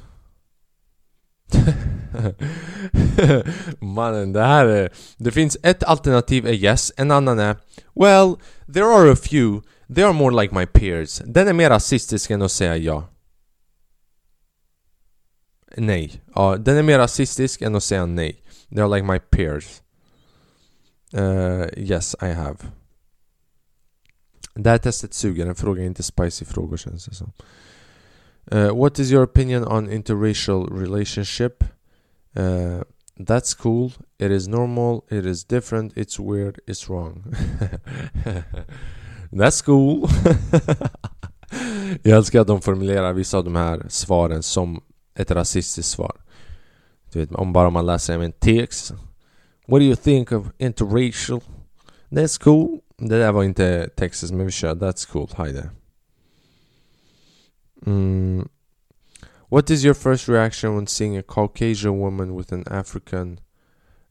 Mannen, 3.79 4.33
det 4.33 4.43
här 4.43 4.65
är... 4.65 4.89
Det 5.17 5.31
finns 5.31 5.57
ett 5.63 5.83
alternativ 5.83 6.47
är 6.47 6.53
yes, 6.53 6.91
en 6.97 7.11
annan 7.11 7.39
är 7.39 7.57
Well, 7.95 8.35
there 8.73 8.85
are 8.85 9.11
a 9.11 9.15
few. 9.15 9.61
They 9.95 10.03
are 10.03 10.13
more 10.13 10.41
like 10.41 10.55
my 10.55 10.65
peers. 10.65 11.21
Den 11.25 11.47
är 11.47 11.53
mer 11.53 11.69
rasistisk 11.69 12.29
än 12.31 12.41
att 12.41 12.51
säga 12.51 12.77
ja. 12.77 13.07
Nej. 15.77 16.21
Ja, 16.35 16.57
den 16.57 16.77
är 16.77 16.83
mer 16.83 16.97
rasistisk 16.97 17.61
än 17.61 17.75
att 17.75 17.83
säga 17.83 18.05
nej. 18.05 18.43
They 18.69 18.83
are 18.83 18.95
like 18.95 19.07
my 19.11 19.19
peers. 19.19 19.81
Uh, 21.13 21.79
yes, 21.79 22.15
I 22.21 22.25
have. 22.25 22.57
Det 24.53 24.69
här 24.69 24.77
testet 24.77 25.13
suger, 25.13 25.45
den 25.45 25.55
frågar 25.55 25.83
inte 25.83 26.03
spicy 26.03 26.45
frågor 26.45 26.77
känns 26.77 27.05
det 27.05 27.15
som. 27.15 27.31
Uh, 28.51 28.75
what 28.75 28.99
is 28.99 29.11
your 29.11 29.23
opinion 29.23 29.67
on 29.67 29.91
interracial 29.91 30.79
relationship? 30.79 31.63
Uh, 32.39 32.81
that's 33.19 33.53
cool. 33.53 33.91
It 34.19 34.31
is 34.31 34.47
normal. 34.47 35.01
It 35.09 35.25
is 35.25 35.45
different. 35.45 35.93
It's 35.97 36.19
weird. 36.19 36.59
It's 36.67 36.89
wrong. 36.89 37.23
that's 39.31 39.61
cool. 39.65 40.09
Jag 42.03 42.17
älskar 42.17 42.41
att 42.41 42.47
de 42.47 42.61
formulerar 42.61 43.13
vissa 43.13 43.37
av 43.37 43.43
de 43.43 43.55
här 43.55 43.85
svaren 43.89 44.43
som 44.43 44.83
ett 45.15 45.31
rasistiskt 45.31 45.91
svar. 45.91 46.15
Du 47.11 47.19
vet, 47.19 47.31
om 47.31 47.53
bara 47.53 47.69
man 47.69 47.85
läser 47.85 48.19
en 48.19 48.31
text. 48.31 48.93
What 49.67 49.79
do 49.79 49.85
you 49.85 49.95
think 49.95 50.31
of 50.31 50.47
interracial? 50.57 51.41
That's 52.09 52.43
cool. 52.43 52.79
Det 52.97 53.19
där 53.19 53.31
var 53.31 53.43
inte 53.43 53.89
Texas 53.95 54.31
men 54.31 54.45
vi 54.45 54.51
kör 54.51 54.75
That's 54.75 55.11
cool. 55.11 55.29
Hi 55.37 55.53
there. 55.53 55.69
Mm. 57.85 58.49
What 59.49 59.69
is 59.69 59.85
your 59.85 59.93
first 59.93 60.29
reaction 60.29 60.75
when 60.75 60.87
seeing 60.87 61.17
a 61.17 61.23
Caucasian 61.23 61.99
woman 61.99 62.37
with 62.37 62.53
an 62.53 62.65
African 62.67 63.39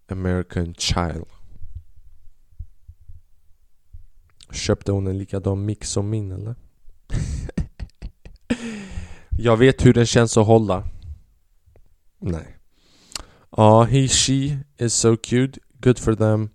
American 0.08 0.74
child? 0.74 1.26
Köpte 4.56 4.92
hon 4.92 5.06
en 5.06 5.18
likadan 5.18 5.64
mix 5.64 5.90
som 5.90 6.10
min 6.10 6.32
eller? 6.32 6.54
Jag 9.38 9.56
vet 9.56 9.86
hur 9.86 9.92
den 9.92 10.06
känns 10.06 10.36
att 10.36 10.46
hålla. 10.46 10.84
Nej. 12.18 12.56
Ah, 13.50 13.82
uh, 13.82 13.88
he, 13.88 14.08
she 14.08 14.58
is 14.78 14.94
so 14.94 15.16
cute. 15.16 15.60
Good 15.80 15.98
for 15.98 16.14
them. 16.14 16.50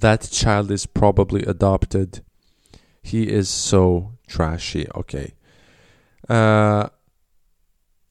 That 0.00 0.32
child 0.32 0.70
is 0.70 0.86
probably 0.86 1.44
adopted. 1.46 2.20
He 3.02 3.18
is 3.18 3.48
so 3.50 4.12
trashy. 4.28 4.86
Okej. 4.94 5.34
Eh, 6.28 6.34
okay. 6.34 6.36
Uh, 6.36 6.88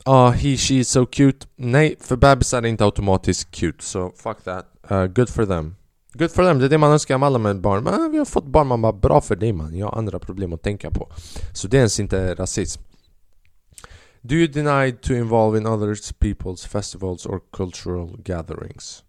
ah, 0.05 0.31
he, 0.31 0.57
she 0.57 0.75
is 0.75 0.89
so 0.89 1.05
cute. 1.05 1.47
Nej, 1.55 1.95
för 1.99 2.15
bebisar 2.15 2.61
är 2.61 2.67
inte 2.67 2.85
automatiskt 2.85 3.51
cute. 3.51 3.83
Så 3.83 4.09
so 4.09 4.15
fuck 4.15 4.43
that. 4.43 4.65
Uh, 4.91 5.05
good 5.05 5.29
for 5.29 5.45
them. 5.45 5.75
Good 6.15 6.31
for 6.31 6.43
them, 6.43 6.59
det 6.59 6.65
är 6.65 6.69
det 6.69 6.77
man 6.77 6.91
önskar 6.91 7.17
med 7.17 7.27
alla 7.27 7.39
med 7.39 7.61
barn. 7.61 7.83
Men 7.83 8.11
vi 8.11 8.17
har 8.17 8.25
fått 8.25 8.45
barn, 8.45 8.67
man 8.67 8.81
bara 8.81 8.93
bra 8.93 9.21
för 9.21 9.35
dig 9.35 9.53
man. 9.53 9.77
Jag 9.77 9.87
har 9.87 9.97
andra 9.97 10.19
problem 10.19 10.53
att 10.53 10.61
tänka 10.61 10.91
på. 10.91 11.11
Så 11.53 11.67
det 11.67 11.77
är 11.77 11.79
ens 11.79 11.99
inte 11.99 12.35
rasism. 12.35 12.81
Do 14.21 14.35
you 14.35 14.47
deny 14.47 14.91
to 14.91 15.13
involve 15.13 15.57
in 15.57 15.65
other 15.65 15.95
people's 16.19 16.67
festivals 16.67 17.25
or 17.25 17.41
cultural 17.51 18.17
gatherings? 18.23 19.03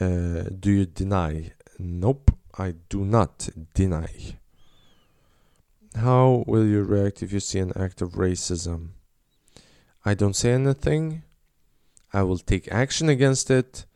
Uh, 0.00 0.44
do 0.50 0.70
you 0.70 0.84
deny? 0.84 1.52
Nope, 1.78 2.32
I 2.58 2.74
do 2.88 3.04
not 3.04 3.48
deny. 3.74 4.38
How 5.94 6.44
will 6.46 6.66
you 6.66 6.84
react 6.84 7.22
if 7.22 7.32
you 7.32 7.40
see 7.40 7.60
an 7.60 7.72
act 7.76 8.02
of 8.02 8.16
racism? 8.16 8.88
I 10.04 10.14
don't 10.14 10.36
say 10.36 10.52
anything. 10.52 11.22
I 12.12 12.22
will 12.22 12.38
take 12.38 12.68
action 12.70 13.08
against 13.08 13.50
it. 13.50 13.86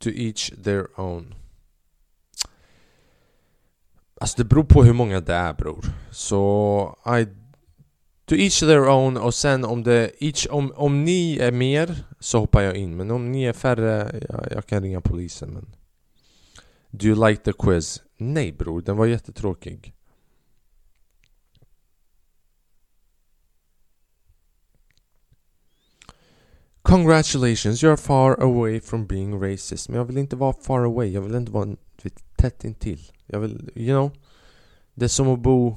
To 0.00 0.10
each 0.10 0.50
their 0.50 0.88
own. 0.96 1.34
Alltså 4.20 4.36
det 4.36 4.44
beror 4.44 4.64
på 4.64 4.84
hur 4.84 4.92
många 4.92 5.20
det 5.20 5.34
är 5.34 5.54
bror. 5.54 5.84
Så 6.10 6.98
I 7.20 7.26
To 8.28 8.34
each 8.34 8.60
their 8.60 8.88
own 8.88 9.16
och 9.16 9.34
sen 9.34 9.64
om 9.64 9.82
det 9.82 10.10
each, 10.20 10.46
om, 10.50 10.72
om 10.76 11.04
ni 11.04 11.38
är 11.38 11.52
mer 11.52 12.04
så 12.20 12.38
hoppar 12.38 12.62
jag 12.62 12.76
in. 12.76 12.96
Men 12.96 13.10
om 13.10 13.32
ni 13.32 13.44
är 13.44 13.52
färre, 13.52 14.20
ja, 14.28 14.44
jag 14.50 14.66
kan 14.66 14.82
ringa 14.82 15.00
polisen 15.00 15.50
men 15.50 15.74
Do 16.90 17.06
you 17.06 17.28
like 17.28 17.42
the 17.42 17.52
quiz? 17.52 18.02
Nej 18.16 18.52
bror, 18.52 18.82
den 18.82 18.96
var 18.96 19.06
jättetråkig. 19.06 19.94
Congratulations, 26.82 27.82
you're 27.82 27.96
far 27.96 28.42
away 28.42 28.80
from 28.80 29.06
being 29.06 29.40
racist. 29.40 29.88
Men 29.88 29.98
jag 29.98 30.04
vill 30.04 30.18
inte 30.18 30.36
vara 30.36 30.52
far 30.52 30.84
away, 30.84 31.08
jag 31.08 31.22
vill 31.22 31.34
inte 31.34 31.52
vara 31.52 31.76
tätt 32.36 32.64
intill. 32.64 33.12
Jag 33.30 33.40
vill, 33.40 33.70
you 33.74 33.98
know 33.98 34.10
Det 34.94 35.04
är 35.04 35.08
som 35.08 35.28
att 35.28 35.40
bo 35.40 35.76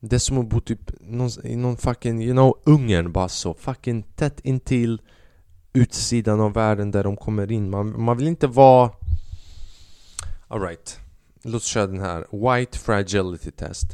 det 0.00 0.16
är 0.16 0.20
som 0.20 0.38
att 0.38 0.48
bo 0.48 0.60
typ 0.60 0.92
någon, 1.00 1.30
i 1.44 1.56
någon 1.56 1.76
fucking, 1.76 2.22
you 2.22 2.32
know, 2.32 2.58
Ungern 2.64 3.12
bara 3.12 3.28
så 3.28 3.54
fucking 3.54 4.02
tätt 4.02 4.40
intill 4.40 5.00
utsidan 5.72 6.40
av 6.40 6.52
världen 6.52 6.90
där 6.90 7.04
de 7.04 7.16
kommer 7.16 7.52
in. 7.52 7.70
Man, 7.70 8.02
man 8.02 8.16
vill 8.16 8.26
inte 8.26 8.46
vara... 8.46 8.90
Alright, 10.48 11.00
låt 11.42 11.54
oss 11.54 11.66
köra 11.66 11.86
den 11.86 12.00
här. 12.00 12.26
White 12.30 12.78
fragility 12.78 13.50
test. 13.50 13.86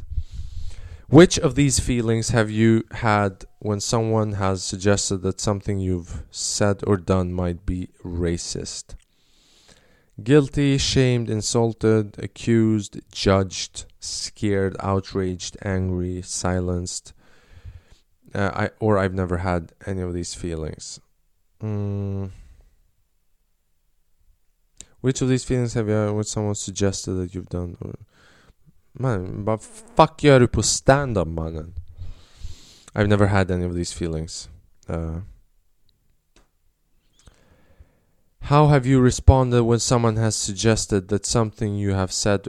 Which 1.05 1.39
of 1.39 1.55
these 1.55 1.81
feelings 1.81 2.31
have 2.31 2.51
you 2.51 2.83
had 2.91 3.45
when 3.59 3.81
someone 3.81 4.35
has 4.35 4.63
suggested 4.63 5.21
that 5.21 5.39
something 5.39 5.79
you've 5.79 6.23
said 6.31 6.83
or 6.83 6.97
done 6.97 7.33
might 7.33 7.65
be 7.65 7.87
racist? 8.03 8.98
Guilty, 10.23 10.77
shamed, 10.77 11.29
insulted, 11.29 12.15
accused, 12.17 12.99
judged, 13.11 13.85
scared, 13.99 14.75
outraged, 14.79 15.57
angry, 15.63 16.21
silenced. 16.21 17.13
Uh, 18.33 18.51
I 18.53 18.69
or 18.79 18.97
I've 18.97 19.13
never 19.13 19.37
had 19.37 19.73
any 19.85 20.01
of 20.01 20.13
these 20.13 20.33
feelings. 20.33 20.99
Mm. 21.61 22.31
Which 25.01 25.21
of 25.21 25.29
these 25.29 25.45
feelings 25.45 25.73
have 25.73 25.87
you 25.87 26.13
when 26.13 26.23
someone 26.23 26.55
suggested 26.55 27.13
that 27.13 27.33
you've 27.33 27.49
done? 27.49 27.77
Man, 28.97 29.43
but 29.43 29.61
fuck 29.61 30.19
gör 30.19 30.51
du 30.51 30.61
stand-up 30.61 31.27
mannen? 31.27 31.75
I've 32.95 33.07
never 33.07 33.27
had 33.27 33.51
any 33.51 33.63
of 33.63 33.73
these 33.73 33.93
feelings. 33.93 34.49
Uh, 34.87 35.21
How 38.41 38.67
have 38.67 38.85
you 38.85 38.99
responded 38.99 39.63
when 39.63 39.79
someone 39.79 40.15
has 40.15 40.35
suggested 40.35 41.09
that 41.09 41.25
something 41.25 41.75
you 41.75 41.93
have 41.93 42.11
said 42.11 42.47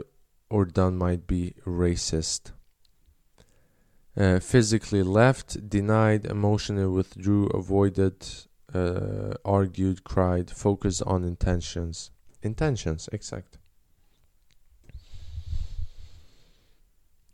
or 0.49 0.65
done 0.65 0.97
might 0.97 1.27
be 1.27 1.53
racist? 1.65 2.51
Uh, 4.17 4.39
physically 4.39 5.03
left, 5.03 5.69
denied, 5.69 6.25
emotionally 6.25 6.87
withdrew, 6.87 7.47
avoided, 7.47 8.27
uh, 8.73 9.33
argued, 9.45 10.03
cried, 10.03 10.49
focused 10.49 11.03
on 11.03 11.23
intentions. 11.23 12.11
Intentions, 12.41 13.07
exact. 13.13 13.57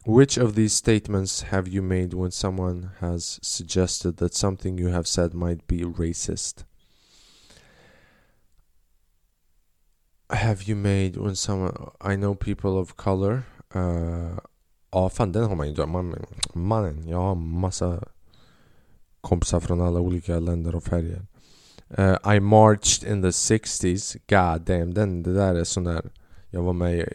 Which 0.06 0.38
of 0.38 0.56
these 0.56 0.74
statements 0.74 1.42
have 1.42 1.68
you 1.68 1.82
made 1.82 2.14
when 2.14 2.32
someone 2.32 2.92
has 3.00 3.40
suggested 3.42 4.18
that 4.18 4.34
something 4.34 4.78
you 4.78 4.88
have 4.88 5.08
said 5.08 5.34
might 5.34 5.68
be 5.68 5.80
racist? 5.82 6.64
Have 10.30 10.64
you 10.68 10.76
made 10.76 11.18
when 11.18 11.36
someone 11.36 11.74
I 12.02 12.16
know 12.16 12.36
people 12.36 12.70
of 12.70 12.96
color 12.96 13.44
uh, 13.76 14.40
Ja 14.92 15.10
fan 15.10 15.32
den 15.32 15.44
har 15.44 15.56
man 15.56 15.74
ju 15.74 15.86
man, 15.86 16.26
Mannen, 16.54 17.08
jag 17.08 17.18
har 17.18 17.36
massa 17.36 18.04
kompisar 19.22 19.60
från 19.60 19.82
alla 19.82 20.00
olika 20.00 20.40
länder 20.40 20.76
och 20.76 20.84
färger. 20.84 21.26
Uh, 22.00 22.36
I 22.36 22.40
marched 22.40 23.12
in 23.12 23.22
the 23.22 23.28
60s 23.28 24.18
God 24.28 24.62
damn, 24.62 24.94
den, 24.94 25.24
det 25.24 25.34
där 25.34 25.56
är 25.56 25.64
sån 25.64 25.84
där 25.84 26.10
Jag 26.50 26.62
var 26.62 26.74
med 26.74 27.00
i 27.00 27.06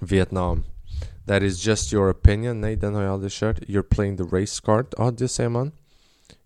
Vietnam. 0.00 0.64
That 1.26 1.42
is 1.42 1.66
just 1.66 1.92
your 1.92 2.10
opinion? 2.10 2.60
Nej 2.60 2.76
den 2.76 2.94
har 2.94 3.02
jag 3.02 3.12
aldrig 3.12 3.32
kört. 3.32 3.58
You're 3.58 3.82
playing 3.82 4.16
the 4.16 4.36
race 4.36 4.62
card? 4.64 4.86
Ja 4.98 5.10
det 5.10 5.28
säger 5.28 5.50
man. 5.50 5.72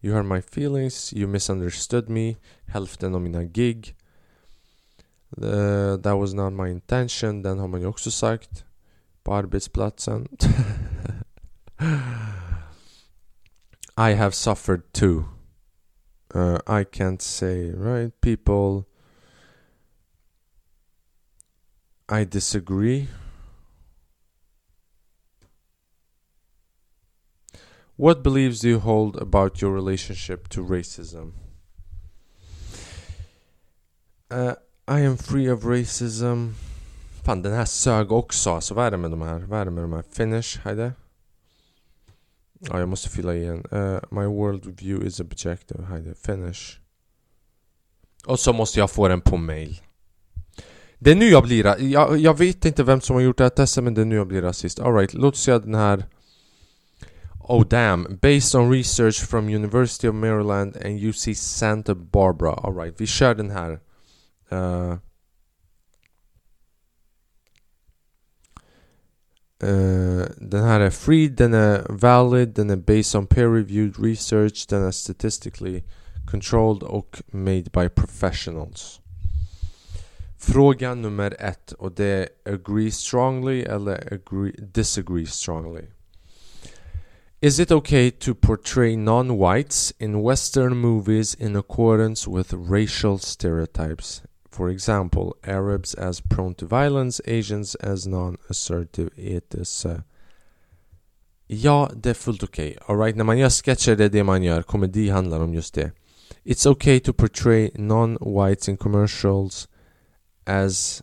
You 0.00 0.14
hurt 0.14 0.26
my 0.26 0.38
feelings. 0.38 1.12
You 1.12 1.28
misunderstood 1.28 2.08
me. 2.08 2.36
Hälften 2.66 3.14
av 3.14 3.20
mina 3.20 3.44
gig. 3.44 3.94
Uh, 5.36 5.96
that 5.96 6.16
was 6.18 6.34
not 6.34 6.52
my 6.52 6.68
intention. 6.68 7.42
Den 7.42 7.58
har 7.58 7.68
man 7.68 7.80
ju 7.80 7.86
också 7.86 8.10
sagt 8.10 8.64
på 9.22 9.34
arbetsplatsen. 9.34 10.28
I 13.96 14.14
have 14.14 14.34
suffered 14.34 14.92
too. 14.92 15.24
Uh, 16.34 16.58
I 16.66 16.84
can't 16.84 17.22
say, 17.22 17.70
right? 17.70 18.20
People. 18.20 18.84
I 22.08 22.24
disagree. 22.24 23.08
What 27.96 28.22
beliefs 28.22 28.60
do 28.60 28.68
you 28.68 28.78
hold 28.78 29.16
about 29.16 29.60
your 29.60 29.72
relationship 29.72 30.48
to 30.48 30.64
racism? 30.64 31.34
Uh, 34.30 34.54
I 34.90 35.06
am 35.06 35.16
free 35.16 35.52
of 35.52 35.64
racism. 35.64 36.48
Fan, 37.24 37.42
den 37.42 37.52
här 37.52 37.64
sög 37.64 38.12
också. 38.12 38.50
Alltså 38.50 38.74
vad 38.74 38.86
är 38.86 38.90
det 38.90 38.96
med 38.96 39.10
de 39.10 39.22
här? 39.22 39.38
Vad 39.38 39.60
är 39.60 39.64
det 39.64 39.70
med 39.70 39.84
de 39.84 39.92
här? 39.92 40.04
Finish, 40.12 40.60
hejde? 40.64 40.92
Ja, 42.58 42.78
jag 42.78 42.88
måste 42.88 43.08
fylla 43.08 43.34
igen. 43.34 43.64
Uh, 43.72 43.78
eh, 43.78 44.00
my 44.10 44.24
world 44.24 44.80
view 44.80 45.06
is 45.06 45.20
objective. 45.20 45.84
Hejde, 45.84 46.14
finish. 46.14 46.78
Och 48.26 48.40
så 48.40 48.52
måste 48.52 48.78
jag 48.78 48.90
få 48.90 49.08
den 49.08 49.20
på 49.20 49.36
mail. 49.36 49.80
Det 50.98 51.10
är 51.10 51.16
nu 51.16 51.28
jag 51.28 51.42
blir... 51.42 51.82
Jag, 51.82 52.18
jag 52.18 52.38
vet 52.38 52.64
inte 52.64 52.82
vem 52.82 53.00
som 53.00 53.14
har 53.16 53.22
gjort 53.22 53.38
det 53.38 53.44
här 53.44 53.50
testet 53.50 53.84
men 53.84 53.94
det 53.94 54.00
är 54.00 54.04
nu 54.04 54.16
jag 54.16 54.26
blir 54.26 54.42
rasist. 54.42 54.80
Alright, 54.80 55.14
låt 55.14 55.34
oss 55.34 55.40
se 55.40 55.58
den 55.58 55.74
här... 55.74 56.04
Oh 57.38 57.66
damn, 57.68 58.18
based 58.22 58.60
on 58.60 58.72
research 58.72 59.26
from 59.26 59.48
University 59.48 60.08
of 60.08 60.14
Maryland 60.14 60.76
and 60.76 61.00
UC 61.00 61.38
Santa 61.38 61.94
Barbara. 61.94 62.52
Alright, 62.52 63.00
vi 63.00 63.06
kör 63.06 63.34
den 63.34 63.50
här. 63.50 63.80
Uh, 64.52 64.92
uh, 69.62 70.24
den 70.36 70.64
här 70.64 70.80
är 70.80 70.90
free, 70.90 71.28
den 71.28 71.54
är 71.54 71.86
valid, 71.88 72.48
den 72.48 72.70
är 72.70 72.76
based 72.76 73.18
on 73.18 73.26
peer-reviewed 73.26 74.04
research, 74.04 74.66
den 74.68 74.82
är 74.82 74.90
statistically 74.90 75.82
controlled 76.30 76.82
och 76.82 77.22
made 77.26 77.70
by 77.72 77.88
professionals. 77.88 79.00
Fråga 80.38 80.94
nummer 80.94 81.36
ett 81.38 81.72
och 81.72 81.92
det 81.92 82.06
är 82.06 82.28
agree 82.54 82.90
strongly 82.90 83.62
eller 83.62 84.12
agree, 84.14 84.54
disagree 84.58 85.26
strongly. 85.26 85.84
Is 87.42 87.58
it 87.58 87.70
okay 87.70 88.10
to 88.10 88.34
portray 88.34 88.96
non-whites 88.96 89.92
in 89.98 90.22
western 90.22 90.76
movies 90.76 91.34
in 91.34 91.56
accordance 91.56 92.26
with 92.26 92.52
racial 92.52 93.18
stereotypes? 93.18 94.22
For 94.50 94.70
example, 94.70 95.32
Arabs 95.42 95.94
as 95.94 96.20
prone 96.20 96.54
to 96.54 96.66
violence, 96.66 97.20
Asians 97.26 97.76
as 97.76 98.06
non-assertive, 98.06 99.10
etc. 99.16 99.86
Ja, 101.46 101.90
det 101.94 102.10
är 102.10 102.14
fullt 102.14 102.42
okej. 102.42 102.70
Okay. 102.70 102.94
Alright, 102.94 103.16
när 103.16 103.24
man 103.24 103.38
gör 103.38 103.50
sketcher, 103.50 103.96
det 103.96 104.04
är 104.04 104.08
det 104.08 104.24
man 104.24 104.42
gör. 104.42 104.62
Komedi 104.62 105.08
handlar 105.08 105.40
om 105.40 105.54
just 105.54 105.74
det. 105.74 105.92
It's 106.44 106.68
okay 106.68 107.00
to 107.00 107.12
portray 107.12 107.70
non-whites 107.74 108.68
in 108.68 108.76
commercials 108.76 109.68
as 110.44 111.02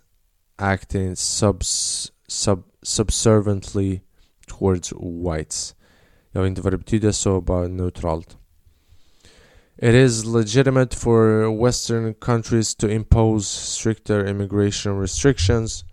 acting 0.56 1.16
subs, 1.16 2.12
sub, 2.28 2.64
subserviently 2.84 4.02
towards 4.48 4.94
whites. 4.94 5.76
Jag 6.32 6.42
vet 6.42 6.50
inte 6.50 6.62
vad 6.62 6.74
det 6.74 6.78
betyder 6.78 7.12
så 7.12 7.42
bara 7.42 7.68
neutralt. 7.68 8.38
It 9.80 9.94
is 9.94 10.26
legitimate 10.26 10.96
for 10.96 11.50
western 11.50 12.14
countries 12.14 12.76
to 12.76 12.88
impose 12.88 13.48
stricter 13.48 14.28
immigration 14.28 15.00
restrictions 15.00 15.84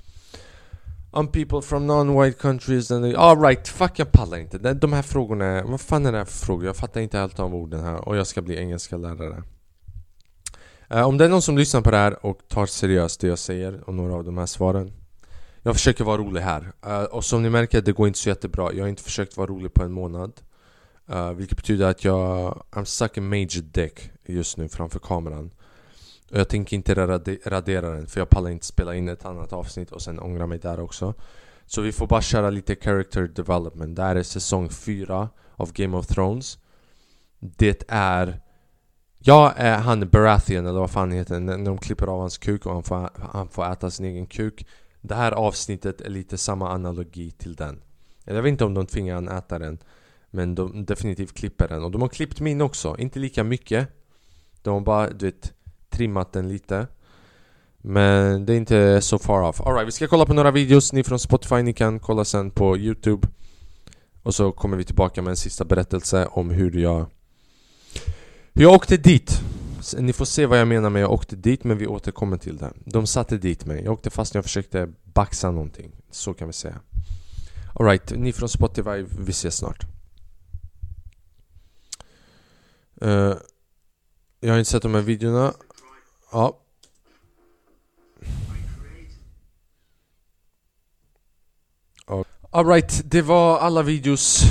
on 1.12 1.28
people 1.28 1.60
from 1.60 1.86
non-white 1.86 2.38
countries 2.38 2.90
and 2.90 3.04
they, 3.04 3.14
all 3.14 3.36
right, 3.36 3.68
fuck 3.68 3.98
jag 3.98 4.12
pallar 4.12 4.38
inte. 4.38 4.58
De 4.58 4.92
här 4.92 5.02
frågorna, 5.02 5.62
vad 5.62 5.80
fan 5.80 6.06
är 6.06 6.12
det 6.12 6.18
här 6.18 6.24
för 6.24 6.46
frågor? 6.46 6.66
Jag 6.66 6.76
fattar 6.76 7.00
inte 7.00 7.22
allt 7.22 7.40
av 7.40 7.54
orden 7.54 7.80
här 7.80 8.08
och 8.08 8.16
jag 8.16 8.26
ska 8.26 8.42
bli 8.42 8.56
engelska 8.58 8.96
lärare. 8.96 9.42
Uh, 10.94 11.02
om 11.02 11.18
det 11.18 11.24
är 11.24 11.28
någon 11.28 11.42
som 11.42 11.58
lyssnar 11.58 11.80
på 11.80 11.90
det 11.90 11.96
här 11.96 12.26
och 12.26 12.38
tar 12.48 12.66
seriöst 12.66 13.20
det 13.20 13.26
jag 13.26 13.38
säger 13.38 13.80
och 13.88 13.94
några 13.94 14.14
av 14.14 14.24
de 14.24 14.38
här 14.38 14.46
svaren 14.46 14.92
Jag 15.62 15.74
försöker 15.74 16.04
vara 16.04 16.18
rolig 16.18 16.40
här 16.40 16.72
uh, 16.86 17.02
och 17.02 17.24
som 17.24 17.42
ni 17.42 17.50
märker, 17.50 17.82
det 17.82 17.92
går 17.92 18.06
inte 18.06 18.18
så 18.18 18.28
jättebra 18.28 18.72
Jag 18.72 18.84
har 18.84 18.88
inte 18.88 19.02
försökt 19.02 19.36
vara 19.36 19.46
rolig 19.46 19.74
på 19.74 19.82
en 19.82 19.92
månad 19.92 20.32
uh, 21.10 21.32
Vilket 21.32 21.56
betyder 21.56 21.86
att 21.86 22.04
jag 22.04 22.62
I'm 22.70 22.84
stuck 22.84 23.18
a 23.18 23.20
major 23.20 23.62
dick 23.62 24.10
just 24.26 24.56
nu 24.56 24.68
framför 24.68 24.98
kameran. 24.98 25.50
Och 26.30 26.38
jag 26.38 26.48
tänker 26.48 26.76
inte 26.76 26.94
radera 27.46 27.90
den 27.90 28.06
för 28.06 28.20
jag 28.20 28.30
pallar 28.30 28.50
inte 28.50 28.66
spela 28.66 28.94
in 28.94 29.08
ett 29.08 29.24
annat 29.24 29.52
avsnitt 29.52 29.92
och 29.92 30.02
sen 30.02 30.20
ångra 30.20 30.46
mig 30.46 30.58
där 30.58 30.80
också. 30.80 31.14
Så 31.66 31.80
vi 31.80 31.92
får 31.92 32.06
bara 32.06 32.22
köra 32.22 32.50
lite 32.50 32.76
character 32.76 33.22
development. 33.34 33.96
Det 33.96 34.02
här 34.02 34.16
är 34.16 34.22
säsong 34.22 34.68
4 34.68 35.28
av 35.56 35.72
Game 35.72 35.96
of 35.96 36.06
Thrones. 36.06 36.58
Det 37.38 37.82
är 37.88 38.40
Ja, 39.26 39.52
är 39.56 39.78
han 39.78 40.08
Baratheon 40.08 40.66
eller 40.66 40.80
vad 40.80 40.90
fan 40.90 41.12
heter 41.12 41.40
när 41.40 41.64
de 41.64 41.78
klipper 41.78 42.06
av 42.06 42.20
hans 42.20 42.38
kuk 42.38 42.66
och 42.66 42.72
han 42.72 42.82
får, 42.82 43.10
han 43.32 43.48
får 43.48 43.72
äta 43.72 43.90
sin 43.90 44.06
egen 44.06 44.26
kuk. 44.26 44.66
Det 45.00 45.14
här 45.14 45.32
avsnittet 45.32 46.00
är 46.00 46.10
lite 46.10 46.38
samma 46.38 46.70
analogi 46.70 47.30
till 47.30 47.54
den. 47.54 47.82
Jag 48.24 48.42
vet 48.42 48.50
inte 48.50 48.64
om 48.64 48.74
de 48.74 48.86
tvingar 48.86 49.14
han 49.14 49.28
äta 49.28 49.58
den. 49.58 49.78
Men 50.34 50.54
de 50.54 50.84
definitivt 50.84 51.34
klipper 51.34 51.68
den. 51.68 51.82
Och 51.82 51.90
de 51.90 52.02
har 52.02 52.08
klippt 52.08 52.40
min 52.40 52.60
också, 52.60 52.96
inte 52.98 53.18
lika 53.18 53.44
mycket. 53.44 53.88
De 54.62 54.74
har 54.74 54.80
bara, 54.80 55.10
du 55.10 55.26
vet, 55.26 55.52
trimmat 55.90 56.32
den 56.32 56.48
lite. 56.48 56.86
Men 57.78 58.46
det 58.46 58.52
är 58.52 58.56
inte 58.56 59.00
så 59.00 59.18
far 59.18 59.42
off. 59.42 59.60
Alright, 59.60 59.86
vi 59.86 59.92
ska 59.92 60.06
kolla 60.06 60.26
på 60.26 60.34
några 60.34 60.50
videos, 60.50 60.92
ni 60.92 61.04
från 61.04 61.18
Spotify, 61.18 61.62
ni 61.62 61.72
kan 61.72 62.00
kolla 62.00 62.24
sen 62.24 62.50
på 62.50 62.76
Youtube. 62.78 63.28
Och 64.22 64.34
så 64.34 64.52
kommer 64.52 64.76
vi 64.76 64.84
tillbaka 64.84 65.22
med 65.22 65.30
en 65.30 65.36
sista 65.36 65.64
berättelse 65.64 66.26
om 66.26 66.50
hur 66.50 66.76
jag 66.76 67.06
jag 68.52 68.72
åkte 68.72 68.96
dit. 68.96 69.40
Ni 69.98 70.12
får 70.12 70.24
se 70.24 70.46
vad 70.46 70.60
jag 70.60 70.68
menar 70.68 70.90
med 70.90 71.02
jag 71.02 71.12
åkte 71.12 71.36
dit 71.36 71.64
men 71.64 71.78
vi 71.78 71.86
återkommer 71.86 72.36
till 72.36 72.56
det. 72.56 72.72
De 72.84 73.06
satte 73.06 73.38
dit 73.38 73.66
mig, 73.66 73.84
jag 73.84 73.92
åkte 73.92 74.10
fast 74.10 74.34
när 74.34 74.38
jag 74.38 74.44
försökte 74.44 74.88
baxa 75.04 75.50
någonting. 75.50 75.92
Så 76.10 76.34
kan 76.34 76.46
vi 76.46 76.52
säga. 76.52 76.80
Alright, 77.74 78.12
ni 78.16 78.32
från 78.32 78.48
Spotify, 78.48 79.04
vi 79.18 79.30
ses 79.30 79.56
snart. 79.56 79.93
Uh, 83.04 83.34
Jag 84.40 84.50
har 84.50 84.58
inte 84.58 84.70
sett 84.70 84.82
de 84.82 84.94
här 84.94 85.02
videorna. 85.02 85.54
Ja. 86.32 86.60
Alright, 92.50 93.02
det 93.04 93.22
var 93.22 93.58
alla 93.58 93.82
videos 93.82 94.42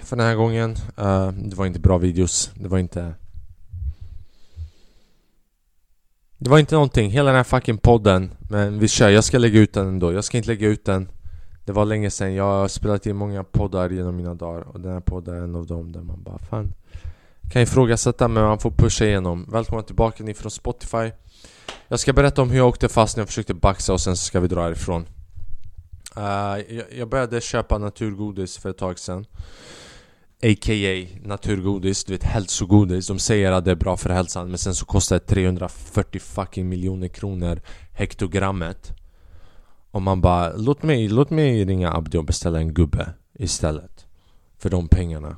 för 0.00 0.16
den 0.16 0.26
här 0.26 0.34
gången. 0.34 0.70
Uh, 0.98 1.28
Det 1.28 1.56
var 1.56 1.66
inte 1.66 1.80
bra 1.80 1.98
videos, 1.98 2.50
det 2.54 2.68
var 2.68 2.78
inte 2.78 3.14
Det 6.38 6.50
var 6.50 6.58
inte 6.58 6.74
någonting, 6.74 7.10
hela 7.10 7.26
den 7.30 7.36
här 7.36 7.44
fucking 7.44 7.78
podden. 7.78 8.30
Men 8.50 8.78
vi 8.78 8.88
kör, 8.88 9.08
jag 9.08 9.24
ska 9.24 9.38
lägga 9.38 9.60
ut 9.60 9.72
den 9.72 9.86
ändå. 9.88 10.12
Jag 10.12 10.24
ska 10.24 10.36
inte 10.36 10.48
lägga 10.48 10.68
ut 10.68 10.84
den. 10.84 11.08
Det 11.64 11.72
var 11.72 11.84
länge 11.84 12.10
sedan, 12.10 12.34
jag 12.34 12.44
har 12.44 12.68
spelat 12.68 13.06
in 13.06 13.16
många 13.16 13.44
poddar 13.44 13.90
genom 13.90 14.16
mina 14.16 14.34
dagar. 14.34 14.60
Och 14.60 14.80
den 14.80 14.92
här 14.92 15.00
podden 15.00 15.34
är 15.34 15.40
en 15.40 15.56
av 15.56 15.66
dem 15.66 15.92
där 15.92 16.00
man 16.00 16.22
bara 16.22 16.38
fan. 16.38 16.72
Kan 17.52 17.62
ifrågasätta 17.62 18.28
men 18.28 18.42
man 18.42 18.58
får 18.58 18.70
pusha 18.70 19.04
igenom. 19.04 19.46
Välkomna 19.52 19.82
tillbaka 19.82 20.24
ni 20.24 20.34
från 20.34 20.50
Spotify. 20.50 21.10
Jag 21.88 22.00
ska 22.00 22.12
berätta 22.12 22.42
om 22.42 22.50
hur 22.50 22.56
jag 22.56 22.68
åkte 22.68 22.88
fast 22.88 23.16
när 23.16 23.20
jag 23.20 23.28
försökte 23.28 23.54
baxa 23.54 23.92
och 23.92 24.00
sen 24.00 24.16
så 24.16 24.24
ska 24.24 24.40
vi 24.40 24.48
dra 24.48 24.70
ifrån 24.70 25.06
uh, 26.16 26.54
eh, 26.54 26.98
Jag 26.98 27.08
började 27.08 27.40
köpa 27.40 27.78
naturgodis 27.78 28.58
för 28.58 28.70
ett 28.70 28.78
tag 28.78 28.98
sedan. 28.98 29.26
A.k.a. 30.42 31.06
naturgodis, 31.22 32.04
du 32.04 32.12
vet 32.12 32.22
hälsogodis. 32.22 33.06
De 33.06 33.18
säger 33.18 33.52
att 33.52 33.64
det 33.64 33.70
är 33.70 33.76
bra 33.76 33.96
för 33.96 34.10
hälsan 34.10 34.48
men 34.48 34.58
sen 34.58 34.74
så 34.74 34.84
kostar 34.84 35.16
det 35.16 35.26
340 35.26 36.20
fucking 36.20 36.68
miljoner 36.68 37.08
kronor 37.08 37.60
hektogrammet. 37.92 38.92
Och 39.90 40.02
man 40.02 40.20
bara, 40.20 40.52
låt 40.56 40.82
mig, 40.82 41.08
låt 41.08 41.30
mig 41.30 41.64
ringa 41.64 41.92
Abdi 41.92 42.18
och 42.18 42.24
beställa 42.24 42.58
en 42.58 42.74
gubbe 42.74 43.12
istället 43.38 44.06
För 44.58 44.70
de 44.70 44.88
pengarna. 44.88 45.36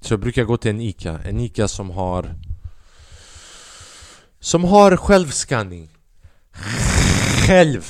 Så 0.00 0.12
jag 0.12 0.20
brukar 0.20 0.44
gå 0.44 0.56
till 0.56 0.70
en 0.70 0.80
ICA, 0.80 1.20
en 1.24 1.40
ICA 1.40 1.68
som 1.68 1.90
har 1.90 2.34
Som 4.40 4.64
har 4.64 4.96
självskanning. 4.96 5.88
Själv. 7.46 7.84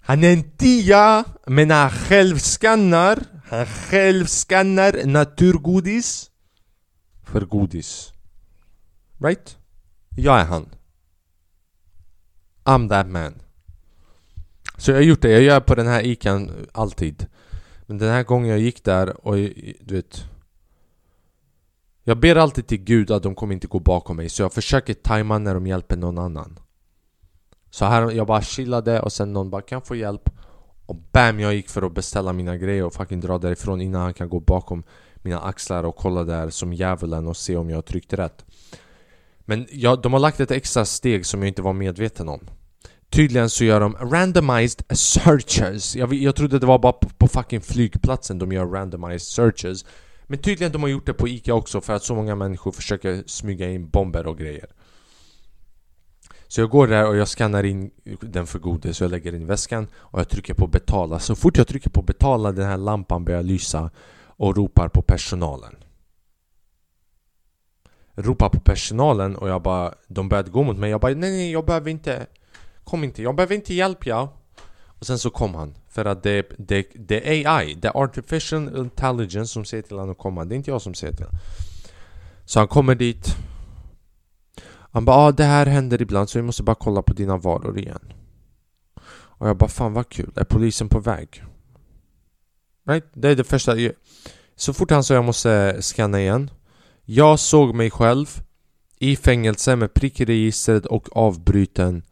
Han 0.00 0.24
är 0.24 0.32
en 0.32 0.50
tia, 0.56 1.24
men 1.46 1.70
han 1.70 1.90
självskannar 1.90 3.18
Han 3.50 3.66
självskannar 3.66 5.04
naturgodis 5.04 6.30
för 7.22 7.40
godis. 7.40 8.12
Right? 9.18 9.56
Jag 10.16 10.40
är 10.40 10.44
han. 10.44 10.68
I'm 12.64 12.88
that 12.88 13.06
man. 13.06 13.34
Så 14.76 14.90
jag 14.90 14.96
har 14.96 15.02
gjort 15.02 15.22
det, 15.22 15.30
jag 15.30 15.42
gör 15.42 15.60
på 15.60 15.74
den 15.74 15.86
här 15.86 16.06
ICAn 16.06 16.66
alltid. 16.72 17.26
Men 17.86 17.98
den 17.98 18.10
här 18.10 18.22
gången 18.22 18.50
jag 18.50 18.58
gick 18.58 18.84
där 18.84 19.26
och 19.26 19.36
du 19.80 19.94
vet 19.94 20.24
jag 22.10 22.18
ber 22.18 22.36
alltid 22.36 22.66
till 22.66 22.78
gud 22.78 23.10
att 23.10 23.22
de 23.22 23.34
kommer 23.34 23.54
inte 23.54 23.66
gå 23.66 23.78
bakom 23.78 24.16
mig 24.16 24.28
så 24.28 24.42
jag 24.42 24.52
försöker 24.52 24.94
tajma 24.94 25.38
när 25.38 25.54
de 25.54 25.66
hjälper 25.66 25.96
någon 25.96 26.18
annan 26.18 26.58
Så 27.70 27.84
här, 27.84 28.10
jag 28.10 28.26
bara 28.26 28.42
chillade 28.42 29.00
och 29.00 29.12
sen 29.12 29.32
någon 29.32 29.50
bara 29.50 29.62
kan 29.62 29.76
jag 29.76 29.86
få 29.86 29.96
hjälp? 29.96 30.30
Och 30.86 30.96
BAM! 31.12 31.40
Jag 31.40 31.54
gick 31.54 31.68
för 31.68 31.82
att 31.82 31.94
beställa 31.94 32.32
mina 32.32 32.56
grejer 32.56 32.84
och 32.84 32.94
fucking 32.94 33.20
dra 33.20 33.38
därifrån 33.38 33.80
innan 33.80 34.02
han 34.02 34.14
kan 34.14 34.28
gå 34.28 34.40
bakom 34.40 34.82
mina 35.16 35.40
axlar 35.40 35.84
och 35.84 35.96
kolla 35.96 36.24
där 36.24 36.50
som 36.50 36.72
djävulen 36.72 37.26
och 37.26 37.36
se 37.36 37.56
om 37.56 37.70
jag 37.70 37.76
har 37.76 37.82
tryckt 37.82 38.12
rätt 38.12 38.44
Men 39.40 39.66
jag, 39.70 40.02
de 40.02 40.12
har 40.12 40.20
lagt 40.20 40.40
ett 40.40 40.50
extra 40.50 40.84
steg 40.84 41.26
som 41.26 41.42
jag 41.42 41.48
inte 41.48 41.62
var 41.62 41.72
medveten 41.72 42.28
om 42.28 42.40
Tydligen 43.10 43.50
så 43.50 43.64
gör 43.64 43.80
de 43.80 43.94
randomized 43.94 44.96
searches 44.96 45.96
Jag, 45.96 46.14
jag 46.14 46.36
trodde 46.36 46.58
det 46.58 46.66
var 46.66 46.78
bara 46.78 46.92
på, 46.92 47.08
på 47.08 47.28
fucking 47.28 47.60
flygplatsen 47.60 48.38
de 48.38 48.52
gör 48.52 48.66
randomized 48.66 49.22
searches 49.22 49.84
men 50.30 50.38
tydligen 50.38 50.72
de 50.72 50.82
har 50.82 50.88
gjort 50.88 51.06
det 51.06 51.14
på 51.14 51.28
ICA 51.28 51.54
också 51.54 51.80
för 51.80 51.92
att 51.92 52.02
så 52.02 52.14
många 52.14 52.34
människor 52.34 52.72
försöker 52.72 53.22
smyga 53.26 53.70
in 53.70 53.88
bomber 53.88 54.26
och 54.26 54.38
grejer 54.38 54.66
så 56.48 56.60
jag 56.60 56.70
går 56.70 56.86
där 56.86 57.06
och 57.06 57.16
jag 57.16 57.28
skannar 57.28 57.64
in 57.64 57.90
den 58.20 58.46
för 58.46 58.58
godis 58.58 59.00
och 59.00 59.04
jag 59.04 59.10
lägger 59.10 59.32
den 59.32 59.42
i 59.42 59.44
väskan 59.44 59.88
och 59.94 60.20
jag 60.20 60.28
trycker 60.28 60.54
på 60.54 60.66
betala. 60.66 61.18
Så 61.18 61.34
fort 61.34 61.56
jag 61.56 61.68
trycker 61.68 61.90
på 61.90 62.02
betala 62.02 62.52
den 62.52 62.66
här 62.66 62.76
lampan 62.76 63.24
börjar 63.24 63.42
lysa 63.42 63.90
och 64.24 64.56
ropar 64.56 64.88
på 64.88 65.02
personalen. 65.02 65.76
Ropar 68.14 68.48
på 68.48 68.60
personalen 68.60 69.36
och 69.36 69.48
jag 69.48 69.62
bara, 69.62 69.94
de 70.08 70.28
började 70.28 70.50
gå 70.50 70.62
mot 70.62 70.78
mig. 70.78 70.90
Jag 70.90 71.00
bara 71.00 71.14
nej 71.14 71.30
nej 71.30 71.52
jag 71.52 71.66
behöver 71.66 71.90
inte, 71.90 72.26
kom 72.84 73.04
inte, 73.04 73.22
jag 73.22 73.36
behöver 73.36 73.54
inte 73.54 73.74
hjälp 73.74 74.06
ja. 74.06 74.39
Och 75.00 75.06
sen 75.06 75.18
så 75.18 75.30
kom 75.30 75.54
han. 75.54 75.74
För 75.88 76.04
att 76.04 76.22
det, 76.22 76.46
det, 76.58 76.86
det 76.94 77.44
är 77.44 77.56
AI, 77.56 77.74
det 77.74 77.88
är 77.88 78.02
artificial 78.02 78.76
intelligence 78.76 79.52
som 79.52 79.64
säger 79.64 79.82
till 79.82 79.96
honom 79.96 80.10
att 80.10 80.18
komma. 80.18 80.44
Det 80.44 80.54
är 80.54 80.56
inte 80.56 80.70
jag 80.70 80.82
som 80.82 80.94
säger 80.94 81.12
till 81.12 81.26
honom. 81.26 81.40
Så 82.44 82.58
han 82.58 82.68
kommer 82.68 82.94
dit 82.94 83.36
han 84.92 85.04
bara 85.04 85.16
ah, 85.16 85.32
det 85.32 85.44
här 85.44 85.66
händer 85.66 86.02
ibland 86.02 86.30
så 86.30 86.38
vi 86.38 86.42
måste 86.42 86.62
bara 86.62 86.74
kolla 86.74 87.02
på 87.02 87.12
dina 87.12 87.36
varor 87.36 87.78
igen 87.78 88.12
Och 89.12 89.48
jag 89.48 89.56
bara 89.56 89.68
fan 89.68 89.92
vad 89.92 90.08
kul, 90.08 90.32
är 90.36 90.44
polisen 90.44 90.88
på 90.88 91.00
väg? 91.00 91.44
Right? 92.88 93.04
Det 93.12 93.28
är 93.28 93.36
det 93.36 93.44
första 93.44 93.76
Så 94.56 94.72
fort 94.72 94.90
han 94.90 95.04
sa 95.04 95.14
jag 95.14 95.24
måste 95.24 95.82
scanna 95.82 96.20
igen 96.20 96.50
Jag 97.04 97.38
såg 97.38 97.74
mig 97.74 97.90
själv 97.90 98.42
i 98.98 99.16
fängelse 99.16 99.76
med 99.76 99.94
prick 99.94 100.20
i 100.20 100.24
registret 100.24 100.86
och 100.86 101.16
avbruten 101.16 102.02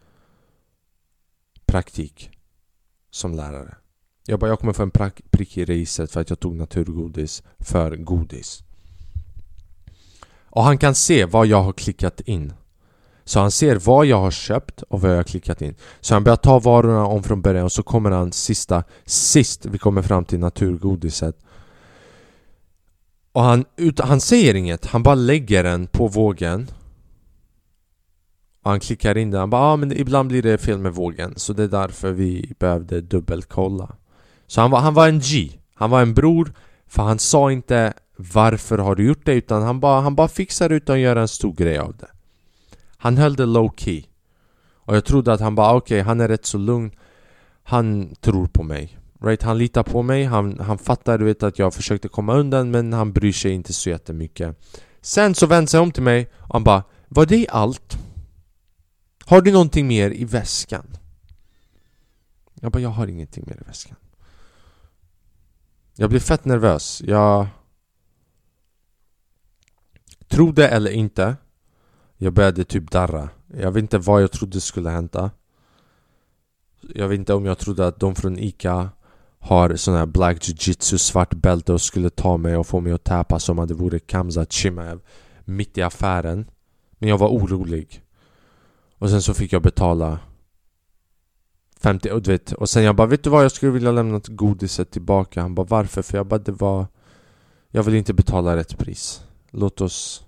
praktik 1.67 2.31
som 3.11 3.35
lärare. 3.35 3.75
Jag 4.27 4.41
bara 4.41 4.51
jag 4.51 4.61
kommer 4.61 4.73
få 4.73 4.83
en 4.83 5.11
prick 5.31 5.59
i 5.59 5.65
registret 5.65 6.11
för 6.11 6.21
att 6.21 6.31
jag 6.31 6.41
tog 6.41 6.57
naturgodis 6.57 7.43
för 7.59 7.97
godis. 7.97 8.63
Och 10.51 10.63
han 10.63 10.79
kan 10.79 10.95
se 10.95 11.25
vad 11.25 11.47
jag 11.47 11.63
har 11.63 11.73
klickat 11.73 12.21
in. 12.21 12.53
Så 13.25 13.41
han 13.41 13.51
ser 13.51 13.77
vad 13.77 14.07
jag 14.07 14.21
har 14.21 14.31
köpt 14.31 14.83
och 14.83 15.01
vad 15.01 15.11
jag 15.11 15.17
har 15.17 15.23
klickat 15.23 15.63
in. 15.63 15.75
Så 16.01 16.15
han 16.15 16.25
börjar 16.25 16.37
ta 16.37 16.59
varorna 16.59 17.07
om 17.07 17.23
från 17.23 17.43
början 17.43 17.65
och 17.65 17.73
så 17.73 17.83
kommer 17.83 18.11
han 18.11 18.33
sista, 18.33 18.85
sist 19.05 19.67
vi 19.67 19.79
kommer 19.79 20.03
fram 20.03 20.25
till 20.25 20.39
naturgodiset. 20.39 21.37
Och 23.33 23.43
han, 23.43 23.65
ut, 23.77 24.01
han 24.01 24.21
säger 24.21 24.55
inget, 24.55 24.87
han 24.87 25.03
bara 25.03 25.15
lägger 25.15 25.65
den 25.65 25.87
på 25.87 26.09
vågen 26.09 26.71
och 28.63 28.71
han 28.71 28.81
klickar 28.81 29.19
in 29.19 29.31
det 29.31 29.39
han 29.39 29.51
bara 29.51 29.63
ah, 29.63 29.77
men 29.77 29.93
ibland 29.93 30.29
blir 30.29 30.43
det 30.43 30.59
fel 30.59 30.79
med 30.79 30.95
vågen. 30.95 31.33
Så 31.37 31.53
det 31.53 31.63
är 31.63 31.69
därför 31.69 32.13
vi 32.13 32.53
behövde 32.59 33.01
dubbelkolla. 33.01 33.97
Så 34.47 34.61
han 34.61 34.71
var, 34.71 34.81
han 34.81 34.95
var 34.95 35.09
en 35.09 35.21
G. 35.21 35.51
Han 35.75 35.91
var 35.91 36.03
en 36.03 36.15
bror. 36.15 36.53
För 36.87 37.03
han 37.03 37.19
sa 37.19 37.53
inte 37.53 37.93
varför 38.17 38.79
har 38.79 38.95
du 38.95 39.07
gjort 39.07 39.27
det? 39.27 39.35
Utan 39.35 39.63
han 39.63 39.81
bara, 39.81 40.01
han 40.01 40.15
bara 40.15 40.29
fixar 40.29 40.71
utan 40.71 40.95
att 40.95 41.01
göra 41.01 41.21
en 41.21 41.29
stor 41.29 41.53
grej 41.53 41.79
av 41.79 41.97
det. 41.97 42.09
Han 42.97 43.17
höll 43.17 43.37
det 43.37 43.47
low 43.47 43.73
key. 43.77 44.03
Och 44.75 44.97
jag 44.97 45.05
trodde 45.05 45.33
att 45.33 45.41
han 45.41 45.55
bara 45.55 45.75
okej, 45.75 46.01
okay, 46.01 46.07
han 46.07 46.21
är 46.21 46.29
rätt 46.29 46.47
så 46.47 46.59
lugn. 46.59 46.91
Han 47.63 48.15
tror 48.21 48.47
på 48.47 48.63
mig. 48.63 48.99
Right? 49.23 49.43
Han 49.43 49.59
litar 49.59 49.83
på 49.83 50.03
mig, 50.03 50.25
han, 50.25 50.61
han 50.61 50.79
fattar 50.79 51.19
du 51.19 51.25
vet 51.25 51.43
att 51.43 51.59
jag 51.59 51.75
försökte 51.75 52.09
komma 52.09 52.35
undan 52.35 52.71
men 52.71 52.93
han 52.93 53.13
bryr 53.13 53.33
sig 53.33 53.53
inte 53.53 53.73
så 53.73 53.91
jättemycket. 53.91 54.57
Sen 55.01 55.35
så 55.35 55.47
vände 55.47 55.71
sig 55.71 55.81
om 55.81 55.93
till 55.93 56.03
mig 56.03 56.29
och 56.37 56.55
han 56.55 56.65
bara 56.65 56.83
Var 57.09 57.27
det 57.27 57.47
allt? 57.51 57.99
Har 59.29 59.41
du 59.41 59.53
någonting 59.53 59.87
mer 59.87 60.11
i 60.11 60.25
väskan? 60.25 60.87
Jag 62.61 62.73
bara, 62.73 62.81
jag 62.81 62.91
har 62.91 63.07
ingenting 63.07 63.45
mer 63.47 63.57
i 63.61 63.65
väskan. 63.67 63.97
Jag 65.95 66.11
blir 66.11 66.21
fett 66.21 66.45
nervös, 66.45 67.03
jag 67.05 67.47
Tro 70.29 70.53
det 70.53 70.69
eller 70.69 70.91
inte 70.91 71.37
jag 72.17 72.33
började 72.33 72.65
typ 72.65 72.91
darra. 72.91 73.29
Jag 73.47 73.73
vet 73.73 73.83
inte 73.83 73.99
vad 73.99 74.23
jag 74.23 74.33
trodde 74.33 74.61
skulle 74.61 74.91
hända. 74.91 75.31
Jag 76.95 77.09
vet 77.09 77.19
inte 77.19 77.35
om 77.35 77.47
jag 77.47 77.59
trodde 77.59 77.87
att 77.87 78.01
de 78.01 78.15
från 78.15 78.39
Ica 78.39 78.91
har 79.39 79.77
sån 79.77 79.95
här 79.95 80.07
black 80.07 80.37
jiu-jitsu 80.37 80.99
svart 80.99 81.35
bälte 81.35 81.73
och 81.73 81.81
skulle 81.81 82.11
ta 82.11 82.37
mig 82.37 82.57
och 82.57 82.67
få 82.67 82.81
mig 82.81 82.93
att 82.93 83.05
täpa 83.05 83.39
som 83.39 83.59
om 83.59 83.67
det 83.67 83.75
vore 83.75 83.99
Kamza 83.99 84.45
Chimaev 84.45 85.01
mitt 85.45 85.79
i 85.79 85.83
affären. 85.83 86.51
Men 86.99 87.09
jag 87.09 87.19
var 87.19 87.29
orolig. 87.29 88.03
Och 88.99 89.11
sen 89.11 89.23
så 89.23 89.35
fick 89.35 89.53
jag 89.53 89.63
betala 89.63 90.19
50, 91.81 92.11
och 92.11 92.23
du 92.23 92.31
vet, 92.31 92.53
och 92.53 92.69
sen 92.69 92.83
jag 92.83 92.97
bara 92.97 93.07
vet 93.07 93.23
du 93.23 93.31
vad 93.31 93.45
jag 93.45 93.53
skulle 93.53 93.73
vilja 93.73 93.93
lämna 93.93 94.21
godiset 94.27 94.91
tillbaka 94.91 95.43
Han 95.43 95.55
bara 95.55 95.67
varför? 95.67 96.03
För 96.03 96.17
jag 96.17 96.27
bara 96.27 96.39
det 96.39 96.53
var 96.53 96.87
Jag 97.71 97.83
vill 97.83 97.95
inte 97.95 98.15
betala 98.15 98.57
rätt 98.57 98.79
pris 98.79 99.23
Låt 99.51 99.81
oss 99.81 100.25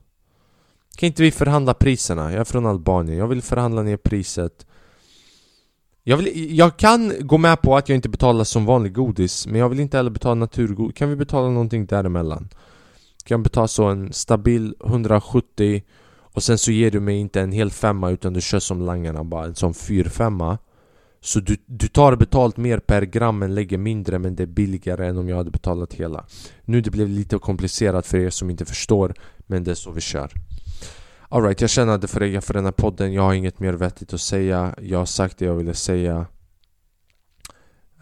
kan 0.97 1.07
inte 1.07 1.23
vi 1.23 1.31
förhandla 1.31 1.75
priserna? 1.75 2.33
Jag 2.33 2.41
är 2.41 2.45
från 2.45 2.67
Albanien, 2.67 3.19
jag 3.19 3.29
vill 3.29 3.43
förhandla 3.43 3.83
ner 3.83 3.97
priset 3.97 4.67
jag, 6.03 6.17
vill, 6.17 6.59
jag 6.59 6.77
kan 6.77 7.13
gå 7.21 7.39
med 7.39 7.63
på 7.63 7.77
att 7.77 7.89
jag 7.89 7.97
inte 7.97 8.09
betalar 8.09 8.45
som 8.45 8.65
vanlig 8.65 8.95
godis 8.95 9.47
Men 9.47 9.61
jag 9.61 9.69
vill 9.69 9.81
inte 9.81 9.97
heller 9.97 10.11
betala 10.11 10.35
naturgodis 10.35 10.97
Kan 10.97 11.09
vi 11.09 11.17
betala 11.17 11.49
någonting 11.49 11.87
däremellan? 11.87 12.49
Kan 13.25 13.35
jag 13.35 13.43
betala 13.43 13.69
så 13.69 13.85
en 13.85 14.13
stabil 14.13 14.75
170 14.85 15.83
och 16.33 16.43
sen 16.43 16.59
så 16.59 16.71
ger 16.71 16.91
du 16.91 17.01
mig 17.01 17.17
inte 17.17 17.41
en 17.41 17.53
hel 17.53 17.71
femma 17.71 18.11
utan 18.11 18.33
du 18.33 18.41
kör 18.41 18.59
som 18.59 18.83
langarna 18.83 19.25
bara 19.25 19.45
en 19.45 19.55
sån 19.55 19.75
fyrfemma 19.75 20.59
Så 21.21 21.41
du, 21.41 21.57
du 21.67 21.89
tar 21.89 22.17
betalt 22.17 22.57
mer 22.57 22.79
per 22.79 23.03
gram 23.03 23.39
men 23.39 23.55
lägger 23.55 23.79
mindre 23.79 24.19
men 24.19 24.37
det 24.37 24.43
är 24.43 24.47
billigare 24.47 25.07
än 25.07 25.19
om 25.19 25.29
jag 25.29 25.37
hade 25.37 25.51
betalat 25.51 25.95
hela 25.95 26.27
Nu 26.65 26.81
det 26.81 26.91
blev 26.91 27.09
lite 27.09 27.39
komplicerat 27.39 28.07
för 28.07 28.19
er 28.19 28.31
som 28.31 28.51
inte 28.51 28.65
förstår 28.65 29.15
Men 29.47 29.65
det 29.65 29.71
är 29.71 29.75
så 29.75 29.91
vi 29.91 30.01
kör 30.01 30.33
Alright, 31.33 31.61
jag 31.61 31.71
känner 31.71 31.93
att 31.93 32.01
det 32.01 32.09
får 32.09 32.21
räcka 32.21 32.41
för 32.41 32.55
den 32.55 32.65
här 32.65 32.73
podden. 32.73 33.13
Jag 33.13 33.23
har 33.23 33.35
inget 33.35 33.61
mer 33.61 33.73
vettigt 33.73 34.15
att 34.15 34.21
säga. 34.21 34.75
Jag 34.81 34.99
har 34.99 35.07
sagt 35.07 35.39
det 35.39 35.45
jag 35.45 35.55
ville 35.55 35.75
säga. 35.75 36.27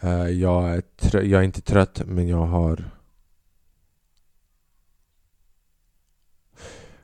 Uh, 0.05 0.31
jag, 0.31 0.75
är 0.75 0.83
jag 1.13 1.41
är 1.41 1.43
inte 1.43 1.61
trött, 1.61 2.03
men 2.07 2.29
jag 2.29 2.47
har... 2.47 2.98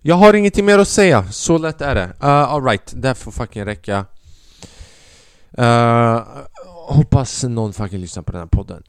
Jag 0.06 0.14
har 0.14 0.34
ingenting 0.34 0.64
mer 0.64 0.78
att 0.78 0.88
säga, 0.88 1.24
så 1.30 1.58
lätt 1.58 1.80
är 1.80 1.94
det. 1.94 2.04
Uh, 2.04 2.28
Alright, 2.28 2.92
det 2.96 3.14
får 3.14 3.30
fucking 3.30 3.64
räcka. 3.64 4.04
Uh, 5.58 6.22
hoppas 6.88 7.44
någon 7.44 7.72
fucking 7.72 8.00
lyssnar 8.00 8.22
på 8.22 8.32
den 8.32 8.40
här 8.40 8.48
podden. 8.48 8.82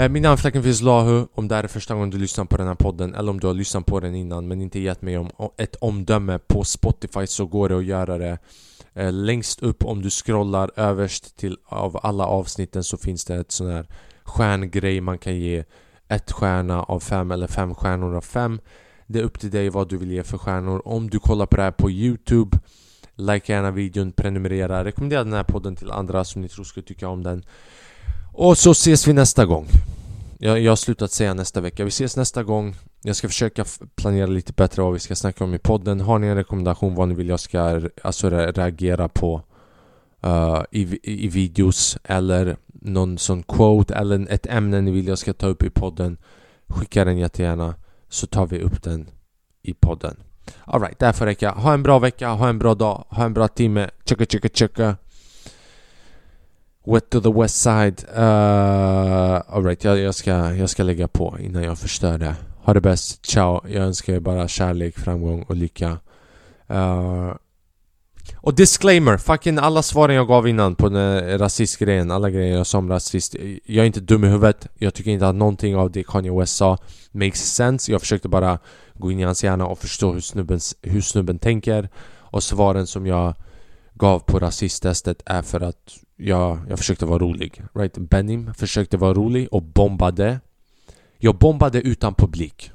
Uh, 0.00 0.08
min 0.08 0.22
namn 0.22 0.32
är 0.32 0.36
Flackenfis 0.36 0.82
Lahu, 0.82 1.26
om 1.34 1.48
det 1.48 1.54
här 1.54 1.64
är 1.64 1.68
första 1.68 1.94
gången 1.94 2.10
du 2.10 2.18
lyssnar 2.18 2.44
på 2.44 2.56
den 2.56 2.66
här 2.66 2.74
podden 2.74 3.14
eller 3.14 3.30
om 3.30 3.40
du 3.40 3.46
har 3.46 3.54
lyssnat 3.54 3.86
på 3.86 4.00
den 4.00 4.14
innan 4.14 4.48
men 4.48 4.60
inte 4.60 4.80
gett 4.80 5.02
mig 5.02 5.18
om 5.18 5.30
ett 5.58 5.76
omdöme 5.76 6.38
på 6.38 6.64
Spotify 6.64 7.26
så 7.26 7.46
går 7.46 7.68
det 7.68 7.78
att 7.78 7.84
göra 7.84 8.18
det 8.18 8.38
Uh, 8.98 9.12
Längst 9.12 9.62
upp 9.62 9.84
om 9.84 10.02
du 10.02 10.10
scrollar 10.10 10.70
överst 10.76 11.36
till 11.36 11.56
av 11.66 12.00
alla 12.02 12.26
avsnitten 12.26 12.84
så 12.84 12.96
finns 12.96 13.24
det 13.24 13.34
ett 13.34 13.52
sån 13.52 13.70
här 13.70 13.86
stjärngrej 14.22 15.00
man 15.00 15.18
kan 15.18 15.36
ge 15.36 15.64
ett 16.08 16.32
stjärna 16.32 16.82
av 16.82 17.00
fem 17.00 17.30
eller 17.30 17.46
fem 17.46 17.74
stjärnor 17.74 18.16
av 18.16 18.20
fem 18.20 18.60
det 19.12 19.18
är 19.18 19.22
upp 19.22 19.40
till 19.40 19.50
dig 19.50 19.70
vad 19.70 19.88
du 19.88 19.96
vill 19.96 20.10
ge 20.10 20.22
för 20.22 20.38
stjärnor. 20.38 20.82
Om 20.84 21.10
du 21.10 21.18
kollar 21.18 21.46
på 21.46 21.56
det 21.56 21.62
här 21.62 21.70
på 21.70 21.90
Youtube 21.90 22.58
Like 23.16 23.52
gärna 23.52 23.70
videon, 23.70 24.12
prenumerera, 24.12 24.84
rekommendera 24.84 25.24
den 25.24 25.32
här 25.32 25.44
podden 25.44 25.76
till 25.76 25.90
andra 25.90 26.24
som 26.24 26.42
ni 26.42 26.48
tror 26.48 26.64
skulle 26.64 26.86
tycka 26.86 27.08
om 27.08 27.22
den. 27.22 27.44
Och 28.32 28.58
så 28.58 28.70
ses 28.70 29.08
vi 29.08 29.12
nästa 29.12 29.46
gång. 29.46 29.66
Jag, 30.38 30.60
jag 30.60 30.70
har 30.70 30.76
slutat 30.76 31.12
säga 31.12 31.34
nästa 31.34 31.60
vecka, 31.60 31.84
vi 31.84 31.88
ses 31.88 32.16
nästa 32.16 32.42
gång. 32.42 32.74
Jag 33.02 33.16
ska 33.16 33.28
försöka 33.28 33.64
planera 33.94 34.26
lite 34.26 34.52
bättre 34.52 34.82
vad 34.82 34.92
vi 34.92 34.98
ska 34.98 35.14
snacka 35.14 35.44
om 35.44 35.54
i 35.54 35.58
podden. 35.58 36.00
Har 36.00 36.18
ni 36.18 36.26
en 36.26 36.36
rekommendation 36.36 36.94
vad 36.94 37.08
ni 37.08 37.14
vill 37.14 37.28
jag 37.28 37.40
ska 37.40 37.80
alltså, 38.02 38.30
reagera 38.30 39.08
på 39.08 39.42
uh, 40.26 40.62
i, 40.70 40.98
i 41.02 41.28
videos 41.28 41.98
Eller 42.04 42.56
någon 42.66 43.18
sån 43.18 43.42
quote 43.42 43.94
eller 43.94 44.26
ett 44.30 44.46
ämne 44.46 44.80
ni 44.80 44.90
vill 44.90 45.06
jag 45.06 45.18
ska 45.18 45.32
ta 45.32 45.46
upp 45.46 45.62
i 45.62 45.70
podden 45.70 46.16
Skicka 46.68 47.04
den 47.04 47.18
jättegärna 47.18 47.74
så 48.12 48.26
tar 48.26 48.46
vi 48.46 48.58
upp 48.58 48.82
den 48.82 49.10
i 49.62 49.74
podden 49.74 50.16
Alright, 50.64 50.98
det 50.98 51.06
här 51.06 51.12
får 51.12 51.26
räcka. 51.26 51.50
Ha 51.50 51.74
en 51.74 51.82
bra 51.82 51.98
vecka, 51.98 52.28
ha 52.28 52.48
en 52.48 52.58
bra 52.58 52.74
dag, 52.74 53.04
ha 53.08 53.24
en 53.24 53.34
bra 53.34 53.48
timme. 53.48 53.90
Checka, 54.04 54.24
checka, 54.26 54.48
checka. 54.48 54.96
Wet 56.84 57.10
to 57.10 57.20
the 57.20 57.32
West 57.32 57.56
Side. 57.62 58.04
Uh, 58.16 59.54
Alright, 59.56 59.84
jag, 59.84 59.98
jag, 59.98 60.14
ska, 60.14 60.54
jag 60.54 60.70
ska 60.70 60.82
lägga 60.82 61.08
på 61.08 61.36
innan 61.40 61.62
jag 61.62 61.78
förstör 61.78 62.18
det. 62.18 62.34
Ha 62.64 62.74
det 62.74 62.80
bäst. 62.80 63.26
Ciao. 63.26 63.60
Jag 63.68 63.84
önskar 63.84 64.12
er 64.12 64.20
bara 64.20 64.48
kärlek, 64.48 64.98
framgång 64.98 65.42
och 65.42 65.56
lycka. 65.56 65.98
Uh, 66.70 67.34
och 68.36 68.54
disclaimer, 68.54 69.16
fucking 69.16 69.58
alla 69.58 69.82
svaren 69.82 70.16
jag 70.16 70.28
gav 70.28 70.48
innan 70.48 70.74
på 70.74 70.88
den 70.88 71.38
rasistgrejen, 71.38 72.10
alla 72.10 72.30
grejer 72.30 72.56
jag 72.56 72.66
sa 72.66 72.78
om 72.78 72.88
rasist 72.88 73.36
Jag 73.64 73.82
är 73.82 73.86
inte 73.86 74.00
dum 74.00 74.24
i 74.24 74.28
huvudet, 74.28 74.66
jag 74.78 74.94
tycker 74.94 75.10
inte 75.10 75.28
att 75.28 75.34
någonting 75.34 75.76
av 75.76 75.90
det 75.90 76.06
Kanye 76.06 76.38
West 76.38 76.56
sa 76.56 76.78
makes 77.12 77.54
sense. 77.54 77.92
Jag 77.92 78.00
försökte 78.00 78.28
bara 78.28 78.58
gå 78.94 79.10
in 79.10 79.20
i 79.20 79.22
hans 79.22 79.44
hjärna 79.44 79.66
och 79.66 79.78
förstå 79.78 80.12
hur 80.12 80.20
snubben, 80.20 80.60
hur 80.82 81.00
snubben 81.00 81.38
tänker. 81.38 81.88
Och 82.18 82.42
svaren 82.42 82.86
som 82.86 83.06
jag 83.06 83.34
gav 83.94 84.18
på 84.18 84.38
rasisttestet 84.38 85.22
är 85.26 85.42
för 85.42 85.60
att 85.60 85.98
jag, 86.16 86.58
jag 86.68 86.78
försökte 86.78 87.06
vara 87.06 87.18
rolig. 87.18 87.62
Right? 87.74 87.98
Benim 87.98 88.54
försökte 88.54 88.96
vara 88.96 89.14
rolig 89.14 89.48
och 89.50 89.62
bombade. 89.62 90.40
Jag 91.18 91.38
bombade 91.38 91.80
utan 91.80 92.14
publik 92.14 92.70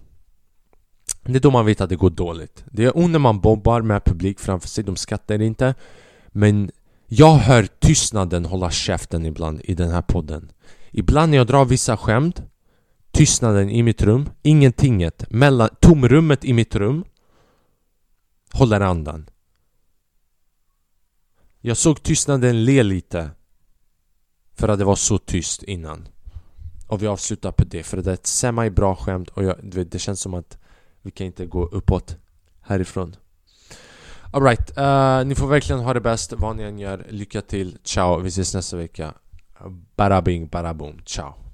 det 1.33 1.39
är 1.39 1.41
då 1.41 1.51
man 1.51 1.65
vet 1.65 1.81
att 1.81 1.89
det 1.89 1.95
går 1.95 2.09
dåligt. 2.09 2.63
Det 2.71 2.85
är 2.85 2.97
ont 2.97 3.11
när 3.11 3.19
man 3.19 3.39
bombar 3.39 3.81
med 3.81 4.05
publik 4.05 4.39
framför 4.39 4.67
sig, 4.67 4.83
de 4.83 4.95
skrattar 4.95 5.41
inte. 5.41 5.75
Men 6.27 6.71
jag 7.07 7.35
hör 7.35 7.67
tystnaden 7.79 8.45
hålla 8.45 8.71
käften 8.71 9.25
ibland 9.25 9.61
i 9.63 9.73
den 9.73 9.91
här 9.91 10.01
podden. 10.01 10.51
Ibland 10.91 11.31
när 11.31 11.37
jag 11.37 11.47
drar 11.47 11.65
vissa 11.65 11.97
skämt, 11.97 12.41
tystnaden 13.11 13.69
i 13.69 13.83
mitt 13.83 14.01
rum, 14.01 14.29
ingentinget, 14.41 15.31
mellan, 15.31 15.69
tomrummet 15.81 16.45
i 16.45 16.53
mitt 16.53 16.75
rum 16.75 17.05
håller 18.53 18.81
andan. 18.81 19.29
Jag 21.61 21.77
såg 21.77 22.03
tystnaden 22.03 22.65
le 22.65 22.83
lite 22.83 23.29
för 24.53 24.67
att 24.67 24.79
det 24.79 24.85
var 24.85 24.95
så 24.95 25.17
tyst 25.17 25.63
innan. 25.63 26.07
Och 26.87 27.03
vi 27.03 27.07
avslutar 27.07 27.51
på 27.51 27.63
det, 27.63 27.83
för 27.83 27.97
det 27.97 28.09
är 28.09 28.13
ett 28.13 28.27
semi-bra 28.27 28.95
skämt 28.95 29.29
och 29.29 29.43
jag, 29.43 29.55
det 29.63 29.99
känns 29.99 30.21
som 30.21 30.33
att 30.33 30.57
vi 31.07 31.11
kan 31.11 31.27
inte 31.27 31.45
gå 31.45 31.65
uppåt 31.65 32.17
härifrån. 32.61 33.15
Alright, 34.31 34.77
uh, 34.77 35.27
ni 35.27 35.35
får 35.35 35.47
verkligen 35.47 35.81
ha 35.81 35.93
det 35.93 36.01
bäst 36.01 36.33
vad 36.33 36.55
ni 36.55 36.63
än 36.63 36.79
gör. 36.79 37.05
Lycka 37.09 37.41
till, 37.41 37.77
ciao, 37.83 38.19
vi 38.19 38.27
ses 38.27 38.53
nästa 38.53 38.77
vecka. 38.77 39.13
Bada 39.95 40.21
bing, 40.21 40.47
bada 40.47 40.73
boom, 40.73 41.01
ciao. 41.05 41.46